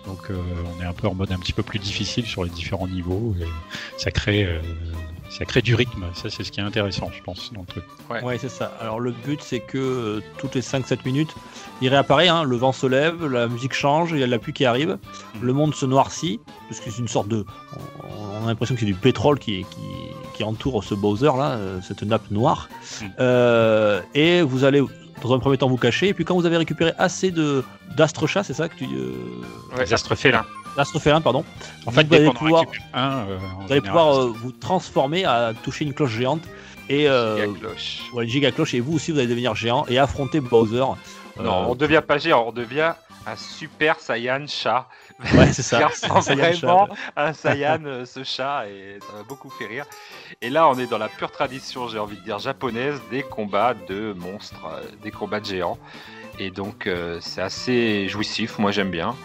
Donc 0.07 0.31
euh, 0.31 0.37
on 0.79 0.83
est 0.83 0.87
un 0.87 0.93
peu 0.93 1.07
en 1.07 1.15
mode 1.15 1.33
un 1.33 1.39
petit 1.39 1.53
peu 1.53 1.63
plus 1.63 1.79
difficile 1.79 2.25
sur 2.25 2.43
les 2.43 2.51
différents 2.51 2.89
niveaux 2.89 3.35
et 3.41 3.47
ça 3.99 4.11
crée, 4.11 4.45
euh, 4.45 4.61
ça 5.31 5.45
crée 5.45 5.63
du 5.63 5.75
rythme. 5.75 6.05
Ça, 6.15 6.31
c'est 6.31 6.43
ce 6.45 6.51
qui 6.51 6.61
est 6.61 6.63
intéressant, 6.63 7.11
je 7.17 7.23
pense, 7.23 7.53
dans 7.53 7.61
le 7.61 7.67
truc. 7.67 7.85
Ouais. 8.11 8.23
Ouais, 8.23 8.39
c'est 8.39 8.49
ça. 8.49 8.73
Alors 8.81 8.99
le 9.01 9.11
but, 9.13 9.41
c'est 9.43 9.61
que 9.61 9.79
euh, 9.79 10.21
toutes 10.39 10.55
les 10.55 10.61
5-7 10.63 10.99
minutes, 11.05 11.35
il 11.83 11.89
réapparaît, 11.89 12.29
hein, 12.29 12.43
le 12.45 12.57
vent 12.57 12.73
se 12.73 12.87
lève, 12.87 13.27
la 13.27 13.47
musique 13.49 13.73
change, 13.75 14.11
il 14.13 14.19
y 14.19 14.23
a 14.23 14.27
de 14.27 14.31
la 14.31 14.39
pluie 14.39 14.53
qui 14.53 14.65
arrive, 14.65 14.99
Mhm. 15.35 15.41
le 15.43 15.53
monde 15.53 15.75
se 15.75 15.87
noircit, 15.87 16.41
parce 16.69 16.81
que 16.81 16.91
c'est 16.91 16.99
une 17.01 17.09
sorte 17.09 17.29
de... 17.29 17.45
On 18.43 18.45
a 18.45 18.49
l'impression 18.49 18.75
que 18.75 18.81
c'est 18.81 18.87
du 18.87 18.95
pétrole 18.95 19.39
qui, 19.39 19.65
qui, 19.71 19.81
qui 20.35 20.45
entoure 20.45 20.83
ce 20.85 20.95
Bowser 20.95 21.33
là, 21.37 21.53
euh, 21.57 21.81
cette 21.83 22.03
nappe 22.03 22.31
noire. 22.31 22.69
Mm. 23.03 23.05
Euh, 23.21 24.01
et 24.15 24.43
vous 24.43 24.65
allez 24.65 24.83
dans 25.23 25.35
un 25.35 25.39
premier 25.39 25.57
temps 25.59 25.69
vous 25.69 25.77
cacher, 25.77 26.09
et 26.09 26.15
puis 26.15 26.25
quand 26.25 26.35
vous 26.35 26.47
avez 26.47 26.57
récupéré 26.57 26.93
assez 26.99 27.31
de 27.31 27.65
d'astre 27.97 28.27
chat, 28.27 28.43
c'est 28.45 28.55
ça 28.55 28.69
que 28.69 28.77
tu. 28.77 28.85
Euh, 28.85 29.13
Ouais, 29.77 29.85
Les 29.85 29.93
astres 29.95 30.15
félins. 30.15 30.45
d'astre 30.77 30.99
félin, 30.99 31.21
pardon. 31.21 31.45
En 31.87 31.91
fait, 31.91 32.07
vous 32.07 32.15
allez 32.15 32.31
pouvoir, 32.31 32.65
un, 32.95 33.19
euh, 33.29 33.39
en 33.59 33.67
vous 33.67 33.73
allez 33.73 33.81
pouvoir 33.81 34.17
euh, 34.19 34.33
vous 34.35 34.53
transformer 34.53 35.25
à 35.25 35.53
toucher 35.63 35.85
une 35.85 35.93
cloche 35.95 36.13
géante. 36.13 36.43
Et 36.91 37.07
euh, 37.09 37.37
Giga 37.47 37.59
cloche. 37.61 38.01
ouais, 38.15 38.25
une 38.25 38.31
giga 38.31 38.51
cloche, 38.51 38.73
et 38.75 38.81
vous 38.81 38.95
aussi 38.95 39.13
vous 39.13 39.19
allez 39.19 39.27
devenir 39.27 39.55
géant 39.55 39.85
et 39.89 39.99
affronter 39.99 40.41
Bowser. 40.41 40.81
Euh, 41.39 41.43
Non, 41.43 41.67
on 41.69 41.75
devient 41.75 42.03
pas 42.07 42.17
géant, 42.19 42.45
on 42.49 42.53
devient 42.53 42.95
un 43.33 43.37
super 43.37 44.01
Saiyan 44.01 44.47
chat. 44.47 44.89
ouais, 45.35 45.53
c'est 45.53 45.63
ça. 45.63 45.89
Saiyan 46.23 46.53
vraiment 46.53 46.89
à 47.17 47.29
un 47.29 47.33
Saiyan, 47.33 47.85
euh, 47.85 48.05
ce 48.05 48.25
chat, 48.25 48.69
et 48.69 48.99
ça 49.01 49.17
m'a 49.17 49.23
beaucoup 49.23 49.51
fait 49.51 49.67
rire. 49.67 49.87
Et 50.41 50.51
là, 50.51 50.69
on 50.69 50.79
est 50.79 50.87
dans 50.87 50.99
la 50.99 51.09
pure 51.09 51.31
tradition, 51.31 51.89
j'ai 51.89 51.99
envie 51.99 52.17
de 52.17 52.23
dire, 52.23 52.39
japonaise, 52.39 53.01
des 53.11 53.23
combats 53.23 53.75
de 53.75 54.13
monstres, 54.17 54.67
euh, 54.67 54.83
des 55.03 55.11
combats 55.11 55.41
de 55.41 55.47
géants. 55.47 55.79
Et 56.39 56.51
donc, 56.51 56.87
euh, 56.87 57.19
c'est 57.21 57.43
assez 57.43 58.09
jouissif, 58.09 58.59
moi 58.59 58.71
j'aime 58.71 58.91
bien, 58.91 59.17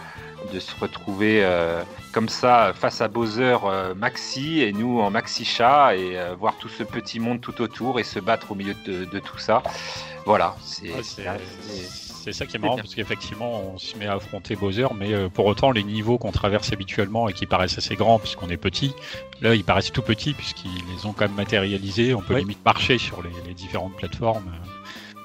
de 0.52 0.60
se 0.60 0.76
retrouver 0.80 1.48
comme 2.12 2.28
ça 2.28 2.74
face 2.76 3.00
à 3.00 3.08
Bowser 3.08 3.58
Maxi 3.96 4.62
et 4.62 4.74
nous 4.74 5.00
en 5.00 5.10
Maxi 5.10 5.46
chat 5.46 5.96
et 5.96 6.18
voir 6.38 6.58
tout 6.58 6.68
ce 6.68 6.84
petit 6.84 7.20
monde 7.20 7.40
tout 7.40 7.62
autour 7.62 8.00
et 8.00 8.04
se 8.04 8.20
battre 8.20 8.52
au 8.52 8.56
milieu 8.56 8.74
de, 8.86 9.06
de 9.06 9.20
tout 9.20 9.38
ça. 9.38 9.64
Voilà, 10.26 10.56
c'est 10.66 10.92
Ouais, 10.92 11.04
c'est 12.24 12.34
ça 12.34 12.46
qui 12.46 12.56
est 12.56 12.60
marrant 12.60 12.78
parce 12.78 12.96
qu'effectivement 12.96 13.62
on 13.74 13.78
se 13.78 13.98
met 13.98 14.08
à 14.08 14.14
affronter 14.14 14.56
Bowser, 14.56 14.88
mais 14.98 15.14
euh, 15.14 15.30
pour 15.30 15.46
autant 15.46 15.72
les 15.72 15.84
niveaux 15.84 16.18
qu'on 16.18 16.32
traverse 16.32 16.72
habituellement 16.72 17.28
et 17.30 17.34
qui 17.34 17.46
paraissent 17.46 17.78
assez 17.78 17.96
grands 17.96 18.20
puisqu'on 18.20 18.50
est 18.50 18.58
petit, 18.58 18.94
là 19.42 19.56
ils 19.56 19.64
paraissent 19.64 19.92
tout 19.92 20.02
petits 20.02 20.34
puisqu'ils 20.34 20.70
les 20.96 21.06
ont 21.06 21.14
quand 21.14 21.26
même 21.26 21.36
matérialisés. 21.36 22.14
On 22.14 22.22
peut 22.22 22.34
Oui. 22.36 22.42
limite 22.42 22.64
marcher 22.66 22.98
sur 22.98 23.22
les, 23.22 23.30
les 23.46 23.54
différentes 23.54 23.96
plateformes, 23.96 24.46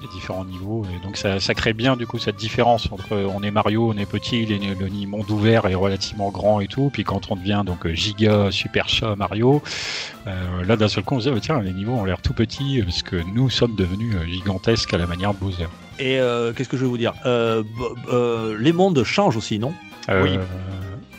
les 0.01 0.09
différents 0.09 0.45
niveaux, 0.45 0.85
et 0.85 1.05
donc 1.05 1.17
ça, 1.17 1.41
ça 1.41 1.55
crée 1.55 1.73
bien 1.73 1.97
du 1.97 2.07
coup 2.07 2.19
cette 2.19 2.37
différence 2.37 2.91
entre 2.93 3.17
on 3.17 3.43
est 3.43 3.51
Mario, 3.51 3.93
on 3.93 3.99
est 3.99 4.07
petit, 4.07 4.47
les, 4.47 4.59
le 4.59 5.07
monde 5.07 5.31
ouvert 5.31 5.67
est 5.67 5.75
relativement 5.75 6.31
grand 6.31 6.61
et 6.61 6.69
tout, 6.69 6.91
puis 6.93 7.05
quand 7.05 7.31
on 7.31 7.37
devient 7.37 7.63
donc 7.67 7.89
giga 7.89 8.51
super 8.51 8.89
chat 8.89 9.17
Mario, 9.17 9.63
euh, 10.27 10.65
là 10.65 10.77
d'un 10.77 10.89
seul 10.89 11.05
coup 11.05 11.17
on 11.17 11.21
se 11.21 11.29
dit 11.29 11.35
ah, 11.37 11.41
tiens 11.41 11.61
les 11.61 11.73
niveaux 11.73 11.93
ont 11.95 12.05
l'air 12.05 12.21
tout 12.23 12.35
petits 12.35 12.83
parce 12.83 13.03
que 13.03 13.17
nous 13.35 13.51
sommes 13.51 13.75
devenus 13.75 14.15
euh, 14.15 14.25
gigantesques 14.27 14.93
à 14.95 14.99
la 14.99 15.07
manière 15.07 15.35
de 15.35 15.39
Bowser. 15.39 15.67
Et 15.99 16.21
euh, 16.21 16.53
qu'est-ce 16.53 16.69
que 16.69 16.77
je 16.77 16.83
vais 16.83 16.89
vous 16.89 16.99
dire? 16.99 17.13
Euh, 17.27 17.65
euh, 18.13 18.57
Les 18.61 18.73
mondes 18.73 19.03
changent 19.03 19.37
aussi, 19.37 19.59
non? 19.59 19.73
Oui. 20.09 20.39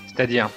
C'est-à-dire? 0.07 0.49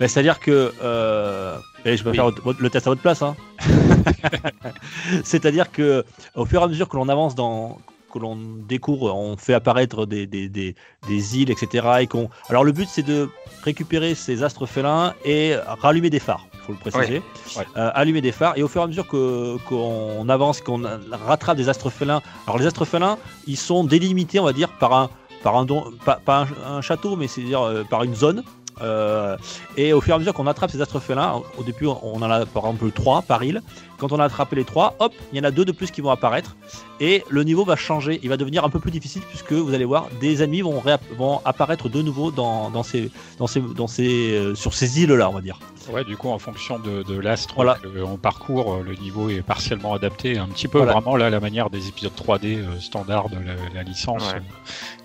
C'est-à-dire 0.00 0.40
que. 0.40 0.72
Euh... 0.82 1.56
et 1.84 1.96
je 1.96 2.04
vais 2.04 2.10
Oui. 2.10 2.16
faire 2.16 2.30
le 2.58 2.70
test 2.70 2.86
à 2.86 2.90
votre 2.90 3.02
place. 3.02 3.22
Hein. 3.22 3.36
C'est-à-dire 5.24 5.70
que 5.70 6.04
au 6.34 6.44
fur 6.44 6.60
et 6.60 6.64
à 6.64 6.68
mesure 6.68 6.88
que 6.88 6.96
l'on 6.96 7.08
avance 7.08 7.34
dans 7.34 7.78
que 8.12 8.18
l'on 8.20 8.36
découvre, 8.68 9.12
on 9.12 9.36
fait 9.36 9.54
apparaître 9.54 10.06
des, 10.06 10.24
des, 10.28 10.48
des, 10.48 10.76
des 11.08 11.38
îles, 11.38 11.50
etc. 11.50 11.84
Et 12.00 12.06
qu'on... 12.06 12.30
Alors 12.48 12.62
le 12.62 12.70
but 12.70 12.88
c'est 12.88 13.02
de 13.02 13.28
récupérer 13.64 14.14
ces 14.14 14.44
astres 14.44 14.66
félins 14.66 15.14
et 15.24 15.56
rallumer 15.82 16.10
des 16.10 16.20
phares, 16.20 16.46
il 16.54 16.60
faut 16.60 16.72
le 16.72 16.78
préciser. 16.78 17.22
Ouais. 17.56 17.64
Euh, 17.76 17.90
allumer 17.92 18.20
des 18.20 18.30
phares 18.30 18.56
et 18.56 18.62
au 18.62 18.68
fur 18.68 18.82
et 18.82 18.84
à 18.84 18.86
mesure 18.86 19.08
que, 19.08 19.56
qu'on 19.68 20.28
avance, 20.28 20.60
qu'on 20.60 20.82
rattrape 21.26 21.56
des 21.56 21.68
astres 21.68 21.90
félins. 21.90 22.22
Alors 22.46 22.58
les 22.58 22.66
astres 22.68 22.84
félins, 22.84 23.18
ils 23.48 23.56
sont 23.56 23.82
délimités, 23.82 24.38
on 24.38 24.44
va 24.44 24.52
dire, 24.52 24.68
par 24.78 24.92
un, 24.92 25.10
par 25.42 25.56
un, 25.56 25.64
don, 25.64 25.84
pas, 26.04 26.20
pas 26.24 26.46
un, 26.68 26.76
un 26.76 26.80
château, 26.82 27.16
mais 27.16 27.26
c'est-à-dire 27.26 27.62
euh, 27.62 27.82
par 27.82 28.04
une 28.04 28.14
zone. 28.14 28.44
Euh, 28.80 29.36
et 29.76 29.92
au 29.92 30.00
fur 30.00 30.12
et 30.12 30.16
à 30.16 30.18
mesure 30.18 30.34
qu'on 30.34 30.46
attrape 30.46 30.70
ces 30.70 30.80
astres 30.80 31.00
félins, 31.00 31.42
au 31.58 31.62
début 31.62 31.86
on 31.86 32.22
en 32.22 32.30
a 32.30 32.46
par 32.46 32.66
exemple 32.66 32.90
3 32.90 33.22
par 33.22 33.42
île. 33.44 33.62
Quand 33.98 34.12
on 34.12 34.18
a 34.18 34.24
attrapé 34.24 34.56
les 34.56 34.64
3, 34.64 34.96
hop, 34.98 35.12
il 35.32 35.38
y 35.38 35.40
en 35.40 35.44
a 35.44 35.50
deux 35.50 35.64
de 35.64 35.72
plus 35.72 35.90
qui 35.90 36.00
vont 36.00 36.10
apparaître. 36.10 36.56
Et 37.00 37.24
le 37.28 37.42
niveau 37.44 37.64
va 37.64 37.76
changer, 37.76 38.20
il 38.22 38.28
va 38.28 38.36
devenir 38.36 38.64
un 38.64 38.68
peu 38.68 38.78
plus 38.78 38.90
difficile 38.90 39.22
puisque 39.28 39.52
vous 39.52 39.74
allez 39.74 39.84
voir, 39.84 40.06
des 40.20 40.42
ennemis 40.42 40.62
vont, 40.62 41.40
apparaître 41.44 41.88
de 41.88 42.02
nouveau 42.02 42.30
dans, 42.30 42.70
dans 42.70 42.82
ces, 42.82 43.10
dans 43.38 43.46
ces, 43.46 43.60
dans 43.60 43.86
ces, 43.86 44.32
euh, 44.36 44.54
sur 44.54 44.74
ces 44.74 45.00
îles-là, 45.02 45.28
on 45.28 45.32
va 45.32 45.40
dire. 45.40 45.58
Ouais, 45.92 46.04
du 46.04 46.16
coup, 46.16 46.28
en 46.30 46.38
fonction 46.38 46.78
de, 46.78 47.02
de 47.02 47.18
l'astre 47.18 47.54
Voilà. 47.56 47.76
qu'on 48.02 48.16
parcourt, 48.16 48.74
euh, 48.74 48.82
le 48.82 48.94
niveau 48.94 49.28
est 49.28 49.42
partiellement 49.42 49.92
adapté, 49.94 50.38
un 50.38 50.46
petit 50.46 50.66
peu 50.68 50.78
Voilà. 50.78 50.92
vraiment 50.94 51.16
là 51.16 51.28
la 51.30 51.40
manière 51.40 51.68
des 51.68 51.88
épisodes 51.88 52.12
3D 52.16 52.58
euh, 52.58 52.80
standard 52.80 53.28
de 53.28 53.36
la, 53.36 53.54
la 53.74 53.82
licence. 53.82 54.22
Ouais. 54.32 54.40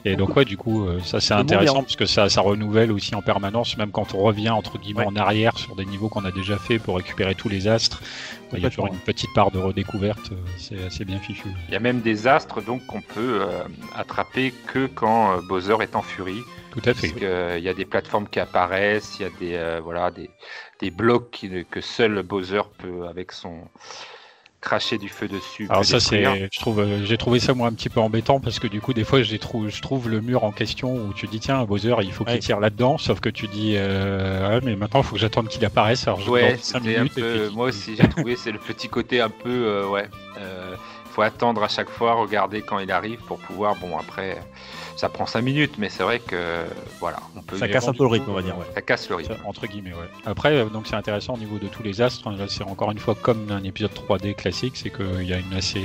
Et 0.06 0.16
donc 0.16 0.36
ouais, 0.36 0.46
du 0.46 0.56
coup, 0.58 0.86
euh, 0.88 1.00
ça 1.04 1.20
c'est 1.20 1.34
intéressant 1.34 1.78
en- 1.80 1.84
parce 1.84 1.96
que 1.98 2.06
ça, 2.06 2.30
ça 2.30 2.42
renouvelle 2.42 2.92
aussi 2.92 3.14
en 3.16 3.22
permanence, 3.22 3.76
même 3.78 3.92
quand 3.92 4.14
on 4.14 4.20
revient 4.20 4.50
entre 4.52 4.78
guillemets 4.78 5.02
Ouais. 5.02 5.08
en 5.08 5.16
arrière 5.18 5.58
sur 5.58 5.76
des 5.76 5.86
niveaux 5.86 6.08
qu'on 6.10 6.24
a 6.26 6.32
déjà 6.32 6.58
fait 6.58 6.80
pour 6.80 6.96
récupérer 6.98 7.36
tous 7.36 7.50
les 7.50 7.68
astres. 7.68 8.02
Il 8.54 8.60
y 8.64 8.66
a 8.66 8.70
une 8.88 8.98
petite 9.00 9.34
part 9.34 9.52
de 9.52 9.60
redécouverte, 9.60 10.32
euh, 10.32 10.36
c'est 10.58 10.84
assez 10.86 11.06
bien 11.06 11.20
fichu. 11.20 11.48
Il 11.68 11.74
y 11.74 11.78
a 11.78 11.80
même 11.80 12.02
des 12.02 12.28
astres 12.28 12.62
donc 12.62 12.86
qu'on 12.88 13.02
peut 13.02 13.42
euh, 13.42 13.64
attraper 13.96 14.54
que 14.68 14.88
quand 14.88 15.38
euh, 15.38 15.42
Bowser 15.42 15.76
est 15.82 15.96
en 15.96 16.02
furie. 16.02 16.42
Tout 16.72 16.82
à 16.86 16.94
fait. 16.94 17.10
Parce 17.10 17.14
qu'il 17.56 17.64
y 17.64 17.70
a 17.70 17.74
des 17.74 17.86
plateformes 17.86 18.28
qui 18.28 18.40
apparaissent, 18.40 19.18
il 19.20 19.24
y 19.24 19.26
a 19.26 19.30
des 19.40 19.56
euh, 19.56 19.82
voilà 19.84 20.12
des, 20.12 20.30
des 20.80 20.92
blocs 20.92 21.32
qui- 21.32 21.66
que 21.70 21.82
seul 21.82 22.22
Bowser 22.24 22.62
peut 22.78 23.08
avec 23.08 23.32
son 23.32 23.68
cracher 24.62 24.98
du 24.98 25.08
feu 25.10 25.28
dessus. 25.28 25.68
Alors 25.70 25.86
ça 25.86 26.00
c'est, 26.00 26.24
je 26.52 26.60
trouve, 26.60 26.80
euh, 26.82 27.06
j'ai 27.06 27.18
trouvé 27.18 27.40
ça 27.40 27.54
moi 27.54 27.68
un 27.68 27.74
petit 27.74 27.90
peu 27.90 28.00
embêtant 28.00 28.40
parce 28.40 28.60
que 28.60 28.68
du 28.68 28.82
coup 28.82 28.94
des 28.94 29.04
fois 29.04 29.22
je 29.22 29.36
trouve, 29.38 29.70
je 29.70 29.82
trouve 29.82 30.10
le 30.10 30.20
mur 30.22 30.44
en 30.44 30.52
question 30.52 30.94
où 30.96 31.14
tu 31.14 31.28
dis 31.28 31.40
tiens 31.40 31.64
Bowser 31.64 31.96
il 32.02 32.12
faut 32.12 32.26
qu'il 32.26 32.34
Ouais. 32.34 32.40
tire 32.40 32.60
là-dedans, 32.60 32.98
sauf 32.98 33.20
que 33.22 33.30
tu 33.30 33.48
dis 33.48 33.76
euh, 33.78 34.58
ah, 34.58 34.60
mais 34.64 34.76
maintenant 34.76 35.00
il 35.02 35.06
faut 35.06 35.16
que 35.16 35.22
j'attende 35.22 35.48
qu'il 35.48 35.64
apparaisse. 35.66 36.08
Alors 36.08 36.20
je 36.22 36.30
Ouais, 36.30 36.58
un 36.74 36.80
peu. 37.08 37.48
puis- 37.48 37.56
Moi 37.56 37.68
aussi, 37.68 37.96
j'ai 37.96 38.08
trouvé 38.10 38.36
c'est 38.36 38.52
le 38.52 38.60
petit 38.60 38.90
côté 38.90 39.22
un 39.22 39.30
peu 39.30 39.50
euh, 39.50 39.88
ouais. 39.88 40.08
euh, 40.40 40.76
faut 41.12 41.22
attendre 41.24 41.64
à 41.64 41.68
chaque 41.68 41.90
fois, 41.90 42.14
regarder 42.14 42.62
quand 42.62 42.80
il 42.80 42.92
arrive 42.92 43.20
pour 43.28 43.40
pouvoir. 43.40 43.76
Bon 43.78 43.98
après, 43.98 44.40
ça 45.00 45.08
prend 45.08 45.26
5 45.26 45.42
minutes, 45.42 45.76
mais 45.78 45.88
c'est 45.88 46.04
vrai 46.04 46.20
que 46.20 46.66
voilà, 47.00 47.20
on 47.34 47.42
peut. 47.42 47.56
Ça 47.56 47.70
casse 47.70 47.88
un 47.88 47.94
peu 47.94 48.04
le 48.04 48.10
rythme, 48.10 48.30
on 48.32 48.34
va 48.34 48.42
dire. 48.42 48.58
Ouais. 48.58 48.66
Ça 48.76 48.82
casse 48.82 49.08
le 49.08 49.16
rythme. 49.16 49.34
Ça, 49.34 49.40
entre 49.48 49.66
guillemets, 49.66 49.94
ouais. 49.94 50.10
Après, 50.26 50.54
euh, 50.58 50.66
donc 50.66 50.88
c'est 50.88 50.96
intéressant 50.98 51.36
au 51.36 51.38
niveau 51.38 51.58
de 51.58 51.68
tous 51.68 51.84
les 51.84 52.02
astres. 52.02 52.28
hein, 52.28 52.36
c'est 52.50 52.66
encore 52.66 52.92
une 52.92 53.00
fois 53.00 53.16
comme 53.16 53.50
un 53.50 53.64
épisode 53.64 53.92
3D 53.94 54.36
classique, 54.36 54.76
c'est 54.76 54.90
qu'il 54.90 55.24
y 55.24 55.34
a 55.34 55.38
une 55.38 55.54
assez 55.54 55.82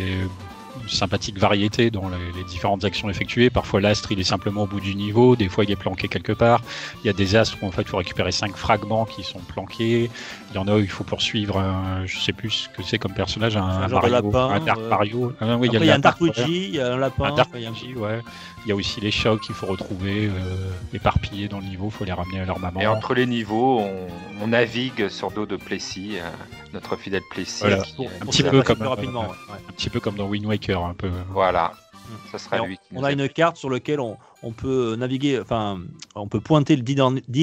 sympathique 0.89 1.39
variété 1.39 1.91
dans 1.91 2.09
les, 2.09 2.17
les 2.37 2.45
différentes 2.45 2.85
actions 2.85 3.09
effectuées. 3.09 3.51
Parfois, 3.51 3.81
l'astre 3.81 4.13
il 4.13 4.21
est 4.21 4.25
simplement 4.25 4.63
au 4.63 4.67
bout 4.67 4.81
du 4.81 4.95
niveau, 4.95 5.37
des 5.37 5.49
fois 5.49 5.65
il 5.65 5.71
est 5.71 5.77
planqué 5.77 6.09
quelque 6.09 6.33
part. 6.33 6.61
Il 7.03 7.07
y 7.07 7.11
a 7.11 7.13
des 7.13 7.37
astres 7.37 7.59
où 7.63 7.67
en 7.67 7.71
fait 7.71 7.83
il 7.83 7.89
faut 7.89 7.97
récupérer 7.97 8.33
cinq 8.33 8.57
fragments 8.57 9.05
qui 9.05 9.23
sont 9.23 9.39
planqués. 9.39 10.11
Il 10.51 10.57
y 10.57 10.59
en 10.59 10.67
a 10.69 10.75
où 10.75 10.79
il 10.79 10.89
faut 10.89 11.05
poursuivre 11.05 11.59
un, 11.59 12.07
je 12.07 12.19
sais 12.19 12.33
plus 12.33 12.51
ce 12.51 12.69
que 12.69 12.83
c'est 12.83 12.99
comme 12.99 13.15
personnage, 13.15 13.57
un, 13.57 13.63
Un 13.63 13.89
genre 13.89 14.03
de 14.03 14.11
Mario, 14.11 14.31
lapin, 14.33 14.55
un 14.55 14.61
Dark 14.61 14.81
euh, 14.81 14.89
Mario. 14.89 15.33
Ah, 15.41 15.57
oui, 15.57 15.69
Après, 15.69 15.81
il 15.81 15.87
y 15.87 15.91
a, 15.91 15.95
un 15.95 15.99
Dark. 15.99 16.21
Luigi, 16.21 16.65
il 16.69 16.75
y 16.75 16.81
a 16.81 16.93
un 16.93 16.97
lapin, 16.97 17.25
Un 17.25 17.35
Dark 17.35 17.49
enfin, 17.51 17.59
il 17.59 17.63
y 17.63 17.67
a 17.67 17.71
un- 17.71 17.73
Luigi, 17.73 17.95
ouais. 17.95 18.21
Il 18.65 18.69
y 18.69 18.73
a 18.73 18.75
aussi 18.75 19.01
les 19.01 19.11
chocs 19.11 19.41
qu'il 19.43 19.55
faut 19.55 19.67
retrouver, 19.67 20.27
euh, 20.27 20.71
éparpillés 20.95 21.49
dans 21.49 21.59
le 21.61 21.67
niveau, 21.67 21.87
il 21.87 21.91
faut 21.93 22.05
les 22.05 22.13
ramener 22.13 22.41
à 22.41 22.47
leur 22.47 22.59
maman. 22.59 22.81
Et 22.81 22.87
entre 22.87 23.13
les 23.15 23.27
niveaux, 23.27 23.81
on, 23.81 24.07
on 24.43 24.47
navigue 24.47 25.09
sur 25.09 25.31
dos 25.31 25.45
de 25.45 25.57
Plessis, 25.57 26.13
euh, 26.17 26.31
notre 26.73 26.97
fidèle 26.97 27.23
Plessis. 27.31 27.61
Voilà. 27.61 27.83
qui, 27.83 27.95
Pour- 27.95 28.07
euh, 28.07 28.11
nous 28.23 28.27
petit 28.31 28.43
peu 28.43 28.63
comme, 28.63 28.77
plus 28.79 28.87
euh, 28.87 28.89
rapidement. 28.89 29.23
ouais. 29.23 29.59
Un 29.69 29.73
petit 29.73 29.91
peu 29.91 30.01
comme 30.01 30.15
dans 30.17 30.27
Wind 30.29 30.47
Waker, 30.47 30.83
un 30.83 30.95
peu. 30.95 31.11
Voilà, 31.31 31.73
Mm. 32.05 32.13
ça 32.33 32.39
sera 32.39 32.57
Et 32.59 32.61
on- 32.95 33.03
a 33.05 33.13
une 33.13 33.29
carte 33.31 33.57
sur 33.57 33.71
laquelle 33.71 33.99
on, 34.01 34.19
on 34.43 34.53
peut 34.53 34.95
naviguer, 34.97 35.41
enfin, 35.41 35.79
on 36.15 36.29
peut 36.29 36.41
pointer 36.41 36.77
le 36.77 36.83
d'île 36.83 37.01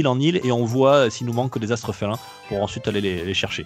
en, 0.07 0.19
île 0.19 0.39
et 0.43 0.51
on 0.51 0.65
voit 0.65 1.10
s'il 1.10 1.25
nous 1.27 1.34
manque 1.34 1.57
des 1.57 1.71
astres 1.71 1.93
félins 1.93 2.19
pour 2.47 2.62
ensuite 2.62 2.88
aller 2.88 3.01
les, 3.01 3.25
les 3.25 3.34
chercher. 3.34 3.65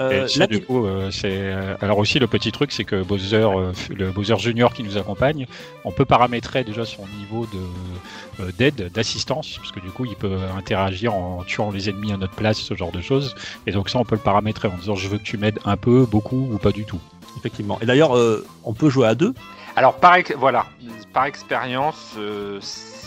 Euh, 0.00 0.24
Et 0.24 0.28
ça, 0.28 0.40
la- 0.40 0.46
du 0.46 0.62
coup, 0.62 0.86
euh, 0.86 1.10
c'est 1.10 1.28
euh, 1.30 1.74
alors 1.82 1.98
aussi 1.98 2.18
le 2.18 2.26
petit 2.26 2.52
truc, 2.52 2.72
c'est 2.72 2.84
que 2.84 3.02
Bowser, 3.02 3.36
euh, 3.44 3.72
le 3.94 4.10
Bowser 4.10 4.38
Junior 4.38 4.72
qui 4.72 4.82
nous 4.82 4.96
accompagne, 4.96 5.46
on 5.84 5.92
peut 5.92 6.04
paramétrer 6.06 6.64
déjà 6.64 6.84
son 6.86 7.06
niveau 7.18 7.46
de 7.46 8.42
euh, 8.42 8.50
d'aide, 8.58 8.90
d'assistance, 8.94 9.56
parce 9.58 9.72
que 9.72 9.80
du 9.80 9.90
coup, 9.90 10.06
il 10.06 10.16
peut 10.16 10.38
interagir 10.56 11.14
en 11.14 11.42
tuant 11.44 11.70
les 11.70 11.90
ennemis 11.90 12.12
à 12.12 12.16
notre 12.16 12.34
place, 12.34 12.58
ce 12.58 12.74
genre 12.74 12.92
de 12.92 13.02
choses. 13.02 13.34
Et 13.66 13.72
donc 13.72 13.90
ça, 13.90 13.98
on 13.98 14.04
peut 14.04 14.14
le 14.14 14.22
paramétrer 14.22 14.68
en 14.68 14.76
disant, 14.76 14.94
je 14.94 15.08
veux 15.08 15.18
que 15.18 15.22
tu 15.24 15.36
m'aides 15.36 15.58
un 15.64 15.76
peu, 15.76 16.06
beaucoup 16.06 16.48
ou 16.52 16.56
pas 16.58 16.72
du 16.72 16.84
tout. 16.84 17.00
Effectivement. 17.36 17.78
Et 17.80 17.86
d'ailleurs, 17.86 18.16
euh, 18.16 18.44
on 18.64 18.72
peut 18.72 18.88
jouer 18.90 19.06
à 19.06 19.14
deux? 19.14 19.34
Alors 19.76 19.94
par 19.94 20.14
ex- 20.16 20.34
voilà, 20.36 20.66
par 21.12 21.26
expérience, 21.26 22.14
euh, 22.18 22.58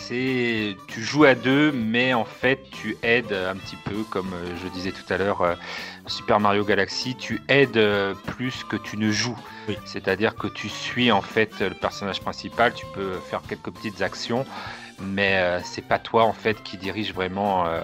c'est 0.08 0.76
tu 0.86 1.02
joues 1.02 1.24
à 1.24 1.34
deux, 1.34 1.72
mais 1.72 2.14
en 2.14 2.24
fait 2.24 2.58
tu 2.70 2.96
aides 3.02 3.32
un 3.32 3.56
petit 3.56 3.76
peu, 3.76 4.02
comme 4.10 4.32
euh, 4.34 4.54
je 4.62 4.68
disais 4.68 4.92
tout 4.92 5.10
à 5.12 5.16
l'heure, 5.16 5.42
euh, 5.42 5.54
Super 6.06 6.40
Mario 6.40 6.64
Galaxy, 6.64 7.14
tu 7.14 7.40
aides 7.48 7.76
euh, 7.76 8.14
plus 8.26 8.64
que 8.64 8.76
tu 8.76 8.96
ne 8.96 9.10
joues. 9.10 9.38
Oui. 9.68 9.78
C'est-à-dire 9.84 10.36
que 10.36 10.46
tu 10.46 10.68
suis 10.68 11.10
en 11.10 11.22
fait 11.22 11.60
le 11.60 11.74
personnage 11.74 12.20
principal, 12.20 12.74
tu 12.74 12.86
peux 12.94 13.14
faire 13.30 13.40
quelques 13.48 13.70
petites 13.70 14.02
actions, 14.02 14.44
mais 15.00 15.38
euh, 15.38 15.60
c'est 15.64 15.86
pas 15.86 15.98
toi 15.98 16.24
en 16.24 16.34
fait 16.34 16.62
qui 16.62 16.76
dirige 16.76 17.14
vraiment 17.14 17.64
euh, 17.66 17.80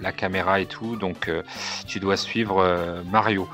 la 0.00 0.12
caméra 0.12 0.60
et 0.60 0.66
tout, 0.66 0.96
donc 0.96 1.28
euh, 1.28 1.42
tu 1.86 2.00
dois 2.00 2.16
suivre 2.16 3.02
Mario. 3.10 3.48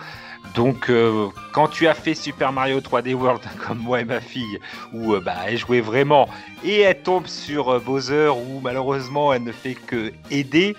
Donc, 0.55 0.89
euh, 0.89 1.29
quand 1.53 1.69
tu 1.69 1.87
as 1.87 1.95
fait 1.95 2.15
Super 2.15 2.51
Mario 2.53 2.81
3D 2.81 3.13
World, 3.15 3.43
comme 3.67 3.79
moi 3.79 4.01
et 4.01 4.05
ma 4.05 4.21
fille, 4.21 4.59
où 4.93 5.15
euh, 5.15 5.21
bah, 5.21 5.35
elle 5.47 5.59
jouait 5.59 5.81
vraiment 5.81 6.29
et 6.65 6.81
elle 6.81 7.03
tombe 7.03 7.27
sur 7.27 7.69
euh, 7.71 7.79
Bowser, 7.79 8.29
où 8.31 8.61
malheureusement 8.61 9.33
elle 9.33 9.45
ne 9.45 9.53
fait 9.53 9.75
que 9.75 10.13
aider, 10.31 10.75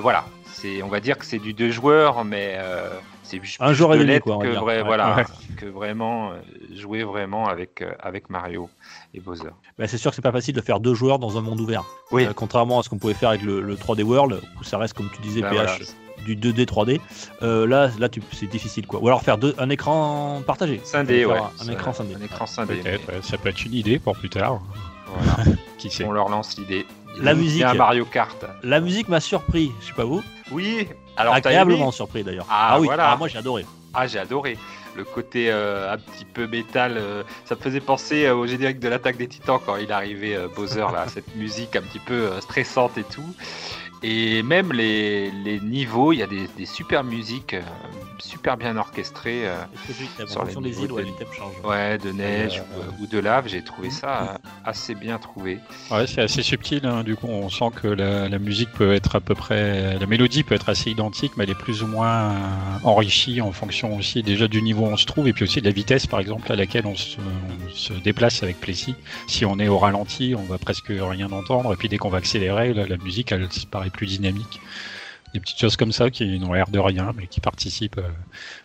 voilà. 0.00 0.24
C'est, 0.52 0.82
on 0.82 0.88
va 0.88 1.00
dire 1.00 1.18
que 1.18 1.26
c'est 1.26 1.38
du 1.38 1.52
deux 1.52 1.70
joueurs, 1.70 2.24
mais 2.24 2.58
c'est 3.22 3.38
plus 3.38 3.58
Un 3.60 3.74
jour 3.74 3.94
et 3.94 3.98
de 3.98 4.04
demi, 4.04 4.20
quoi, 4.20 4.38
que, 4.38 4.48
vrai- 4.48 4.78
Ouais. 4.78 4.82
voilà, 4.82 5.14
Ouais. 5.16 5.24
que 5.58 5.66
vraiment 5.66 6.32
jouer 6.74 7.04
vraiment 7.04 7.46
avec, 7.46 7.84
avec 8.00 8.30
Mario 8.30 8.70
et 9.12 9.20
Bowser. 9.20 9.50
Bah, 9.78 9.86
c'est 9.86 9.98
sûr 9.98 10.10
que 10.10 10.14
c'est 10.16 10.22
pas 10.22 10.32
facile 10.32 10.54
de 10.54 10.62
faire 10.62 10.80
deux 10.80 10.94
joueurs 10.94 11.18
dans 11.18 11.36
un 11.36 11.42
monde 11.42 11.60
ouvert. 11.60 11.84
Oui. 12.10 12.26
Contrairement 12.34 12.78
à 12.80 12.82
ce 12.82 12.88
qu'on 12.88 12.96
pouvait 12.96 13.12
faire 13.14 13.28
avec 13.28 13.42
le, 13.42 13.60
le 13.60 13.74
3D 13.76 14.02
World, 14.02 14.40
où 14.58 14.64
ça 14.64 14.78
reste, 14.78 14.94
comme 14.94 15.10
tu 15.14 15.20
disais, 15.20 15.42
Bah, 15.42 15.50
PH, 15.50 15.56
voilà. 15.66 15.84
Du 16.34 16.52
2D, 16.52 16.66
3D. 16.66 17.00
Euh, 17.42 17.66
là, 17.66 17.90
là 17.98 18.08
tu- 18.08 18.22
c'est 18.32 18.46
difficile. 18.46 18.86
quoi. 18.86 19.00
Ou 19.00 19.06
alors 19.08 19.22
faire 19.22 19.38
deux, 19.38 19.54
un 19.58 19.70
écran 19.70 20.42
partagé. 20.46 20.80
Scindé, 20.84 21.24
ouais. 21.24 21.38
Un, 21.60 21.68
écran 21.72 21.92
scindé. 21.92 22.14
Un 22.14 22.24
écran 22.24 22.46
scindé. 22.46 22.76
Peut-être, 22.76 23.08
ouais, 23.08 23.20
ça 23.22 23.38
peut 23.38 23.48
être 23.48 23.64
une 23.64 23.74
idée 23.74 23.98
pour 23.98 24.16
plus 24.16 24.30
tard. 24.30 24.60
Voilà. 25.06 25.50
Qui 25.78 25.90
sait 25.90 26.04
On 26.04 26.12
leur 26.12 26.28
lance 26.28 26.56
l'idée. 26.58 26.86
La 27.20 27.34
musique. 27.34 27.62
un 27.62 27.74
Mario 27.74 28.04
Kart. 28.04 28.44
La 28.62 28.80
musique 28.80 29.08
m'a 29.08 29.20
surpris, 29.20 29.72
je 29.80 29.86
sais 29.86 29.94
pas 29.94 30.04
vous. 30.04 30.22
Oui. 30.50 30.88
Alors 31.16 31.34
Agréablement 31.34 31.84
aimé 31.84 31.92
surpris 31.92 32.22
d'ailleurs. 32.22 32.46
Ah, 32.50 32.78
oui, 32.78 32.86
voilà. 32.86 33.12
Ah, 33.12 33.16
moi 33.16 33.28
j'ai 33.28 33.38
adoré. 33.38 33.64
Ah, 33.94 34.06
j'ai 34.06 34.18
adoré. 34.18 34.58
Le 34.94 35.04
côté 35.04 35.50
euh, 35.50 35.92
un 35.92 35.98
petit 35.98 36.24
peu 36.24 36.46
métal, 36.46 36.94
euh, 36.96 37.22
ça 37.44 37.54
me 37.54 37.60
faisait 37.60 37.80
penser 37.80 38.24
euh, 38.26 38.34
au 38.34 38.46
générique 38.46 38.78
de 38.80 38.88
l'attaque 38.88 39.16
des 39.18 39.28
titans 39.28 39.58
quand 39.64 39.76
il 39.76 39.92
arrivait, 39.92 40.34
euh, 40.34 40.48
Bowser, 40.54 40.86
là, 40.92 41.06
cette 41.12 41.34
musique 41.36 41.76
un 41.76 41.82
petit 41.82 41.98
peu 41.98 42.14
euh, 42.14 42.40
stressante 42.40 42.96
et 42.96 43.02
tout. 43.04 43.34
Et 44.02 44.42
même 44.42 44.72
les, 44.72 45.30
les 45.30 45.58
niveaux, 45.60 46.12
il 46.12 46.18
y 46.18 46.22
a 46.22 46.26
des, 46.26 46.46
des 46.56 46.66
super 46.66 47.02
musiques, 47.02 47.54
euh, 47.54 47.62
super 48.18 48.56
bien 48.56 48.76
orchestrées, 48.76 49.48
euh, 49.48 49.56
en 50.36 50.46
Sur 50.46 50.60
les 50.60 50.70
des 50.70 50.76
niveaux 50.76 50.84
îles, 50.84 50.92
ouais, 50.92 51.02
de- 51.02 51.06
les 51.08 51.12
thèmes 51.14 51.32
changent. 51.32 51.54
ouais, 51.64 51.98
de 51.98 52.12
neige 52.12 52.62
euh, 52.76 52.90
ou, 53.00 53.04
ou 53.04 53.06
de 53.06 53.18
lave. 53.18 53.48
J'ai 53.48 53.62
trouvé 53.62 53.90
ça 53.90 54.22
euh, 54.34 54.38
assez 54.64 54.94
bien 54.94 55.18
trouvé. 55.18 55.58
Ouais, 55.90 56.06
c'est 56.06 56.20
assez 56.22 56.42
subtil. 56.42 56.84
hein. 56.86 57.02
Du 57.04 57.16
coup, 57.16 57.26
on 57.28 57.48
sent 57.48 57.70
que 57.82 57.88
la, 57.88 58.28
la 58.28 58.38
musique 58.38 58.70
peut 58.72 58.92
être 58.92 59.16
à 59.16 59.20
peu 59.20 59.34
près, 59.34 59.98
la 59.98 60.06
mélodie 60.06 60.42
peut 60.42 60.54
être 60.54 60.68
assez 60.68 60.90
identique, 60.90 61.32
mais 61.36 61.44
elle 61.44 61.50
est 61.50 61.54
plus 61.54 61.82
ou 61.82 61.86
moins 61.86 62.34
enrichie 62.84 63.40
en 63.40 63.50
fonction 63.52 63.96
aussi 63.96 64.22
déjà 64.22 64.46
du 64.46 64.62
niveau 64.62 64.82
où 64.84 64.88
on 64.88 64.96
se 64.96 65.06
trouve 65.06 65.26
et 65.26 65.32
puis 65.32 65.44
aussi 65.44 65.60
de 65.60 65.66
la 65.66 65.72
vitesse, 65.72 66.06
par 66.06 66.20
exemple, 66.20 66.50
à 66.52 66.56
laquelle 66.56 66.86
on 66.86 66.94
se, 66.94 67.16
on 67.18 67.74
se 67.74 67.92
déplace 67.94 68.42
avec 68.42 68.60
Plessis. 68.60 68.94
Si 69.26 69.44
on 69.44 69.58
est 69.58 69.68
au 69.68 69.78
ralenti, 69.78 70.34
on 70.36 70.42
va 70.44 70.58
presque 70.58 70.88
rien 70.90 71.30
entendre, 71.32 71.72
et 71.72 71.76
puis 71.76 71.88
dès 71.88 71.96
qu'on 71.98 72.10
va 72.10 72.18
accélérer, 72.18 72.72
là, 72.74 72.86
la 72.86 72.96
musique, 72.98 73.32
elle 73.32 73.48
paraît 73.86 73.96
plus 73.96 74.06
dynamique. 74.06 74.60
Des 75.34 75.40
petites 75.40 75.58
choses 75.58 75.76
comme 75.76 75.92
ça 75.92 76.08
qui 76.10 76.38
n'ont 76.38 76.52
l'air 76.52 76.68
de 76.68 76.78
rien, 76.78 77.12
mais 77.14 77.26
qui 77.26 77.40
participent 77.40 77.98
euh, 77.98 78.08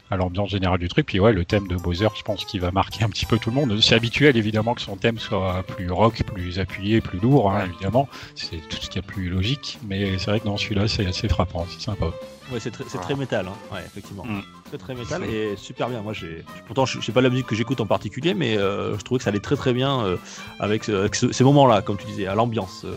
à 0.10 0.16
l'ambiance 0.16 0.50
générale 0.52 0.80
du 0.80 0.88
truc. 0.88 1.06
Puis 1.08 1.20
ouais, 1.20 1.34
le 1.34 1.44
thème 1.44 1.68
de 1.68 1.76
Bowser, 1.76 2.08
je 2.16 2.22
pense 2.22 2.46
qu'il 2.46 2.62
va 2.62 2.72
marquer 2.72 3.04
un 3.04 3.10
petit 3.10 3.26
peu 3.26 3.38
tout 3.40 3.50
le 3.50 3.56
monde. 3.56 3.82
C'est 3.82 3.96
habituel 3.96 4.38
évidemment 4.38 4.74
que 4.76 4.82
son 4.82 4.96
thème 4.96 5.18
soit 5.20 5.64
plus 5.64 5.92
rock, 5.92 6.22
plus 6.24 6.60
appuyé, 6.60 7.02
plus 7.02 7.20
lourd, 7.20 7.52
hein, 7.52 7.66
évidemment. 7.66 8.08
C'est 8.36 8.58
tout 8.70 8.78
ce 8.80 8.90
qui 8.90 9.00
est 9.00 9.02
plus 9.02 9.28
logique, 9.30 9.80
mais 9.88 10.18
c'est 10.18 10.30
vrai 10.30 10.40
que 10.40 10.46
dans 10.46 10.56
celui-là, 10.58 10.88
c'est 10.88 11.06
assez 11.06 11.28
frappant, 11.28 11.66
c'est 11.70 11.82
sympa. 11.82 12.06
Ouais, 12.52 12.60
c'est 12.60 12.72
très, 12.72 12.84
c'est 12.84 12.92
Voilà. 12.92 13.06
très 13.06 13.16
métal, 13.16 13.48
hein. 13.48 13.54
ouais, 13.74 13.82
effectivement. 13.86 14.24
Mm. 14.26 14.42
Très 14.72 14.78
très 14.78 14.96
métal 14.96 15.24
et 15.26 15.56
super 15.58 15.90
bien. 15.90 16.00
Moi, 16.02 16.14
j'ai 16.14 16.46
pourtant, 16.66 16.86
je 16.86 17.02
sais 17.02 17.12
pas 17.12 17.20
la 17.20 17.30
musique 17.30 17.46
que 17.48 17.56
j'écoute 17.56 17.82
en 17.82 17.86
particulier, 17.86 18.34
mais 18.34 18.58
euh, 18.58 18.98
je 18.98 19.04
trouvais 19.04 19.18
que 19.18 19.24
ça 19.26 19.30
allait 19.30 19.40
très 19.42 19.58
très 19.58 19.74
bien 19.74 20.06
euh, 20.06 20.16
avec, 20.62 20.86
ce- 20.86 20.94
avec 20.94 21.16
ce- 21.16 21.34
ces 21.34 21.44
moments-là, 21.44 21.82
comme 21.82 21.98
tu 21.98 22.06
disais, 22.06 22.26
à 22.26 22.36
l'ambiance 22.36 22.84
euh, 22.86 22.94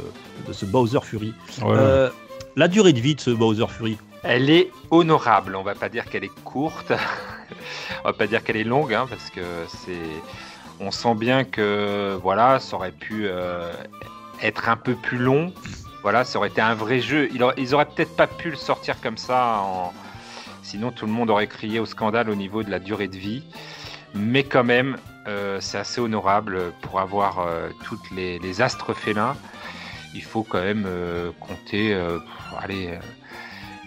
de 0.46 0.52
ce 0.52 0.66
Bowser 0.66 1.00
Fury. 1.02 1.34
Ouais. 1.62 1.74
Euh, 1.76 2.10
la 2.54 2.68
durée 2.68 2.92
de 2.92 3.00
vie 3.00 3.16
de 3.16 3.20
ce 3.20 3.30
Bowser 3.30 3.66
Fury? 3.68 3.98
Elle 4.22 4.50
est 4.50 4.70
honorable. 4.92 5.56
On 5.56 5.64
va 5.64 5.74
pas 5.74 5.88
dire 5.88 6.04
qu'elle 6.04 6.22
est 6.22 6.34
courte. 6.44 6.92
on 8.04 8.08
va 8.08 8.12
pas 8.12 8.28
dire 8.28 8.44
qu'elle 8.44 8.56
est 8.56 8.62
longue, 8.64 8.94
hein, 8.94 9.06
parce 9.10 9.30
que 9.30 9.40
c'est. 9.66 9.98
On 10.78 10.92
sent 10.92 11.16
bien 11.16 11.42
que 11.42 12.16
voilà, 12.22 12.60
ça 12.60 12.76
aurait 12.76 12.92
pu 12.92 13.26
euh, 13.26 13.72
être 14.42 14.68
un 14.68 14.76
peu 14.76 14.94
plus 14.94 15.18
long. 15.18 15.52
Voilà, 16.02 16.22
ça 16.24 16.38
aurait 16.38 16.48
été 16.50 16.60
un 16.60 16.74
vrai 16.74 17.00
jeu. 17.00 17.28
Ils 17.34 17.42
auraient, 17.42 17.54
ils 17.58 17.74
auraient 17.74 17.86
peut-être 17.86 18.14
pas 18.14 18.28
pu 18.28 18.50
le 18.50 18.56
sortir 18.56 19.00
comme 19.00 19.16
ça. 19.18 19.58
En... 19.64 19.92
Sinon, 20.64 20.90
tout 20.90 21.06
le 21.06 21.12
monde 21.12 21.30
aurait 21.30 21.46
crié 21.46 21.78
au 21.78 21.86
scandale 21.86 22.28
au 22.30 22.34
niveau 22.34 22.62
de 22.64 22.70
la 22.70 22.78
durée 22.80 23.06
de 23.08 23.16
vie. 23.16 23.42
Mais 24.14 24.42
quand 24.44 24.64
même, 24.64 24.96
euh, 25.28 25.58
c'est 25.60 25.78
assez 25.78 26.00
honorable 26.00 26.72
pour 26.82 26.98
avoir 27.00 27.40
euh, 27.40 27.68
toutes 27.84 28.10
les, 28.10 28.38
les 28.38 28.60
astres 28.62 28.94
félins. 28.94 29.36
Il 30.14 30.22
faut 30.22 30.42
quand 30.42 30.62
même 30.62 30.84
euh, 30.86 31.30
compter, 31.40 31.92
euh, 31.92 32.18
pff, 32.18 32.58
allez, 32.60 32.98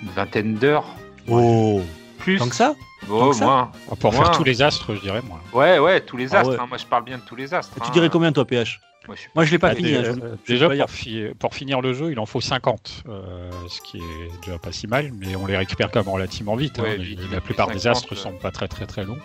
une 0.03 0.09
vingtaine 0.09 0.55
d'heures. 0.55 0.85
Oh, 1.27 1.81
Plus. 2.19 2.37
tant 2.37 2.47
que 2.49 2.55
ça? 2.55 2.75
Ça? 3.07 3.45
moins. 3.45 3.71
Pour 3.99 4.13
moi- 4.13 4.25
faire 4.25 4.31
tous 4.37 4.43
les 4.43 4.61
astres, 4.61 4.95
je 4.95 5.01
dirais 5.01 5.21
moi. 5.25 5.39
Ouais, 5.53 5.79
ouais, 5.79 6.01
tous 6.01 6.17
les 6.17 6.35
Ah 6.35 6.39
astres. 6.39 6.51
ouais. 6.53 6.59
hein. 6.59 6.65
Moi, 6.67 6.77
je 6.77 6.85
parle 6.85 7.03
bien 7.05 7.17
de 7.17 7.23
tous 7.23 7.35
les 7.35 7.53
astres. 7.53 7.75
Tu 7.75 7.81
hein. 7.87 7.91
dirais 7.93 8.09
combien 8.09 8.31
toi, 8.31 8.45
PH 8.45 8.79
Moi, 9.05 9.15
je 9.15 9.21
suis 9.21 9.29
Moi, 9.35 9.45
je 9.45 9.51
l'ai 9.51 9.59
pas 9.59 9.69
Ah, 9.69 9.75
fini. 9.75 9.89
déjà, 9.89 10.11
hein, 10.11 10.15
déjà, 10.47 10.67
dire. 10.69 10.85
pour, 10.85 10.93
fi- 10.93 11.27
pour 11.39 11.55
finir 11.55 11.79
le 11.79 11.93
jeu, 11.93 12.11
il 12.11 12.19
en 12.19 12.25
faut 12.25 12.41
50, 12.41 13.03
euh, 13.07 13.49
ce 13.69 13.79
qui 13.81 13.97
est 13.99 14.45
déjà 14.45 14.57
pas 14.57 14.73
si 14.73 14.85
mal, 14.85 15.11
mais 15.13 15.33
on 15.37 15.45
les 15.45 15.55
récupère 15.55 15.89
quand 15.91 16.03
même 16.03 16.13
relativement 16.13 16.55
vite. 16.57 16.79
hein. 16.79 16.83
Ouais, 16.83 16.97
vite, 16.97 17.19
la 17.31 17.39
plupart 17.39 17.67
des 17.67 17.79
50, 17.79 17.95
astres 17.95 18.13
euh. 18.13 18.15
sont 18.17 18.33
pas 18.33 18.51
très 18.51 18.67
très 18.67 18.85
très 18.85 19.05
longs. 19.05 19.17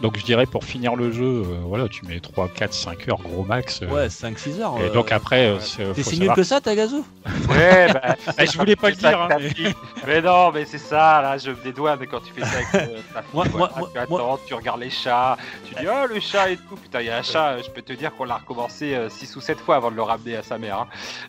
Donc 0.00 0.16
je 0.18 0.24
dirais 0.24 0.46
pour 0.46 0.64
finir 0.64 0.96
le 0.96 1.12
jeu, 1.12 1.22
euh, 1.44 1.58
voilà, 1.64 1.86
tu 1.88 2.06
mets 2.06 2.18
3, 2.20 2.48
4, 2.48 2.72
5 2.72 3.08
heures 3.10 3.18
gros 3.18 3.44
max. 3.44 3.82
euh, 3.82 3.88
Ouais, 3.88 4.08
5-6 4.08 4.58
heures. 4.60 4.78
et 4.78 4.84
euh, 4.84 4.92
donc 4.92 5.12
après, 5.12 5.48
euh, 5.48 5.54
ouais. 5.56 5.60
c'est- 5.60 5.92
T'es 5.92 6.02
si 6.02 6.18
nul 6.18 6.32
que 6.32 6.42
ça, 6.42 6.62
Tagazu 6.62 7.02
Ouais, 7.50 7.92
bah, 7.92 8.16
Eh, 8.38 8.46
je 8.46 8.56
voulais 8.56 8.76
pas 8.76 8.88
le 8.88 8.96
dire, 8.96 9.20
hein, 9.20 9.28
mais- 9.38 9.74
mais 10.06 10.22
non, 10.22 10.50
mais 10.50 10.64
c'est 10.64 10.78
ça, 10.78 11.20
là, 11.20 11.36
je 11.36 11.50
me 11.50 11.56
dédouane 11.62 11.98
quand 12.06 12.20
tu 12.20 12.32
fais 12.32 12.40
ça 12.42 12.56
avec 12.56 12.68
euh, 12.74 13.00
ta 13.12 13.20
fille. 13.22 13.30
Moi- 13.34 13.44
quoi. 13.48 13.58
moi- 13.58 13.70
moi- 13.76 13.90
tu 13.92 13.98
attends, 13.98 14.38
tu 14.46 14.54
regardes 14.54 14.80
les 14.80 14.88
chats, 14.90 15.36
tu 15.68 15.74
dis, 15.74 15.86
oh, 15.86 16.06
le 16.08 16.20
chat 16.20 16.48
et 16.50 16.56
tout. 16.56 16.76
Putain, 16.76 17.00
il 17.02 17.06
y 17.08 17.10
a 17.10 17.18
un 17.18 17.22
chat, 17.22 17.48
euh, 17.50 17.62
je 17.62 17.70
peux 17.70 17.82
te 17.82 17.92
dire 17.92 18.14
qu'on 18.14 18.24
l'a 18.24 18.36
recommencé 18.36 18.96
6 19.10 19.25
ou 19.34 19.40
7 19.40 19.58
fois 19.58 19.76
avant 19.76 19.90
de 19.90 19.96
le 19.96 20.02
ramener 20.02 20.36
à 20.36 20.42
sa 20.42 20.58
mère. 20.58 20.80
hein. 20.80 20.86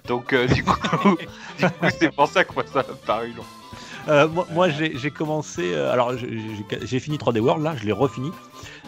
Donc, 0.08 0.34
euh, 0.34 0.46
du 0.54 0.64
coup, 0.64 0.76
c'est 2.00 2.12
pour 2.14 2.28
ça 2.28 2.44
que 2.44 2.54
moi, 2.54 2.64
ça 2.72 2.80
m'a 2.88 2.94
paru 3.06 3.34
long. 3.36 3.44
Euh, 4.10 4.28
moi, 4.28 4.46
moi, 4.52 4.70
j'ai 4.70 5.12
commencé. 5.12 5.74
euh, 5.74 5.92
alors, 5.92 6.14
j'ai- 6.18 7.00
fini 7.00 7.18
3D 7.18 7.40
World, 7.40 7.64
là, 7.64 7.76
je 7.76 7.86
l'ai 7.86 7.92
refini. 7.92 8.32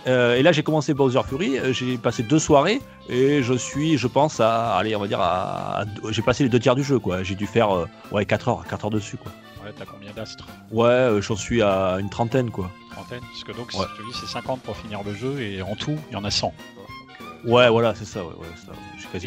Euh, 0.07 0.35
et 0.35 0.43
là, 0.43 0.51
j'ai 0.53 0.63
commencé 0.63 0.93
Bowser 0.93 1.21
Fury. 1.27 1.57
J'ai 1.73 1.97
passé 1.97 2.23
deux 2.23 2.39
soirées 2.39 2.81
et 3.09 3.43
je 3.43 3.53
suis, 3.53 3.97
je 3.97 4.07
pense, 4.07 4.39
à. 4.39 4.75
Allez, 4.77 4.95
on 4.95 4.99
va 5.01 5.07
dire, 5.07 5.19
à. 5.19 5.81
à- 5.81 5.85
j'ai 6.11 6.21
passé 6.21 6.43
les 6.43 6.49
deux 6.49 6.59
tiers 6.59 6.75
du 6.75 6.83
jeu, 6.83 6.99
quoi. 6.99 7.21
J'ai 7.23 7.35
dû 7.35 7.47
faire, 7.47 7.75
euh, 7.75 7.85
ouais, 8.11 8.25
4 8.25 8.47
heures, 8.47 8.63
4 8.69 8.85
heures 8.85 8.91
dessus, 8.91 9.17
quoi. 9.17 9.31
Ouais, 9.65 9.73
t'as 9.77 9.83
combien 9.83 10.11
d'astres? 10.13 10.47
Ouais, 10.71 11.09
j'en 11.19 11.35
suis 11.35 11.61
à 11.61 11.97
une 11.99 12.09
trentaine, 12.09 12.49
quoi. 12.49 12.71
Trentaine 12.91 13.19
Parce 13.19 13.43
que 13.43 13.51
donc, 13.51 13.71
Ouais. 13.73 13.85
je 13.97 14.01
te 14.01 14.07
dis, 14.09 14.17
c'est 14.21 14.27
50 14.31 14.61
pour 14.61 14.77
finir 14.77 15.01
le 15.05 15.13
jeu, 15.13 15.41
et 15.41 15.61
en 15.61 15.75
tout, 15.75 15.97
il 16.09 16.13
y 16.13 16.15
en 16.15 16.23
a 16.23 16.31
100. 16.31 16.47
Donc, 16.47 16.55
euh, 17.45 17.51
Ouais, 17.51 17.69
voilà, 17.69 17.93
c'est 17.93 18.05
ça, 18.05 18.23
ouais, 18.23 18.29
ouais, 18.39 18.47
ça. 18.55 18.71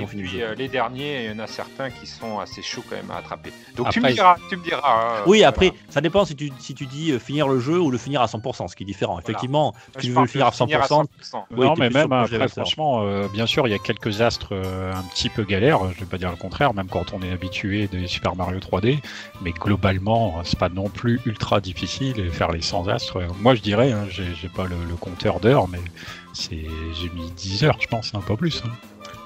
Et 0.03 0.07
puis 0.23 0.43
euh, 0.43 0.55
les 0.55 0.69
derniers, 0.69 1.25
il 1.25 1.31
y 1.31 1.35
en 1.35 1.39
a 1.39 1.47
certains 1.47 1.91
qui 1.91 2.07
sont 2.07 2.39
assez 2.39 2.63
chauds 2.63 2.83
quand 2.89 2.97
même 2.97 3.11
à 3.11 3.17
attraper. 3.17 3.53
Donc 3.77 3.87
tu 3.93 4.01
me 4.01 4.05
diras, 4.15 4.37
tu 4.49 4.57
me 4.57 4.63
diras. 4.63 5.19
hein, 5.19 5.23
Oui, 5.27 5.43
après, 5.45 5.73
ça 5.91 6.01
dépend 6.01 6.25
si 6.25 6.37
tu, 6.37 6.53
si 6.59 6.75
tu 6.75 6.87
dis 6.87 7.13
euh, 7.13 7.19
finir 7.19 7.49
le 7.49 7.59
jeu 7.61 7.81
ou 7.81 7.91
le 7.91 7.99
finir 7.99 8.23
à 8.23 8.27
100%, 8.27 8.69
ce 8.69 8.77
qui 8.77 8.83
est 8.85 8.87
différent. 8.87 9.19
Effectivement, 9.19 9.73
voilà. 9.73 10.01
tu 10.01 10.07
Je 10.09 10.13
veux 10.13 10.21
le 10.23 10.27
finir 10.29 10.47
à 10.47 10.51
de 10.51 10.55
100%. 10.57 11.05
Oui, 11.51 11.67
non, 11.67 11.75
mais 11.79 11.89
même 11.91 12.09
projet 12.23 12.37
après, 12.37 12.49
franchement, 12.63 13.03
euh, 13.03 13.29
bien 13.33 13.47
sûr, 13.47 13.67
il 13.67 13.71
y 13.71 13.75
a 13.75 13.79
quelques 13.79 14.21
astres 14.21 14.49
euh, 14.53 14.93
un 14.95 15.03
petit 15.03 15.29
peu 15.29 15.45
galères. 15.45 15.81
Je 15.95 16.01
vais 16.01 16.07
pas 16.07 16.19
dire 16.19 16.31
le 16.31 16.37
contraire, 16.37 16.75
même 16.75 16.89
quand 16.89 17.13
on 17.13 17.21
est 17.23 17.31
habitué 17.33 17.89
des 17.89 18.07
Super 18.07 18.37
Mario 18.37 18.59
3D. 18.61 18.99
Mais 19.43 19.53
globalement, 19.53 20.41
c'est 20.45 20.59
pas 20.59 20.69
non 20.69 20.89
plus 20.89 21.21
ultra 21.27 21.61
difficile 21.61 22.19
et 22.21 22.29
faire 22.31 22.53
les 22.53 22.63
100 22.63 22.89
astres. 22.89 23.21
Moi, 23.41 23.55
je 23.55 23.61
dirais, 23.63 23.93
hein, 23.93 24.07
j'ai 24.09 24.25
j'ai 24.41 24.49
pas 24.49 24.65
le, 24.65 24.77
le 24.89 24.95
compteur 24.97 25.41
d'heures, 25.41 25.69
mais 25.69 25.81
c'est 26.33 26.65
j'ai 26.95 27.11
mis 27.11 27.31
10 27.33 27.65
heures, 27.65 27.79
je 27.81 27.87
pense, 27.87 28.15
un 28.15 28.21
peu 28.21 28.37
plus. 28.37 28.63
hein. 28.65 28.71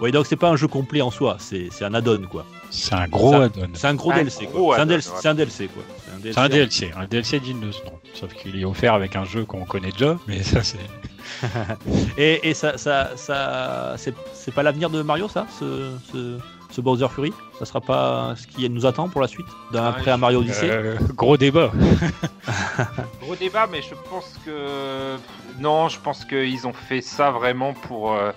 Oui, 0.00 0.12
donc 0.12 0.26
c'est 0.26 0.36
pas 0.36 0.50
un 0.50 0.56
jeu 0.56 0.68
complet 0.68 1.00
en 1.00 1.10
soi, 1.10 1.36
c'est 1.38 1.68
c'est 1.70 1.84
un 1.84 1.94
add-on, 1.94 2.26
quoi. 2.26 2.44
C'est 2.70 2.94
un 2.94 3.08
gros 3.08 3.34
add-on. 3.34 3.68
C'est 3.74 3.86
un 3.86 3.94
gros 3.94 4.12
Un 4.12 4.16
DLC, 4.16 4.46
gros 4.46 4.66
quoi. 4.66 4.76
C'est 4.76 4.82
un, 4.82 4.86
DLC, 4.86 5.08
ouais. 5.08 5.16
c'est 5.20 5.28
un 5.28 5.34
DLC, 5.34 5.68
quoi. 5.68 5.82
C'est 6.22 6.38
un 6.38 6.48
DLC, 6.48 6.92
un 6.96 7.06
DLC 7.06 7.40
digne 7.40 7.60
de 7.60 7.72
ce 7.72 7.82
nom. 7.84 7.92
Sauf 8.14 8.32
qu'il 8.34 8.60
est 8.60 8.64
offert 8.64 8.94
avec 8.94 9.16
un 9.16 9.24
jeu 9.24 9.44
qu'on 9.44 9.64
connaît 9.64 9.92
déjà, 9.92 10.16
mais 10.26 10.42
ça 10.42 10.62
c'est. 10.62 10.78
Et, 12.18 12.48
et 12.48 12.54
ça, 12.54 12.78
ça, 12.78 13.10
ça 13.16 13.94
c'est 13.96 14.14
c'est 14.32 14.54
pas 14.54 14.62
l'avenir 14.62 14.90
de 14.90 15.02
Mario, 15.02 15.28
ça, 15.28 15.46
ce, 15.58 15.90
ce, 16.12 16.38
ce 16.70 16.80
Bowser 16.80 17.08
Fury? 17.08 17.32
Ça 17.58 17.64
sera 17.64 17.80
pas 17.80 18.34
ce 18.36 18.46
qui 18.46 18.68
nous 18.68 18.86
attend 18.86 19.08
pour 19.08 19.20
la 19.20 19.28
suite 19.28 19.46
D'un 19.72 19.84
Ah, 19.84 19.88
après 19.88 20.10
un 20.10 20.16
Mario 20.16 20.40
Odyssey? 20.40 20.68
Euh, 20.70 20.96
gros 21.14 21.36
débat. 21.36 21.72
Gros 23.22 23.34
débat, 23.34 23.66
mais 23.70 23.82
je 23.82 23.94
pense 24.08 24.34
que 24.44 25.16
non, 25.58 25.88
je 25.88 25.98
pense 25.98 26.24
qu'ils 26.24 26.66
ont 26.66 26.72
fait 26.72 27.00
ça 27.00 27.30
vraiment 27.30 27.72
pour 27.72 28.12
euh, 28.12 28.30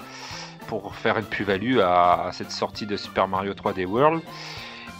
pour 0.69 0.95
faire 0.95 1.17
une 1.17 1.25
plus-value 1.25 1.79
à, 1.79 2.27
à 2.27 2.31
cette 2.31 2.51
sortie 2.51 2.85
de 2.85 2.95
Super 2.95 3.27
Mario 3.27 3.53
3D 3.53 3.85
World. 3.85 4.21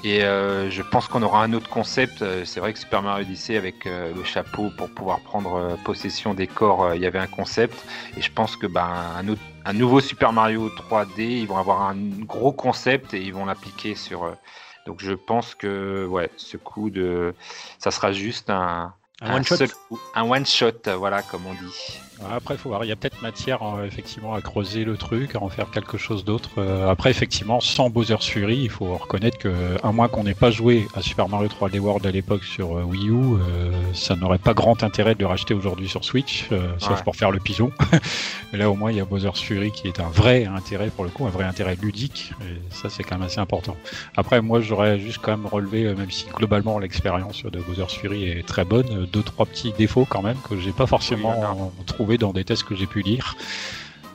Et 0.04 0.24
euh, 0.24 0.70
je 0.72 0.82
pense 0.82 1.08
qu'on 1.08 1.22
aura 1.24 1.44
un 1.44 1.54
autre 1.54 1.70
concept. 1.70 2.22
Euh, 2.22 2.44
C'est 2.46 2.60
vrai 2.60 2.74
que 2.74 2.80
Super 2.80 3.02
Mario 3.04 3.26
Odyssey 3.26 3.56
avec 3.58 3.86
euh, 3.86 4.14
le 4.16 4.24
chapeau 4.24 4.72
pour 4.78 4.90
pouvoir 4.90 5.20
prendre 5.20 5.56
euh, 5.56 5.76
possession 5.84 6.34
des 6.34 6.48
corps, 6.48 6.96
il 6.96 7.02
y 7.02 7.06
avait 7.06 7.20
un 7.20 7.28
concept. 7.28 7.86
Et 8.18 8.22
je 8.22 8.32
pense 8.32 8.56
que 8.56 8.66
ben 8.66 8.90
un, 9.18 9.28
autre- 9.28 9.42
un 9.66 9.74
nouveau 9.74 10.00
Super 10.00 10.32
Mario 10.34 10.70
3D, 10.70 11.20
ils 11.42 11.48
vont 11.48 11.58
avoir 11.58 11.82
un 11.84 11.96
gros 12.22 12.52
concept 12.54 13.14
et 13.14 13.22
ils 13.22 13.34
vont 13.34 13.46
l'appliquer 13.46 13.94
sur. 13.96 14.34
donc 14.88 15.02
je 15.02 15.12
pense 15.14 15.54
que 15.54 16.06
ouais, 16.08 16.32
ce 16.38 16.58
coup 16.58 16.90
de, 16.90 17.36
ça 17.78 17.92
sera 17.92 18.12
juste 18.14 18.50
un, 18.50 18.94
Un 19.22 19.36
one 19.36 19.44
shot 19.44 19.58
coup, 19.90 20.00
un 20.16 20.24
one 20.24 20.46
shot, 20.46 20.72
voilà 20.98 21.22
comme 21.24 21.46
on 21.46 21.54
dit. 21.54 22.00
Après, 22.28 22.58
faut 22.58 22.70
voir. 22.70 22.84
Il 22.84 22.88
y 22.88 22.92
a 22.92 22.96
peut-être 22.96 23.22
matière 23.22 23.64
euh, 23.64 23.86
effectivement 23.86 24.34
à 24.34 24.42
creuser 24.42 24.84
le 24.84 24.98
truc, 24.98 25.36
à 25.36 25.42
en 25.42 25.50
faire 25.50 25.72
quelque 25.72 25.98
chose 25.98 26.26
d'autre. 26.26 26.50
Euh, 26.58 26.90
après, 26.90 27.10
effectivement, 27.10 27.60
sans 27.62 27.90
Bowser's 27.90 28.26
Fury, 28.26 28.58
il 28.58 28.70
faut 28.70 28.98
reconnaître 28.98 29.38
que, 29.38 29.78
à 29.84 29.92
moins 29.92 30.08
qu'on 30.10 30.24
n'ait 30.24 30.34
pas 30.34 30.52
joué 30.52 30.88
à 30.96 31.02
Super 31.02 31.30
Mario 31.30 31.48
3D 31.48 31.80
World 31.80 32.06
à 32.06 32.12
l'époque 32.12 32.44
sur 32.44 32.78
euh, 32.78 32.84
Wii 32.84 33.10
U, 33.10 33.38
ça 33.94 34.16
n'aurait 34.16 34.38
pas 34.38 34.54
grand 34.54 34.84
intérêt 34.84 35.16
de 35.16 35.20
le 35.20 35.28
racheter 35.28 35.54
aujourd'hui 35.54 35.88
sur 35.90 36.04
Switch, 36.04 36.48
euh, 36.52 36.68
sauf 36.78 36.98
Ouais. 36.98 37.04
pour 37.04 37.16
faire 37.16 37.32
le 37.32 37.40
pigeon. 37.40 37.72
Mais 38.52 38.58
là, 38.58 38.70
au 38.70 38.76
moins, 38.76 38.92
il 38.92 38.98
y 38.98 39.02
a 39.02 39.06
Bowser's 39.06 39.40
Fury 39.40 39.72
qui 39.72 39.88
est 39.88 40.00
un 40.00 40.10
vrai 40.10 40.46
intérêt 40.46 40.90
pour 40.90 41.04
le 41.04 41.10
coup, 41.10 41.26
un 41.26 41.30
vrai 41.30 41.46
intérêt 41.46 41.76
ludique. 41.82 42.32
Et 42.42 42.74
ça, 42.74 42.90
c'est 42.90 43.04
quand 43.04 43.18
même 43.18 43.28
assez 43.28 43.40
important. 43.40 43.76
Après, 44.18 44.42
moi, 44.42 44.60
j'aurais 44.62 45.00
juste 45.00 45.20
quand 45.22 45.32
même 45.32 45.46
relevé, 45.46 45.86
euh, 45.86 45.96
même 45.96 46.12
si 46.12 46.26
globalement 46.36 46.80
l'expérience 46.80 47.44
de 47.44 47.60
Bowser's 47.60 47.94
Fury 47.94 48.26
est 48.30 48.46
très 48.48 48.66
bonne, 48.66 48.88
euh, 48.92 49.06
deux 49.06 49.24
trois 49.24 49.46
petits 49.46 49.74
défauts 49.78 50.06
quand 50.10 50.22
même 50.22 50.38
que 50.50 50.58
j'ai 50.60 50.72
pas 50.72 50.88
forcément 50.88 51.36
Oui, 51.78 51.86
trouvé 51.86 52.18
dans 52.18 52.34
des 52.34 52.44
tests 52.44 52.64
que 52.64 52.76
j'ai 52.76 52.88
pu 52.88 53.02
lire. 53.02 53.36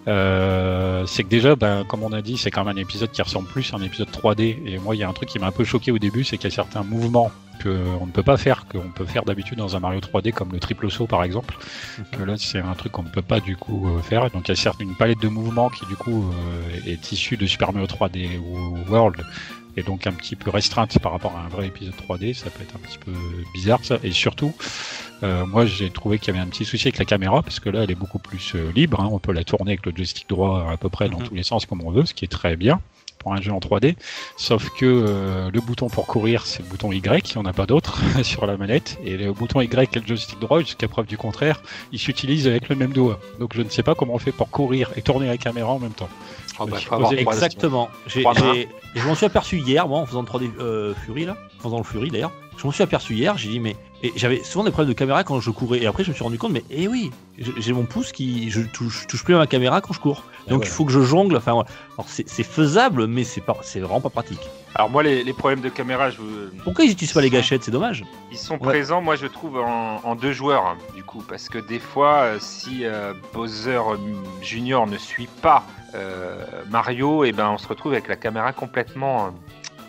Euh, 0.06 1.06
c'est 1.06 1.22
que 1.24 1.28
déjà, 1.28 1.56
ben, 1.56 1.84
comme 1.84 2.02
on 2.02 2.12
a 2.12 2.22
dit, 2.22 2.36
c'est 2.36 2.50
quand 2.50 2.64
même 2.64 2.76
un 2.76 2.80
épisode 2.80 3.10
qui 3.10 3.22
ressemble 3.22 3.48
plus 3.48 3.72
à 3.72 3.76
un 3.76 3.82
épisode 3.82 4.08
3D. 4.10 4.58
Et 4.66 4.78
moi, 4.78 4.94
il 4.94 4.98
y 4.98 5.02
a 5.02 5.08
un 5.08 5.12
truc 5.12 5.28
qui 5.28 5.38
m'a 5.38 5.46
un 5.46 5.52
peu 5.52 5.64
choqué 5.64 5.90
au 5.90 5.98
début, 5.98 6.24
c'est 6.24 6.36
qu'il 6.36 6.50
y 6.50 6.52
a 6.52 6.54
certains 6.54 6.82
mouvements 6.82 7.30
qu'on 7.62 8.06
ne 8.06 8.10
peut 8.12 8.22
pas 8.22 8.36
faire, 8.36 8.66
qu'on 8.66 8.90
peut 8.90 9.04
faire 9.04 9.24
d'habitude 9.24 9.58
dans 9.58 9.76
un 9.76 9.80
Mario 9.80 10.00
3D, 10.00 10.32
comme 10.32 10.52
le 10.52 10.58
triple 10.58 10.90
saut 10.90 11.06
par 11.06 11.24
exemple. 11.24 11.56
Que 12.12 12.22
là, 12.22 12.34
c'est 12.36 12.58
un 12.58 12.74
truc 12.74 12.92
qu'on 12.92 13.04
ne 13.04 13.08
peut 13.08 13.22
pas 13.22 13.40
du 13.40 13.56
coup 13.56 13.88
euh, 13.88 14.02
faire. 14.02 14.30
Donc, 14.30 14.48
il 14.48 14.50
y 14.50 14.52
a 14.52 14.56
certes 14.56 14.80
une 14.80 14.94
palette 14.94 15.20
de 15.20 15.28
mouvements 15.28 15.70
qui 15.70 15.86
du 15.86 15.96
coup 15.96 16.30
euh, 16.30 16.90
est 16.90 17.12
issue 17.12 17.36
de 17.36 17.46
Super 17.46 17.72
Mario 17.72 17.86
3D 17.86 18.38
World 18.88 19.24
et 19.76 19.82
donc 19.82 20.06
un 20.06 20.12
petit 20.12 20.36
peu 20.36 20.50
restreinte 20.50 20.98
par 21.00 21.12
rapport 21.12 21.36
à 21.36 21.40
un 21.40 21.48
vrai 21.48 21.66
épisode 21.66 21.94
3D. 22.08 22.34
Ça 22.34 22.50
peut 22.50 22.62
être 22.62 22.76
un 22.76 22.78
petit 22.78 22.98
peu 22.98 23.12
bizarre 23.54 23.80
ça. 23.82 23.98
Et 24.02 24.12
surtout, 24.12 24.54
euh, 25.24 25.44
moi 25.46 25.66
j'ai 25.66 25.90
trouvé 25.90 26.18
qu'il 26.18 26.32
y 26.32 26.36
avait 26.36 26.44
un 26.46 26.48
petit 26.48 26.64
souci 26.64 26.86
avec 26.88 26.98
la 26.98 27.04
caméra 27.04 27.42
parce 27.42 27.58
que 27.60 27.68
là 27.70 27.82
elle 27.84 27.90
est 27.90 27.94
beaucoup 27.96 28.18
plus 28.18 28.52
euh, 28.54 28.70
libre. 28.74 29.00
hein. 29.00 29.08
On 29.10 29.18
peut 29.18 29.32
la 29.32 29.42
tourner 29.44 29.72
avec 29.72 29.86
le 29.86 29.92
joystick 29.96 30.28
droit 30.28 30.68
à 30.70 30.76
peu 30.76 30.88
près 30.88 31.08
dans 31.08 31.18
Mhm. 31.18 31.28
tous 31.28 31.34
les 31.34 31.42
sens 31.42 31.66
comme 31.66 31.82
on 31.82 31.90
veut, 31.90 32.04
ce 32.04 32.14
qui 32.14 32.24
est 32.24 32.28
très 32.28 32.56
bien 32.56 32.80
pour 33.18 33.32
un 33.32 33.40
jeu 33.40 33.52
en 33.52 33.58
3D. 33.58 33.96
Sauf 34.36 34.68
que 34.78 34.84
euh, 34.84 35.50
le 35.50 35.60
bouton 35.62 35.88
pour 35.88 36.06
courir 36.06 36.44
c'est 36.44 36.62
le 36.62 36.68
bouton 36.68 36.92
Y, 36.92 37.30
il 37.34 37.38
n'y 37.38 37.42
en 37.42 37.48
a 37.48 37.54
pas 37.54 37.64
d'autre 37.64 37.98
sur 38.22 38.44
la 38.46 38.56
manette. 38.58 38.98
Et 39.04 39.16
le 39.16 39.32
bouton 39.32 39.60
Y 39.62 39.96
et 39.96 40.00
le 40.00 40.06
joystick 40.06 40.38
droit, 40.40 40.60
jusqu'à 40.60 40.88
preuve 40.88 41.06
du 41.06 41.16
contraire, 41.16 41.62
ils 41.90 41.98
s'utilisent 41.98 42.46
avec 42.46 42.68
le 42.68 42.76
même 42.76 42.92
doigt. 42.92 43.18
Donc 43.40 43.54
je 43.54 43.62
ne 43.62 43.68
sais 43.70 43.82
pas 43.82 43.94
comment 43.94 44.14
on 44.14 44.18
fait 44.18 44.32
pour 44.32 44.50
courir 44.50 44.90
et 44.96 45.00
tourner 45.02 45.26
la 45.26 45.38
caméra 45.38 45.70
en 45.72 45.78
même 45.78 45.92
temps. 45.92 46.10
Oh, 46.60 46.66
me 46.66 46.70
bah, 46.72 46.76
posé- 46.98 47.18
Exactement. 47.18 47.88
Je 48.94 49.06
m'en 49.08 49.14
suis 49.14 49.26
aperçu 49.26 49.58
hier, 49.58 49.88
moi, 49.88 49.98
en 50.00 50.06
faisant 50.06 50.22
3D 50.22 50.50
euh, 50.60 50.94
Fury, 50.94 51.24
là, 51.24 51.36
en 51.58 51.62
faisant 51.64 51.78
le 51.78 51.82
Fury 51.84 52.10
d'ailleurs. 52.10 52.30
Je 52.56 52.66
m'en 52.66 52.72
suis 52.72 52.82
aperçu 52.82 53.14
hier, 53.14 53.36
j'ai 53.36 53.48
dit, 53.50 53.60
mais. 53.60 53.76
Et 54.02 54.12
j'avais 54.16 54.44
souvent 54.44 54.64
des 54.64 54.70
problèmes 54.70 54.92
de 54.92 54.98
caméra 54.98 55.24
quand 55.24 55.40
je 55.40 55.50
courais. 55.50 55.78
Et 55.80 55.86
après, 55.86 56.04
je 56.04 56.10
me 56.10 56.14
suis 56.14 56.22
rendu 56.22 56.36
compte, 56.38 56.52
mais 56.52 56.62
eh 56.70 56.88
oui, 56.88 57.10
j'ai 57.38 57.72
mon 57.72 57.84
pouce 57.84 58.12
qui. 58.12 58.50
Je 58.50 58.60
touche, 58.60 59.02
je 59.02 59.06
touche 59.06 59.24
plus 59.24 59.34
à 59.34 59.38
ma 59.38 59.46
caméra 59.46 59.80
quand 59.80 59.94
je 59.94 60.00
cours. 60.00 60.24
Donc 60.46 60.60
ouais. 60.60 60.66
il 60.66 60.70
faut 60.70 60.84
que 60.84 60.92
je 60.92 61.00
jongle. 61.00 61.36
Enfin, 61.36 61.52
voilà. 61.52 61.68
alors 61.96 62.06
c'est 62.08 62.42
faisable, 62.42 63.06
mais 63.06 63.24
c'est 63.24 63.40
pas, 63.40 63.56
c'est 63.62 63.80
vraiment 63.80 64.02
pas 64.02 64.10
pratique. 64.10 64.40
Alors 64.74 64.90
moi, 64.90 65.02
les, 65.02 65.24
les 65.24 65.32
problèmes 65.32 65.62
de 65.62 65.70
caméra, 65.70 66.10
je 66.10 66.18
Pourquoi 66.64 66.84
ils 66.84 66.90
utilisent 66.90 67.14
pas 67.14 67.22
les 67.22 67.30
gâchettes? 67.30 67.64
C'est 67.64 67.70
dommage. 67.70 68.04
ils 68.30 68.36
sont 68.36 68.54
Ouais. 68.54 68.68
présents, 68.68 69.00
moi 69.00 69.16
je 69.16 69.26
trouve, 69.26 69.58
en, 69.58 70.00
en 70.04 70.14
deux 70.14 70.32
joueurs, 70.32 70.66
hein, 70.66 70.76
du 70.94 71.02
coup, 71.02 71.24
parce 71.26 71.48
que 71.48 71.58
des 71.58 71.78
fois, 71.78 72.14
euh, 72.24 72.36
si 72.40 72.84
euh, 72.84 73.14
Bowser 73.32 73.70
euh, 73.76 73.96
Junior 74.42 74.86
ne 74.86 74.98
suit 74.98 75.28
pas 75.40 75.64
euh, 75.94 76.44
Mario, 76.70 77.24
et 77.24 77.32
ben 77.32 77.48
on 77.50 77.58
se 77.58 77.66
retrouve 77.68 77.92
avec 77.92 78.08
la 78.08 78.16
caméra 78.16 78.52
complètement 78.52 79.26
euh, 79.26 79.30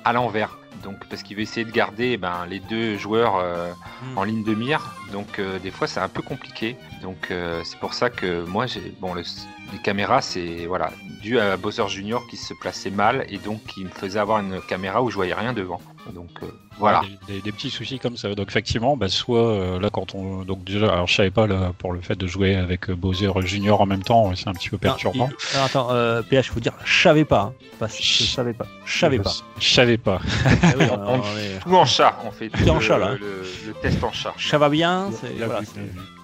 à 0.05 0.13
l'envers. 0.13 0.57
Donc 0.83 1.05
parce 1.09 1.23
qu'il 1.23 1.35
veut 1.37 1.41
essayer 1.43 1.65
de 1.65 1.71
garder 1.71 2.11
eh 2.13 2.17
ben, 2.17 2.45
les 2.47 2.59
deux 2.59 2.97
joueurs 2.97 3.37
euh, 3.37 3.71
Mm. 4.03 4.17
en 4.17 4.23
ligne 4.23 4.43
de 4.43 4.53
mire. 4.53 4.93
Donc 5.13 5.39
euh, 5.39 5.57
des 5.59 5.71
fois 5.71 5.87
c'est 5.87 5.99
un 6.01 6.09
peu 6.09 6.21
compliqué. 6.21 6.75
Donc 7.01 7.31
euh, 7.31 7.61
c'est 7.63 7.79
pour 7.79 7.93
ça 7.93 8.09
que 8.09 8.43
moi 8.45 8.65
j'ai 8.67 8.93
bon 8.99 9.13
le- 9.13 9.23
les 9.71 9.79
caméras 9.79 10.21
c'est 10.21 10.65
voilà 10.67 10.91
dû 11.21 11.39
à 11.39 11.55
Bowser 11.57 11.87
Junior 11.87 12.25
qui 12.27 12.35
se 12.37 12.53
plaçait 12.53 12.91
mal 12.91 13.25
et 13.29 13.37
donc 13.37 13.63
qui 13.65 13.83
me 13.83 13.89
faisait 13.89 14.19
avoir 14.19 14.39
une 14.39 14.59
caméra 14.61 15.01
où 15.01 15.09
je 15.09 15.15
voyais 15.15 15.33
rien 15.33 15.53
devant. 15.53 15.79
Donc 16.13 16.29
voilà. 16.77 17.01
Des, 17.27 17.35
des- 17.35 17.41
des 17.41 17.51
petits 17.51 17.69
soucis 17.69 17.99
comme 17.99 18.17
ça. 18.17 18.33
Donc 18.35 18.47
effectivement, 18.49 18.97
bah, 18.97 19.07
soit 19.09 19.39
euh, 19.47 19.79
là 19.79 19.89
quand 19.89 20.13
on 20.15 20.43
donc 20.43 20.63
déjà, 20.63 20.87
alors 20.91 21.07
je 21.07 21.15
savais 21.15 21.31
pas 21.31 21.47
là 21.47 21.71
pour 21.77 21.93
le 21.93 22.01
fait 22.01 22.15
de 22.15 22.27
jouer 22.27 22.55
avec 22.55 22.89
euh, 22.89 22.95
Bowser 22.95 23.29
Junior 23.41 23.79
en 23.81 23.85
même 23.85 24.03
temps, 24.03 24.33
c'est 24.35 24.47
un 24.47 24.53
petit 24.53 24.69
peu 24.69 24.77
perturbant. 24.77 25.27
Non, 25.27 25.33
il- 25.53 25.59
attends, 25.59 25.87
euh, 25.91 26.21
PH, 26.21 26.49
faut 26.51 26.59
dire, 26.59 26.73
je 26.83 27.01
savais 27.01 27.25
pas. 27.25 27.41
hein. 27.41 27.53
Pas, 27.79 27.87
je 27.87 28.23
savais 28.23 28.53
pas. 28.53 28.65
Je 28.85 28.97
savais 28.99 29.19
pas. 29.19 29.33
Je 29.59 29.69
savais 29.69 29.97
pas. 29.97 30.19
Ah 30.45 30.69
oui, 30.77 30.85
on- 30.91 30.95
On- 30.95 31.19
on 31.21 31.37
est- 31.37 31.59
Tout 31.63 31.75
en 31.75 31.85
chat, 31.85 32.17
on 32.25 32.31
fait 32.31 32.49
Tout 32.49 32.69
en 32.69 32.79
chat, 32.79 32.97
là. 32.97 33.13
le, 33.13 33.45
le 33.67 33.73
test 33.81 34.03
en 34.03 34.11
chat. 34.11 34.33
Ça 34.39 34.57
va 34.57 34.69
bien. 34.69 35.09
voilà, 35.37 35.61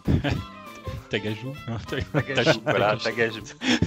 Tagajou. 1.11 1.53
voilà, 2.63 2.95
tagage. 2.95 3.41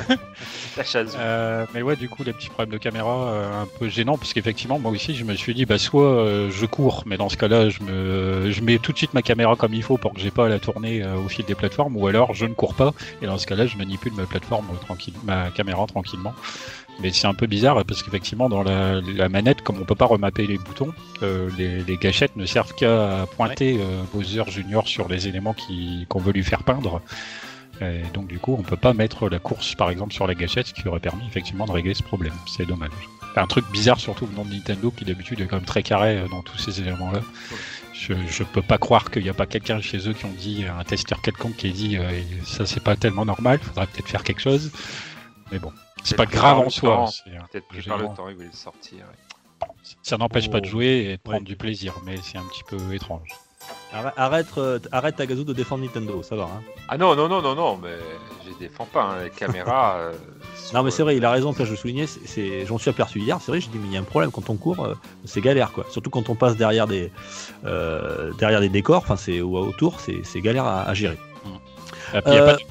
Tachazou. 0.76 1.16
Euh, 1.18 1.64
mais 1.72 1.82
ouais, 1.82 1.96
du 1.96 2.08
coup, 2.08 2.22
les 2.22 2.32
petits 2.32 2.48
problèmes 2.48 2.72
de 2.72 2.78
caméra 2.78 3.28
euh, 3.28 3.62
un 3.62 3.66
peu 3.78 3.88
gênants, 3.88 4.18
parce 4.18 4.32
qu'effectivement, 4.32 4.78
moi 4.78 4.90
aussi, 4.90 5.14
je 5.14 5.24
me 5.24 5.34
suis 5.34 5.54
dit, 5.54 5.64
bah, 5.64 5.78
soit 5.78 6.04
euh, 6.04 6.50
je 6.50 6.66
cours, 6.66 7.04
mais 7.06 7.16
dans 7.16 7.28
ce 7.28 7.36
cas-là, 7.36 7.70
je, 7.70 7.82
me, 7.82 8.50
je 8.50 8.60
mets 8.60 8.78
tout 8.78 8.92
de 8.92 8.98
suite 8.98 9.14
ma 9.14 9.22
caméra 9.22 9.56
comme 9.56 9.72
il 9.72 9.82
faut 9.82 9.96
pour 9.96 10.12
que 10.12 10.20
j'ai 10.20 10.30
pas 10.30 10.46
à 10.46 10.48
la 10.48 10.58
tourner 10.58 11.04
au 11.04 11.28
fil 11.28 11.44
des 11.44 11.54
plateformes, 11.54 11.96
ou 11.96 12.06
alors 12.06 12.34
je 12.34 12.46
ne 12.46 12.54
cours 12.54 12.74
pas, 12.74 12.92
et 13.22 13.26
dans 13.26 13.38
ce 13.38 13.46
cas-là, 13.46 13.66
je 13.66 13.76
manipule 13.76 14.12
ma 14.12 14.26
plateforme 14.26 14.66
tranquille, 14.80 15.14
ma 15.24 15.50
caméra 15.50 15.86
tranquillement. 15.86 16.34
Mais 17.00 17.10
c'est 17.10 17.26
un 17.26 17.34
peu 17.34 17.46
bizarre 17.46 17.84
parce 17.84 18.02
qu'effectivement, 18.02 18.48
dans 18.48 18.62
la, 18.62 19.00
la 19.00 19.28
manette, 19.28 19.62
comme 19.62 19.80
on 19.80 19.84
peut 19.84 19.96
pas 19.96 20.06
remapper 20.06 20.46
les 20.46 20.58
boutons, 20.58 20.92
euh, 21.22 21.50
les, 21.58 21.82
les 21.82 21.96
gâchettes 21.96 22.36
ne 22.36 22.46
servent 22.46 22.74
qu'à 22.74 23.26
pointer 23.36 23.78
euh, 23.80 24.02
Bowser 24.12 24.44
Junior 24.48 24.86
sur 24.86 25.08
les 25.08 25.26
éléments 25.26 25.56
qu'on 26.08 26.20
veut 26.20 26.32
lui 26.32 26.44
faire 26.44 26.62
peindre. 26.62 27.02
Et 27.80 28.02
donc 28.12 28.28
du 28.28 28.38
coup, 28.38 28.56
on 28.56 28.62
peut 28.62 28.76
pas 28.76 28.92
mettre 28.92 29.28
la 29.28 29.40
course 29.40 29.74
par 29.74 29.90
exemple 29.90 30.12
sur 30.12 30.28
la 30.28 30.34
gâchette, 30.34 30.68
ce 30.68 30.74
qui 30.74 30.86
aurait 30.86 31.00
permis 31.00 31.26
effectivement 31.26 31.66
de 31.66 31.72
régler 31.72 31.94
ce 31.94 32.04
problème. 32.04 32.34
C'est 32.46 32.66
dommage. 32.66 32.92
Un 33.36 33.48
truc 33.48 33.64
bizarre 33.72 33.98
surtout 33.98 34.26
venant 34.26 34.44
de 34.44 34.54
Nintendo 34.54 34.92
qui 34.92 35.04
d'habitude 35.04 35.40
est 35.40 35.46
quand 35.46 35.56
même 35.56 35.64
très 35.64 35.82
carré 35.82 36.18
euh, 36.18 36.28
dans 36.28 36.42
tous 36.42 36.58
ces 36.58 36.80
éléments-là. 36.80 37.20
Je, 37.92 38.14
je 38.28 38.44
peux 38.44 38.62
pas 38.62 38.78
croire 38.78 39.10
qu'il 39.10 39.24
n'y 39.24 39.28
a 39.28 39.34
pas 39.34 39.46
quelqu'un 39.46 39.80
chez 39.80 40.08
eux 40.08 40.12
qui 40.12 40.24
ont 40.24 40.34
dit, 40.38 40.64
un 40.66 40.84
testeur 40.84 41.20
quelconque 41.20 41.56
qui 41.56 41.68
a 41.68 41.72
dit 41.72 41.96
euh, 41.96 42.08
ça 42.44 42.64
c'est 42.66 42.82
pas 42.82 42.94
tellement 42.94 43.24
normal, 43.24 43.58
faudrait 43.60 43.88
peut-être 43.88 44.08
faire 44.08 44.22
quelque 44.22 44.40
chose. 44.42 44.70
Mais 45.50 45.58
bon, 45.58 45.72
c'est 46.04 46.16
pas 46.16 46.26
grave 46.26 46.58
en 46.58 46.70
soi. 46.70 47.06
c'est- 47.08 47.30
Peut-être 47.50 47.66
plus 47.68 47.82
par 47.86 47.98
le 47.98 48.04
temps, 48.14 48.28
il 48.28 48.34
voulait 48.36 48.46
le 48.46 48.52
sortir. 48.52 48.98
ouais. 48.98 49.66
Ça 50.02 50.16
n'empêche 50.16 50.50
pas 50.50 50.60
de 50.60 50.66
Oh. 50.66 50.70
jouer 50.70 51.06
et 51.10 51.16
de 51.16 51.22
prendre 51.22 51.38
Ouais. 51.40 51.44
du 51.44 51.56
plaisir, 51.56 51.94
mais 52.04 52.16
c'est 52.22 52.38
un 52.38 52.44
petit 52.44 52.62
peu 52.64 52.76
étrange. 52.94 53.28
Arrête, 53.94 54.12
arrête, 54.16 54.46
euh, 54.58 54.78
arrête 54.92 55.16
Tagazu 55.16 55.44
de 55.44 55.52
défendre 55.54 55.84
Nintendo, 55.84 56.22
ça 56.22 56.36
va. 56.36 56.44
Hein. 56.44 56.62
Ah 56.88 56.98
non, 56.98 57.14
non, 57.16 57.28
non, 57.28 57.40
non, 57.40 57.54
non, 57.54 57.78
mais 57.82 57.96
je 58.44 58.50
les 58.50 58.68
défends 58.68 58.84
pas, 58.86 59.02
hein, 59.04 59.22
les 59.24 59.30
caméras. 59.30 59.94
euh, 59.98 60.12
Non, 60.74 60.82
mais 60.82 60.90
c'est 60.90 61.02
vrai, 61.02 61.16
il 61.16 61.24
a 61.24 61.30
raison, 61.30 61.54
Pierre, 61.54 61.66
je 61.66 61.70
le 61.70 61.76
soulignais, 61.78 62.04
j'en 62.66 62.76
suis 62.76 62.90
aperçu 62.90 63.20
hier, 63.20 63.38
c'est 63.40 63.52
vrai, 63.52 63.60
je 63.60 63.68
dis, 63.70 63.78
mais 63.78 63.86
il 63.86 63.92
y 63.92 63.96
a 63.96 64.00
un 64.00 64.04
problème 64.04 64.30
quand 64.32 64.50
on 64.50 64.56
court, 64.56 64.84
euh, 64.84 64.94
c'est 65.24 65.40
galère, 65.40 65.72
quoi. 65.72 65.86
Surtout 65.90 66.10
quand 66.10 66.28
on 66.28 66.34
passe 66.34 66.56
derrière 66.56 66.86
des, 66.86 67.10
euh, 67.64 68.32
derrière 68.34 68.60
des 68.60 68.68
décors, 68.68 68.98
enfin, 68.98 69.16
c'est, 69.16 69.40
ou 69.40 69.56
autour, 69.56 70.00
c'est, 70.00 70.40
galère 70.40 70.64
à, 70.66 70.82
à 70.82 70.92
gérer. 70.94 71.18
Et 72.14 72.20
puis 72.20 72.22
il 72.26 72.32
n'y 72.32 72.38
a 72.38 72.44
pas 72.44 72.56
du 72.56 72.64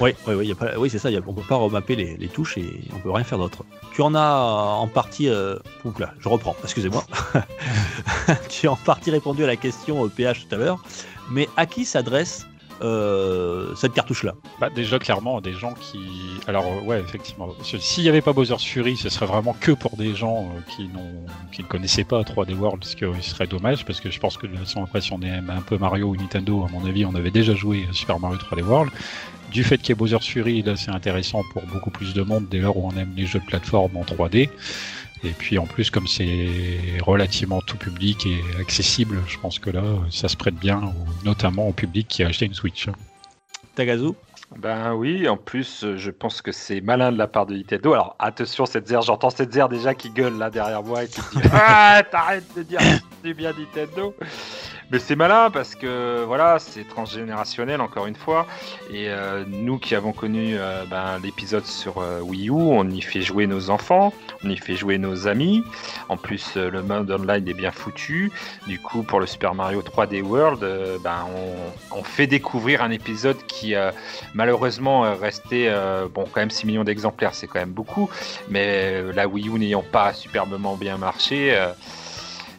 Oui, 0.00 0.14
oui, 0.26 0.90
c'est 0.90 0.98
ça, 0.98 1.10
y 1.10 1.16
a, 1.16 1.20
on 1.26 1.32
peut 1.32 1.42
pas 1.42 1.56
remapper 1.56 1.96
les, 1.96 2.28
touches 2.28 2.58
et 2.58 2.80
on 2.94 2.98
peut 2.98 3.10
rien 3.10 3.24
faire 3.24 3.38
d'autre. 3.38 3.64
Tu 3.94 4.02
en 4.02 4.14
as 4.14 4.76
en 4.78 4.86
partie. 4.86 5.28
Euh, 5.28 5.58
là, 5.98 6.12
je 6.18 6.28
reprends, 6.28 6.56
excusez-moi. 6.62 7.04
tu 8.48 8.68
as 8.68 8.72
en 8.72 8.76
partie 8.76 9.10
répondu 9.10 9.44
à 9.44 9.46
la 9.46 9.56
question 9.56 10.04
euh, 10.04 10.08
PH 10.08 10.48
tout 10.48 10.54
à 10.54 10.58
l'heure, 10.58 10.82
mais 11.30 11.48
à 11.56 11.66
qui 11.66 11.84
s'adresse 11.84 12.46
euh, 12.82 13.74
cette 13.74 13.92
cartouche-là 13.92 14.34
Bah, 14.60 14.70
déjà, 14.74 14.98
clairement, 14.98 15.40
des 15.40 15.52
gens 15.52 15.74
qui. 15.74 15.98
Alors, 16.46 16.64
euh, 16.66 16.80
ouais, 16.82 17.00
effectivement. 17.00 17.48
S'il 17.62 18.02
n'y 18.02 18.08
avait 18.08 18.20
pas 18.20 18.32
Bowser's 18.32 18.62
Fury, 18.62 18.96
ce 18.96 19.08
serait 19.08 19.26
vraiment 19.26 19.54
que 19.58 19.72
pour 19.72 19.96
des 19.96 20.14
gens 20.14 20.44
euh, 20.44 20.60
qui, 20.70 20.88
qui 21.52 21.62
ne 21.62 21.66
connaissaient 21.66 22.04
pas 22.04 22.22
3D 22.22 22.54
World, 22.54 22.84
ce 22.84 22.96
qui 22.96 23.04
serait 23.22 23.46
dommage, 23.46 23.84
parce 23.84 24.00
que 24.00 24.10
je 24.10 24.20
pense 24.20 24.36
que 24.36 24.46
de 24.46 24.52
toute 24.52 24.60
façon, 24.60 24.84
après, 24.84 25.00
si 25.00 25.12
on 25.12 25.20
aime 25.22 25.50
un 25.50 25.62
peu 25.62 25.78
Mario 25.78 26.08
ou 26.08 26.16
Nintendo, 26.16 26.64
à 26.68 26.70
mon 26.70 26.86
avis, 26.86 27.04
on 27.04 27.14
avait 27.14 27.30
déjà 27.30 27.54
joué 27.54 27.86
Super 27.92 28.18
Mario 28.20 28.38
3D 28.38 28.62
World. 28.62 28.90
Du 29.50 29.64
fait 29.64 29.78
qu'il 29.78 29.90
y 29.90 29.92
ait 29.92 29.94
Bowser's 29.94 30.26
Fury, 30.26 30.62
là, 30.62 30.76
c'est 30.76 30.90
intéressant 30.90 31.42
pour 31.52 31.62
beaucoup 31.66 31.90
plus 31.90 32.12
de 32.12 32.22
monde 32.22 32.46
dès 32.50 32.58
lors 32.58 32.76
où 32.76 32.86
on 32.86 32.96
aime 32.98 33.12
les 33.16 33.26
jeux 33.26 33.40
de 33.40 33.46
plateforme 33.46 33.96
en 33.96 34.02
3D. 34.02 34.50
Et 35.24 35.30
puis 35.30 35.58
en 35.58 35.66
plus, 35.66 35.90
comme 35.90 36.06
c'est 36.06 36.98
relativement 37.02 37.60
tout 37.60 37.76
public 37.76 38.26
et 38.26 38.40
accessible, 38.60 39.22
je 39.26 39.38
pense 39.38 39.58
que 39.58 39.70
là, 39.70 39.82
ça 40.10 40.28
se 40.28 40.36
prête 40.36 40.54
bien, 40.54 40.92
notamment 41.24 41.68
au 41.68 41.72
public 41.72 42.06
qui 42.08 42.22
a 42.22 42.28
acheté 42.28 42.46
une 42.46 42.54
Switch. 42.54 42.88
Tagazu 43.74 44.08
Ben 44.56 44.94
oui, 44.94 45.28
en 45.28 45.36
plus, 45.36 45.84
euh, 45.84 45.96
je 45.96 46.10
pense 46.10 46.42
que 46.42 46.50
c'est 46.50 46.80
malin 46.80 47.12
de 47.12 47.18
la 47.18 47.28
part 47.28 47.46
de 47.46 47.54
Nintendo. 47.54 47.92
Alors 47.92 48.16
attention, 48.18 48.66
cette 48.66 48.88
zère, 48.88 49.02
j'entends 49.02 49.30
cette 49.30 49.52
zère 49.52 49.68
déjà 49.68 49.94
qui 49.94 50.10
gueule 50.10 50.36
là 50.36 50.50
derrière 50.50 50.82
moi 50.82 51.04
et 51.04 51.08
qui 51.08 51.20
dit 51.20 51.42
Ah, 51.52 52.02
t'arrêtes 52.10 52.56
de 52.56 52.62
dire 52.64 52.80
du 53.22 53.34
bien 53.34 53.52
Nintendo. 53.52 54.14
Mais 54.90 54.98
c'est 54.98 55.16
malin 55.16 55.50
parce 55.50 55.74
que 55.74 56.24
voilà, 56.24 56.58
c'est 56.58 56.86
transgénérationnel 56.88 57.80
encore 57.80 58.06
une 58.06 58.14
fois. 58.14 58.46
Et 58.90 59.08
euh, 59.08 59.44
nous 59.46 59.78
qui 59.78 59.94
avons 59.94 60.12
connu 60.12 60.56
euh, 60.56 60.84
ben, 60.90 61.18
l'épisode 61.22 61.66
sur 61.66 61.98
euh, 61.98 62.20
Wii 62.20 62.48
U, 62.48 62.52
on 62.52 62.88
y 62.88 63.02
fait 63.02 63.20
jouer 63.20 63.46
nos 63.46 63.70
enfants, 63.70 64.14
on 64.44 64.48
y 64.48 64.56
fait 64.56 64.76
jouer 64.76 64.98
nos 64.98 65.28
amis. 65.28 65.62
En 66.08 66.16
plus, 66.16 66.54
euh, 66.56 66.70
le 66.70 66.82
mode 66.82 67.10
online 67.10 67.46
est 67.48 67.54
bien 67.54 67.70
foutu. 67.70 68.32
Du 68.66 68.78
coup, 68.78 69.02
pour 69.02 69.20
le 69.20 69.26
Super 69.26 69.54
Mario 69.54 69.82
3D 69.82 70.22
World, 70.22 70.60
ben, 71.02 71.26
on, 71.36 71.98
on 71.98 72.02
fait 72.02 72.26
découvrir 72.26 72.82
un 72.82 72.90
épisode 72.90 73.36
qui 73.46 73.74
malheureusement 74.34 75.04
euh, 75.52 76.08
bon 76.08 76.24
quand 76.24 76.40
même 76.40 76.50
6 76.50 76.66
millions 76.66 76.84
d'exemplaires, 76.84 77.34
c'est 77.34 77.46
quand 77.46 77.60
même 77.60 77.70
beaucoup. 77.70 78.08
Mais 78.48 79.02
la 79.12 79.28
Wii 79.28 79.48
U 79.48 79.58
n'ayant 79.58 79.82
pas 79.82 80.12
superbement 80.12 80.76
bien 80.76 80.96
marché. 80.96 81.56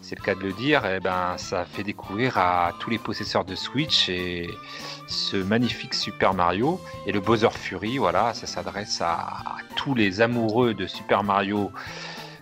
Euh, 0.10 0.16
c'est 0.16 0.16
le 0.16 0.24
cas 0.24 0.36
de 0.36 0.41
le 0.41 0.53
dire, 0.53 0.84
eh 0.86 0.99
ben, 0.99 1.38
ça 1.38 1.66
fait 1.66 1.84
découvrir 1.84 2.38
à 2.38 2.74
tous 2.80 2.89
les 2.89 2.97
possesseurs 2.97 3.45
de 3.45 3.55
Switch 3.55 4.10
et 4.10 4.49
ce 5.07 5.38
magnifique 5.38 5.93
Super 5.93 6.34
Mario. 6.34 6.80
Et 7.05 7.12
le 7.12 7.20
Bowser 7.20 7.49
Fury, 7.51 7.97
voilà, 7.97 8.34
ça 8.34 8.47
s'adresse 8.47 9.01
à, 9.01 9.28
tous 9.76 9.95
les 9.95 10.22
amoureux 10.22 10.74
de 10.74 10.88
Super 10.88 11.24
Mario 11.24 11.72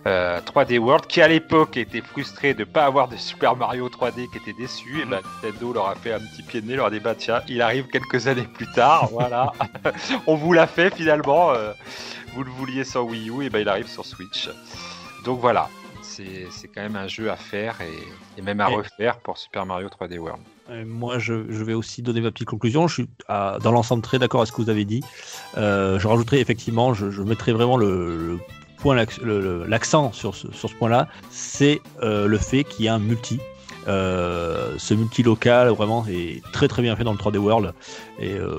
euh, 0.06 0.40
3D 0.40 0.78
World 0.78 1.06
qui 1.06 1.20
à 1.20 1.28
l'époque 1.28 1.76
étaient 1.76 2.00
frustrés 2.00 2.54
de 2.54 2.60
ne 2.60 2.64
pas 2.64 2.84
avoir 2.84 3.08
de 3.08 3.16
Super 3.16 3.56
Mario 3.56 3.88
3D, 3.88 4.30
qui 4.30 4.38
étaient 4.38 4.58
déçus. 4.58 5.00
Et 5.02 5.04
ben, 5.04 5.20
Nintendo 5.42 5.72
leur 5.72 5.88
a 5.88 5.94
fait 5.94 6.12
un 6.12 6.20
petit 6.20 6.42
pied 6.42 6.60
de 6.60 6.66
nez, 6.66 6.76
leur 6.76 6.86
a 6.86 6.90
dit 6.90 7.00
bah 7.00 7.14
tiens, 7.14 7.42
il 7.48 7.62
arrive 7.62 7.86
quelques 7.88 8.26
années 8.26 8.48
plus 8.54 8.70
tard, 8.72 9.08
voilà, 9.12 9.52
on 10.26 10.36
vous 10.36 10.52
l'a 10.52 10.66
fait 10.66 10.94
finalement. 10.94 11.50
euh, 11.50 11.72
vous 12.34 12.44
le 12.44 12.50
vouliez 12.50 12.84
sur 12.84 13.06
Wii 13.06 13.30
U, 13.30 13.44
et 13.44 13.50
ben 13.50 13.60
il 13.60 13.68
arrive 13.68 13.88
sur 13.88 14.04
Switch. 14.04 14.48
Donc 15.24 15.40
voilà, 15.40 15.68
c'est 16.50 16.68
quand 16.68 16.82
même 16.82 16.96
un 16.96 17.08
jeu 17.08 17.30
à 17.30 17.36
faire 17.36 17.80
et, 17.80 18.38
et 18.38 18.42
même 18.42 18.60
à 18.60 18.70
Et- 18.70 18.74
refaire 18.76 19.18
pour 19.18 19.38
Super 19.38 19.66
Mario 19.66 19.88
3D 19.88 20.18
World. 20.18 20.40
Euh, 20.70 20.84
Moi, 20.86 21.18
je, 21.18 21.50
je 21.50 21.64
vais 21.64 21.74
aussi 21.74 22.02
donner 22.02 22.20
ma 22.20 22.30
petite 22.30 22.48
conclusion. 22.48 22.86
Je 22.88 22.94
suis 22.94 23.08
à- 23.28 23.58
dans 23.62 23.72
l'ensemble 23.72 24.02
très 24.02 24.18
d'accord 24.18 24.40
avec 24.40 24.48
ce 24.48 24.52
que 24.56 24.62
vous 24.62 24.70
avez 24.70 24.84
dit. 24.84 25.02
Euh, 25.56 25.98
je 25.98 26.06
rajouterai 26.08 26.40
effectivement, 26.40 26.92
je, 26.94 27.10
je 27.10 27.22
mettrai 27.22 27.52
vraiment 27.52 27.76
le, 27.76 28.16
le 28.34 28.38
point, 28.78 28.94
l'accent 29.66 30.12
sur 30.12 30.34
ce, 30.34 30.52
sur 30.52 30.68
ce 30.68 30.74
point-là, 30.74 31.08
c'est 31.30 31.80
euh, 32.02 32.26
le 32.26 32.38
fait 32.38 32.64
qu'il 32.64 32.84
y 32.84 32.88
a 32.88 32.94
un 32.94 32.98
multi. 32.98 33.40
Euh, 33.86 34.74
ce 34.76 34.92
multi 34.92 35.22
local 35.22 35.68
vraiment 35.68 36.04
est 36.08 36.42
très 36.52 36.68
très 36.68 36.82
bien 36.82 36.94
fait 36.96 37.04
dans 37.04 37.12
le 37.12 37.18
3D 37.18 37.38
World 37.38 37.72
et 38.18 38.32
euh, 38.32 38.58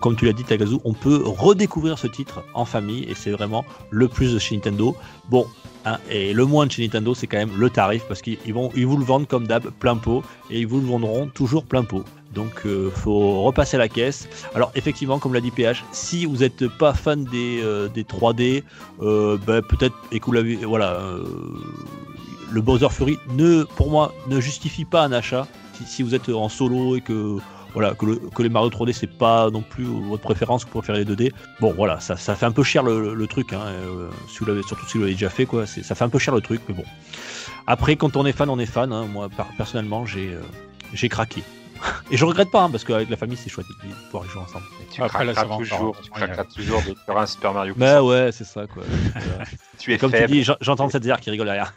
comme 0.00 0.16
tu 0.16 0.24
l'as 0.24 0.32
dit 0.32 0.44
Tagazu 0.44 0.76
on 0.84 0.92
peut 0.92 1.22
redécouvrir 1.24 1.98
ce 1.98 2.06
titre 2.06 2.42
en 2.54 2.64
famille 2.64 3.04
et 3.04 3.14
c'est 3.14 3.30
vraiment 3.30 3.64
le 3.90 4.08
plus 4.08 4.32
de 4.32 4.38
chez 4.38 4.56
Nintendo 4.56 4.96
bon 5.28 5.46
hein, 5.84 5.98
et 6.10 6.32
le 6.32 6.46
moins 6.46 6.66
de 6.66 6.72
chez 6.72 6.82
Nintendo 6.82 7.14
c'est 7.14 7.26
quand 7.26 7.36
même 7.36 7.56
le 7.56 7.70
tarif 7.70 8.04
parce 8.08 8.22
qu'ils 8.22 8.38
ils 8.46 8.54
vont 8.54 8.70
ils 8.74 8.86
vous 8.86 8.96
le 8.96 9.04
vendent 9.04 9.28
comme 9.28 9.46
d'hab 9.46 9.70
plein 9.78 9.96
pot 9.96 10.24
et 10.50 10.60
ils 10.60 10.66
vous 10.66 10.80
le 10.80 10.86
vendront 10.86 11.28
toujours 11.28 11.64
plein 11.64 11.84
pot. 11.84 12.04
Donc 12.34 12.64
euh, 12.64 12.90
faut 12.90 13.42
repasser 13.42 13.76
la 13.76 13.88
caisse. 13.88 14.28
Alors 14.54 14.70
effectivement, 14.74 15.18
comme 15.18 15.34
l'a 15.34 15.40
dit 15.40 15.50
PH, 15.50 15.84
si 15.92 16.26
vous 16.26 16.38
n'êtes 16.38 16.68
pas 16.68 16.94
fan 16.94 17.24
des, 17.24 17.60
euh, 17.62 17.88
des 17.88 18.04
3D, 18.04 18.62
euh, 19.02 19.36
ben, 19.46 19.62
peut-être 19.62 19.94
l'avez, 20.32 20.56
voilà, 20.56 21.00
le 22.50 22.60
Bowser 22.60 22.88
Fury 22.90 23.18
ne, 23.30 23.64
pour 23.64 23.90
moi, 23.90 24.14
ne 24.28 24.40
justifie 24.40 24.84
pas 24.84 25.02
un 25.04 25.12
achat. 25.12 25.46
Si, 25.86 26.02
vous 26.02 26.14
êtes 26.14 26.28
en 26.28 26.48
solo 26.50 26.96
et 26.96 27.00
que 27.00 27.38
voilà 27.72 27.94
que, 27.94 28.04
le- 28.04 28.16
que 28.34 28.42
les 28.42 28.48
Mario 28.50 28.68
3D 28.68 28.92
c'est 28.92 29.06
pas 29.06 29.48
non 29.50 29.62
plus 29.62 29.84
votre 29.84 30.22
préférence, 30.24 30.64
que 30.64 30.70
vous 30.70 30.80
préférez 30.80 31.04
les 31.04 31.14
2D. 31.14 31.32
Bon 31.60 31.72
voilà, 31.72 32.00
ça, 32.00 32.16
fait 32.16 32.44
un 32.44 32.50
peu 32.50 32.62
cher 32.62 32.82
le, 32.82 33.26
truc, 33.26 33.52
hein, 33.54 33.62
euh, 33.66 34.08
surtout 34.66 34.84
si 34.86 34.98
vous 34.98 35.04
l'avez 35.04 35.14
déjà 35.14 35.30
fait 35.30 35.46
quoi. 35.46 35.66
Ça 35.66 35.94
fait 35.94 36.04
un 36.04 36.08
peu 36.10 36.18
cher 36.18 36.34
le 36.34 36.40
truc, 36.42 36.60
mais 36.68 36.74
bon. 36.74 36.84
Après, 37.66 37.96
quand 37.96 38.16
on 38.16 38.26
est 38.26 38.32
fan, 38.32 38.50
on 38.50 38.58
est 38.58 38.66
fan. 38.66 38.92
hein. 38.92 39.06
Moi, 39.06 39.28
personnellement, 39.56 40.04
j'ai 40.04 40.34
euh, 40.34 40.40
j'ai 40.92 41.08
craqué. 41.08 41.42
Et 42.10 42.16
je 42.16 42.24
regrette 42.24 42.50
pas, 42.50 42.62
hein, 42.62 42.70
parce 42.70 42.84
qu'avec 42.84 43.08
la 43.08 43.16
famille, 43.16 43.36
c'est 43.36 43.48
chouette 43.48 43.66
de 43.68 43.94
pouvoir 44.10 44.26
y 44.26 44.28
jouer 44.28 44.42
ensemble. 44.42 44.64
Et 44.82 44.86
tu 44.92 45.02
Après, 45.02 45.24
là, 45.24 45.32
craqueras 45.32 45.56
va 45.56 45.62
toujours, 45.62 45.80
encore. 45.90 46.00
tu 46.02 46.10
craqueras 46.10 46.44
toujours 46.44 46.82
de 46.82 46.94
faire 47.06 47.16
un 47.16 47.26
Super 47.26 47.52
Mario. 47.54 47.74
Mais 47.76 47.98
ouais, 47.98 48.30
c'est 48.32 48.44
ça, 48.44 48.66
quoi. 48.66 48.82
Tu 49.78 49.94
es 49.94 49.98
Comme 49.98 50.10
tu 50.10 50.18
faible. 50.18 50.32
dis, 50.32 50.42
j'en- 50.44 50.56
j'entends 50.60 50.90
cette 50.90 51.04
zère 51.04 51.20
qui 51.20 51.30
rigole 51.30 51.46
derrière. 51.46 51.72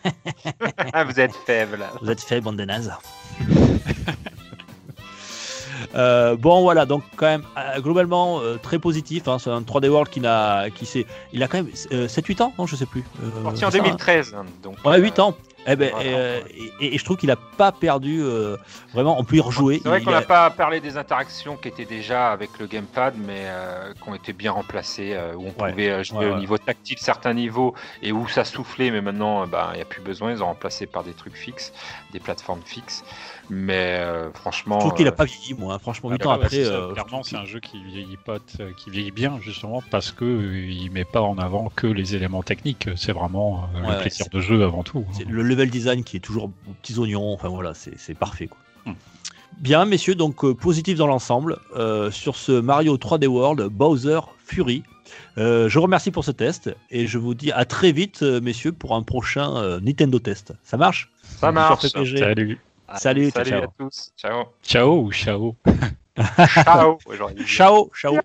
Ah, 0.92 1.04
vous 1.06 1.20
êtes 1.20 1.34
faible. 1.34 1.80
Vous 2.02 2.10
êtes 2.10 2.20
fait, 2.22 2.42
bande 2.42 2.58
de 2.58 2.66
nazes. 2.66 2.92
Euh, 5.96 6.36
bon 6.36 6.62
voilà 6.62 6.86
donc 6.86 7.04
quand 7.18 7.26
même 7.28 7.44
euh, 7.58 7.80
globalement 7.80 8.40
euh, 8.40 8.58
très 8.58 8.80
positif 8.80 9.28
hein, 9.28 9.38
c'est 9.38 9.50
un 9.50 9.62
3D 9.62 9.90
World 9.90 10.10
qui 10.10 10.22
n'a 10.22 10.70
qui 10.74 10.86
s'est 10.86 11.06
il 11.34 11.44
a 11.44 11.48
quand 11.48 11.58
même 11.58 11.68
7-8 11.68 12.42
ans 12.42 12.54
non 12.58 12.66
je 12.66 12.76
sais 12.76 12.86
plus 12.86 13.04
Euh, 13.22 13.44
Sorti 13.44 13.66
en 13.66 13.72
c'est 13.72 13.78
ça, 13.78 13.84
hein 13.84 13.88
2013. 13.88 14.36
hein, 14.38 14.46
Donc, 14.64 14.78
Ouais, 14.86 14.98
euh, 14.98 15.02
8 15.02 15.20
ans. 15.20 15.36
Eh 15.66 15.76
ben, 15.76 15.92
voilà. 15.92 16.10
euh, 16.10 16.42
et, 16.82 16.96
et 16.96 16.98
je 16.98 17.04
trouve 17.06 17.18
qu'il 17.18 17.32
a 17.32 17.36
pas 17.36 17.72
perdu. 17.72 18.22
euh, 18.22 18.58
vraiment, 18.94 19.18
on 19.20 19.24
peut 19.24 19.38
y 19.38 19.40
rejouer. 19.40 19.80
C'est 19.82 19.90
vrai 19.90 20.02
qu'on 20.02 20.12
a- 20.12 20.20
n'a 20.20 20.26
pas 20.26 20.50
parlé 20.50 20.80
des 20.82 20.98
interactions 20.98 21.56
qui 21.58 21.70
étaient 21.70 21.86
déjà 21.86 22.32
avec 22.32 22.60
le 22.60 22.68
gamepad, 22.68 23.16
mais 23.18 23.44
euh, 23.46 23.94
qui 23.94 24.10
ont 24.10 24.16
été 24.16 24.34
bien 24.34 24.52
remplacées, 24.52 25.18
où 25.36 25.48
on 25.48 25.62
Ouais. 25.64 25.72
pouvait 25.72 26.04
jouer 26.04 26.26
Ouais, 26.26 26.32
au 26.32 26.40
niveau 26.40 26.58
tactile 26.58 26.98
certains 27.00 27.34
niveaux 27.34 27.74
et 28.02 28.12
où 28.12 28.28
ça 28.28 28.44
soufflait, 28.44 28.92
mais 28.92 29.02
maintenant 29.02 29.48
bah, 29.48 29.70
il 29.74 29.78
n'y 29.78 29.82
a 29.82 29.86
plus 29.86 30.02
besoin, 30.02 30.32
ils 30.32 30.44
ont 30.44 30.48
remplacé 30.48 30.86
par 30.86 31.04
des 31.04 31.14
trucs 31.14 31.36
fixes, 31.36 31.72
des 32.12 32.20
plateformes 32.20 32.62
fixes. 32.66 33.04
Mais 33.50 33.98
euh, 34.00 34.32
franchement. 34.34 34.76
Je 34.80 34.80
trouve 34.86 34.94
qu'il 34.98 35.08
a 35.08 35.12
euh, 35.12 35.14
pas 35.14 35.26
vieilli, 35.26 35.54
moi. 35.54 35.74
hein. 35.74 35.80
Franchement, 35.80 36.10
8 36.10 36.18
Ah, 36.22 36.28
ans 36.28 36.32
bah, 36.34 36.38
ouais, 36.40 36.46
après. 36.46 36.64
ça. 36.64 36.70
euh, 36.72 36.94
Clairement, 36.94 37.24
c'est 37.24 37.36
un 37.36 37.46
jeu 37.46 37.60
qui 37.60 37.84
vieillit 37.84 38.18
pas, 38.18 38.40
t- 38.40 38.64
qui 38.78 38.90
vieillit 38.90 39.12
bien 39.12 39.40
justement 39.42 39.84
parce 39.92 40.12
que 40.12 40.24
euh, 40.26 40.70
il 40.72 40.90
met 40.92 41.04
pas 41.06 41.22
en 41.22 41.38
avant 41.38 41.70
que 41.76 41.88
les 41.88 42.16
éléments 42.16 42.44
techniques. 42.44 42.90
C'est 42.96 43.12
vraiment 43.12 43.70
euh, 43.76 43.82
Ouais, 43.86 43.96
le 43.96 44.00
plaisir 44.02 44.28
de 44.32 44.40
jeu 44.40 44.64
avant 44.64 44.84
tout. 44.84 45.06
C'est 45.12 45.28
le 45.28 45.42
level 45.44 45.70
design 45.70 46.04
qui 46.04 46.18
est 46.18 46.22
toujours 46.22 46.46
aux 46.46 46.74
petits 46.82 46.98
oignons. 46.98 47.34
Enfin 47.34 47.50
voilà, 47.50 47.74
c'est 47.74 47.98
c'est 48.00 48.14
parfait. 48.18 48.48
Quoi. 48.48 48.60
Hmm. 48.86 48.96
Bien, 49.60 49.86
messieurs, 49.86 50.16
donc 50.16 50.44
euh, 50.46 50.54
positif 50.56 50.98
dans 50.98 51.08
l'ensemble 51.08 51.58
euh, 51.76 52.10
sur 52.12 52.36
ce 52.38 52.54
Mario 52.54 52.98
3D 52.98 53.28
World 53.28 53.62
Bowser 53.68 54.20
Fury. 54.46 54.84
Euh, 55.38 55.70
je 55.70 55.78
vous 55.78 55.84
remercie 55.84 56.10
pour 56.12 56.24
ce 56.24 56.32
test 56.32 56.74
et 56.90 57.06
je 57.08 57.18
vous 57.18 57.34
dis 57.36 57.52
à 57.52 57.66
très 57.66 57.92
vite, 57.92 58.22
messieurs, 58.24 58.72
pour 58.72 58.96
un 58.96 59.04
prochain 59.04 59.56
euh, 59.58 59.80
Nintendo 59.80 60.18
test. 60.18 60.54
Ça 60.64 60.78
marche? 60.78 61.12
Ça 61.24 61.52
marche. 61.52 61.88
Salut. 61.88 62.58
Salut, 62.98 63.32
Salut 63.32 63.50
ciao. 63.50 63.64
à 63.64 63.68
tous. 63.68 64.12
Ciao. 64.18 64.54
Ciao 64.62 64.92
ou 65.06 65.12
ciao 65.12 65.56
Ciao. 66.64 66.98
Ciao, 67.46 67.92
ciao. 67.96 68.20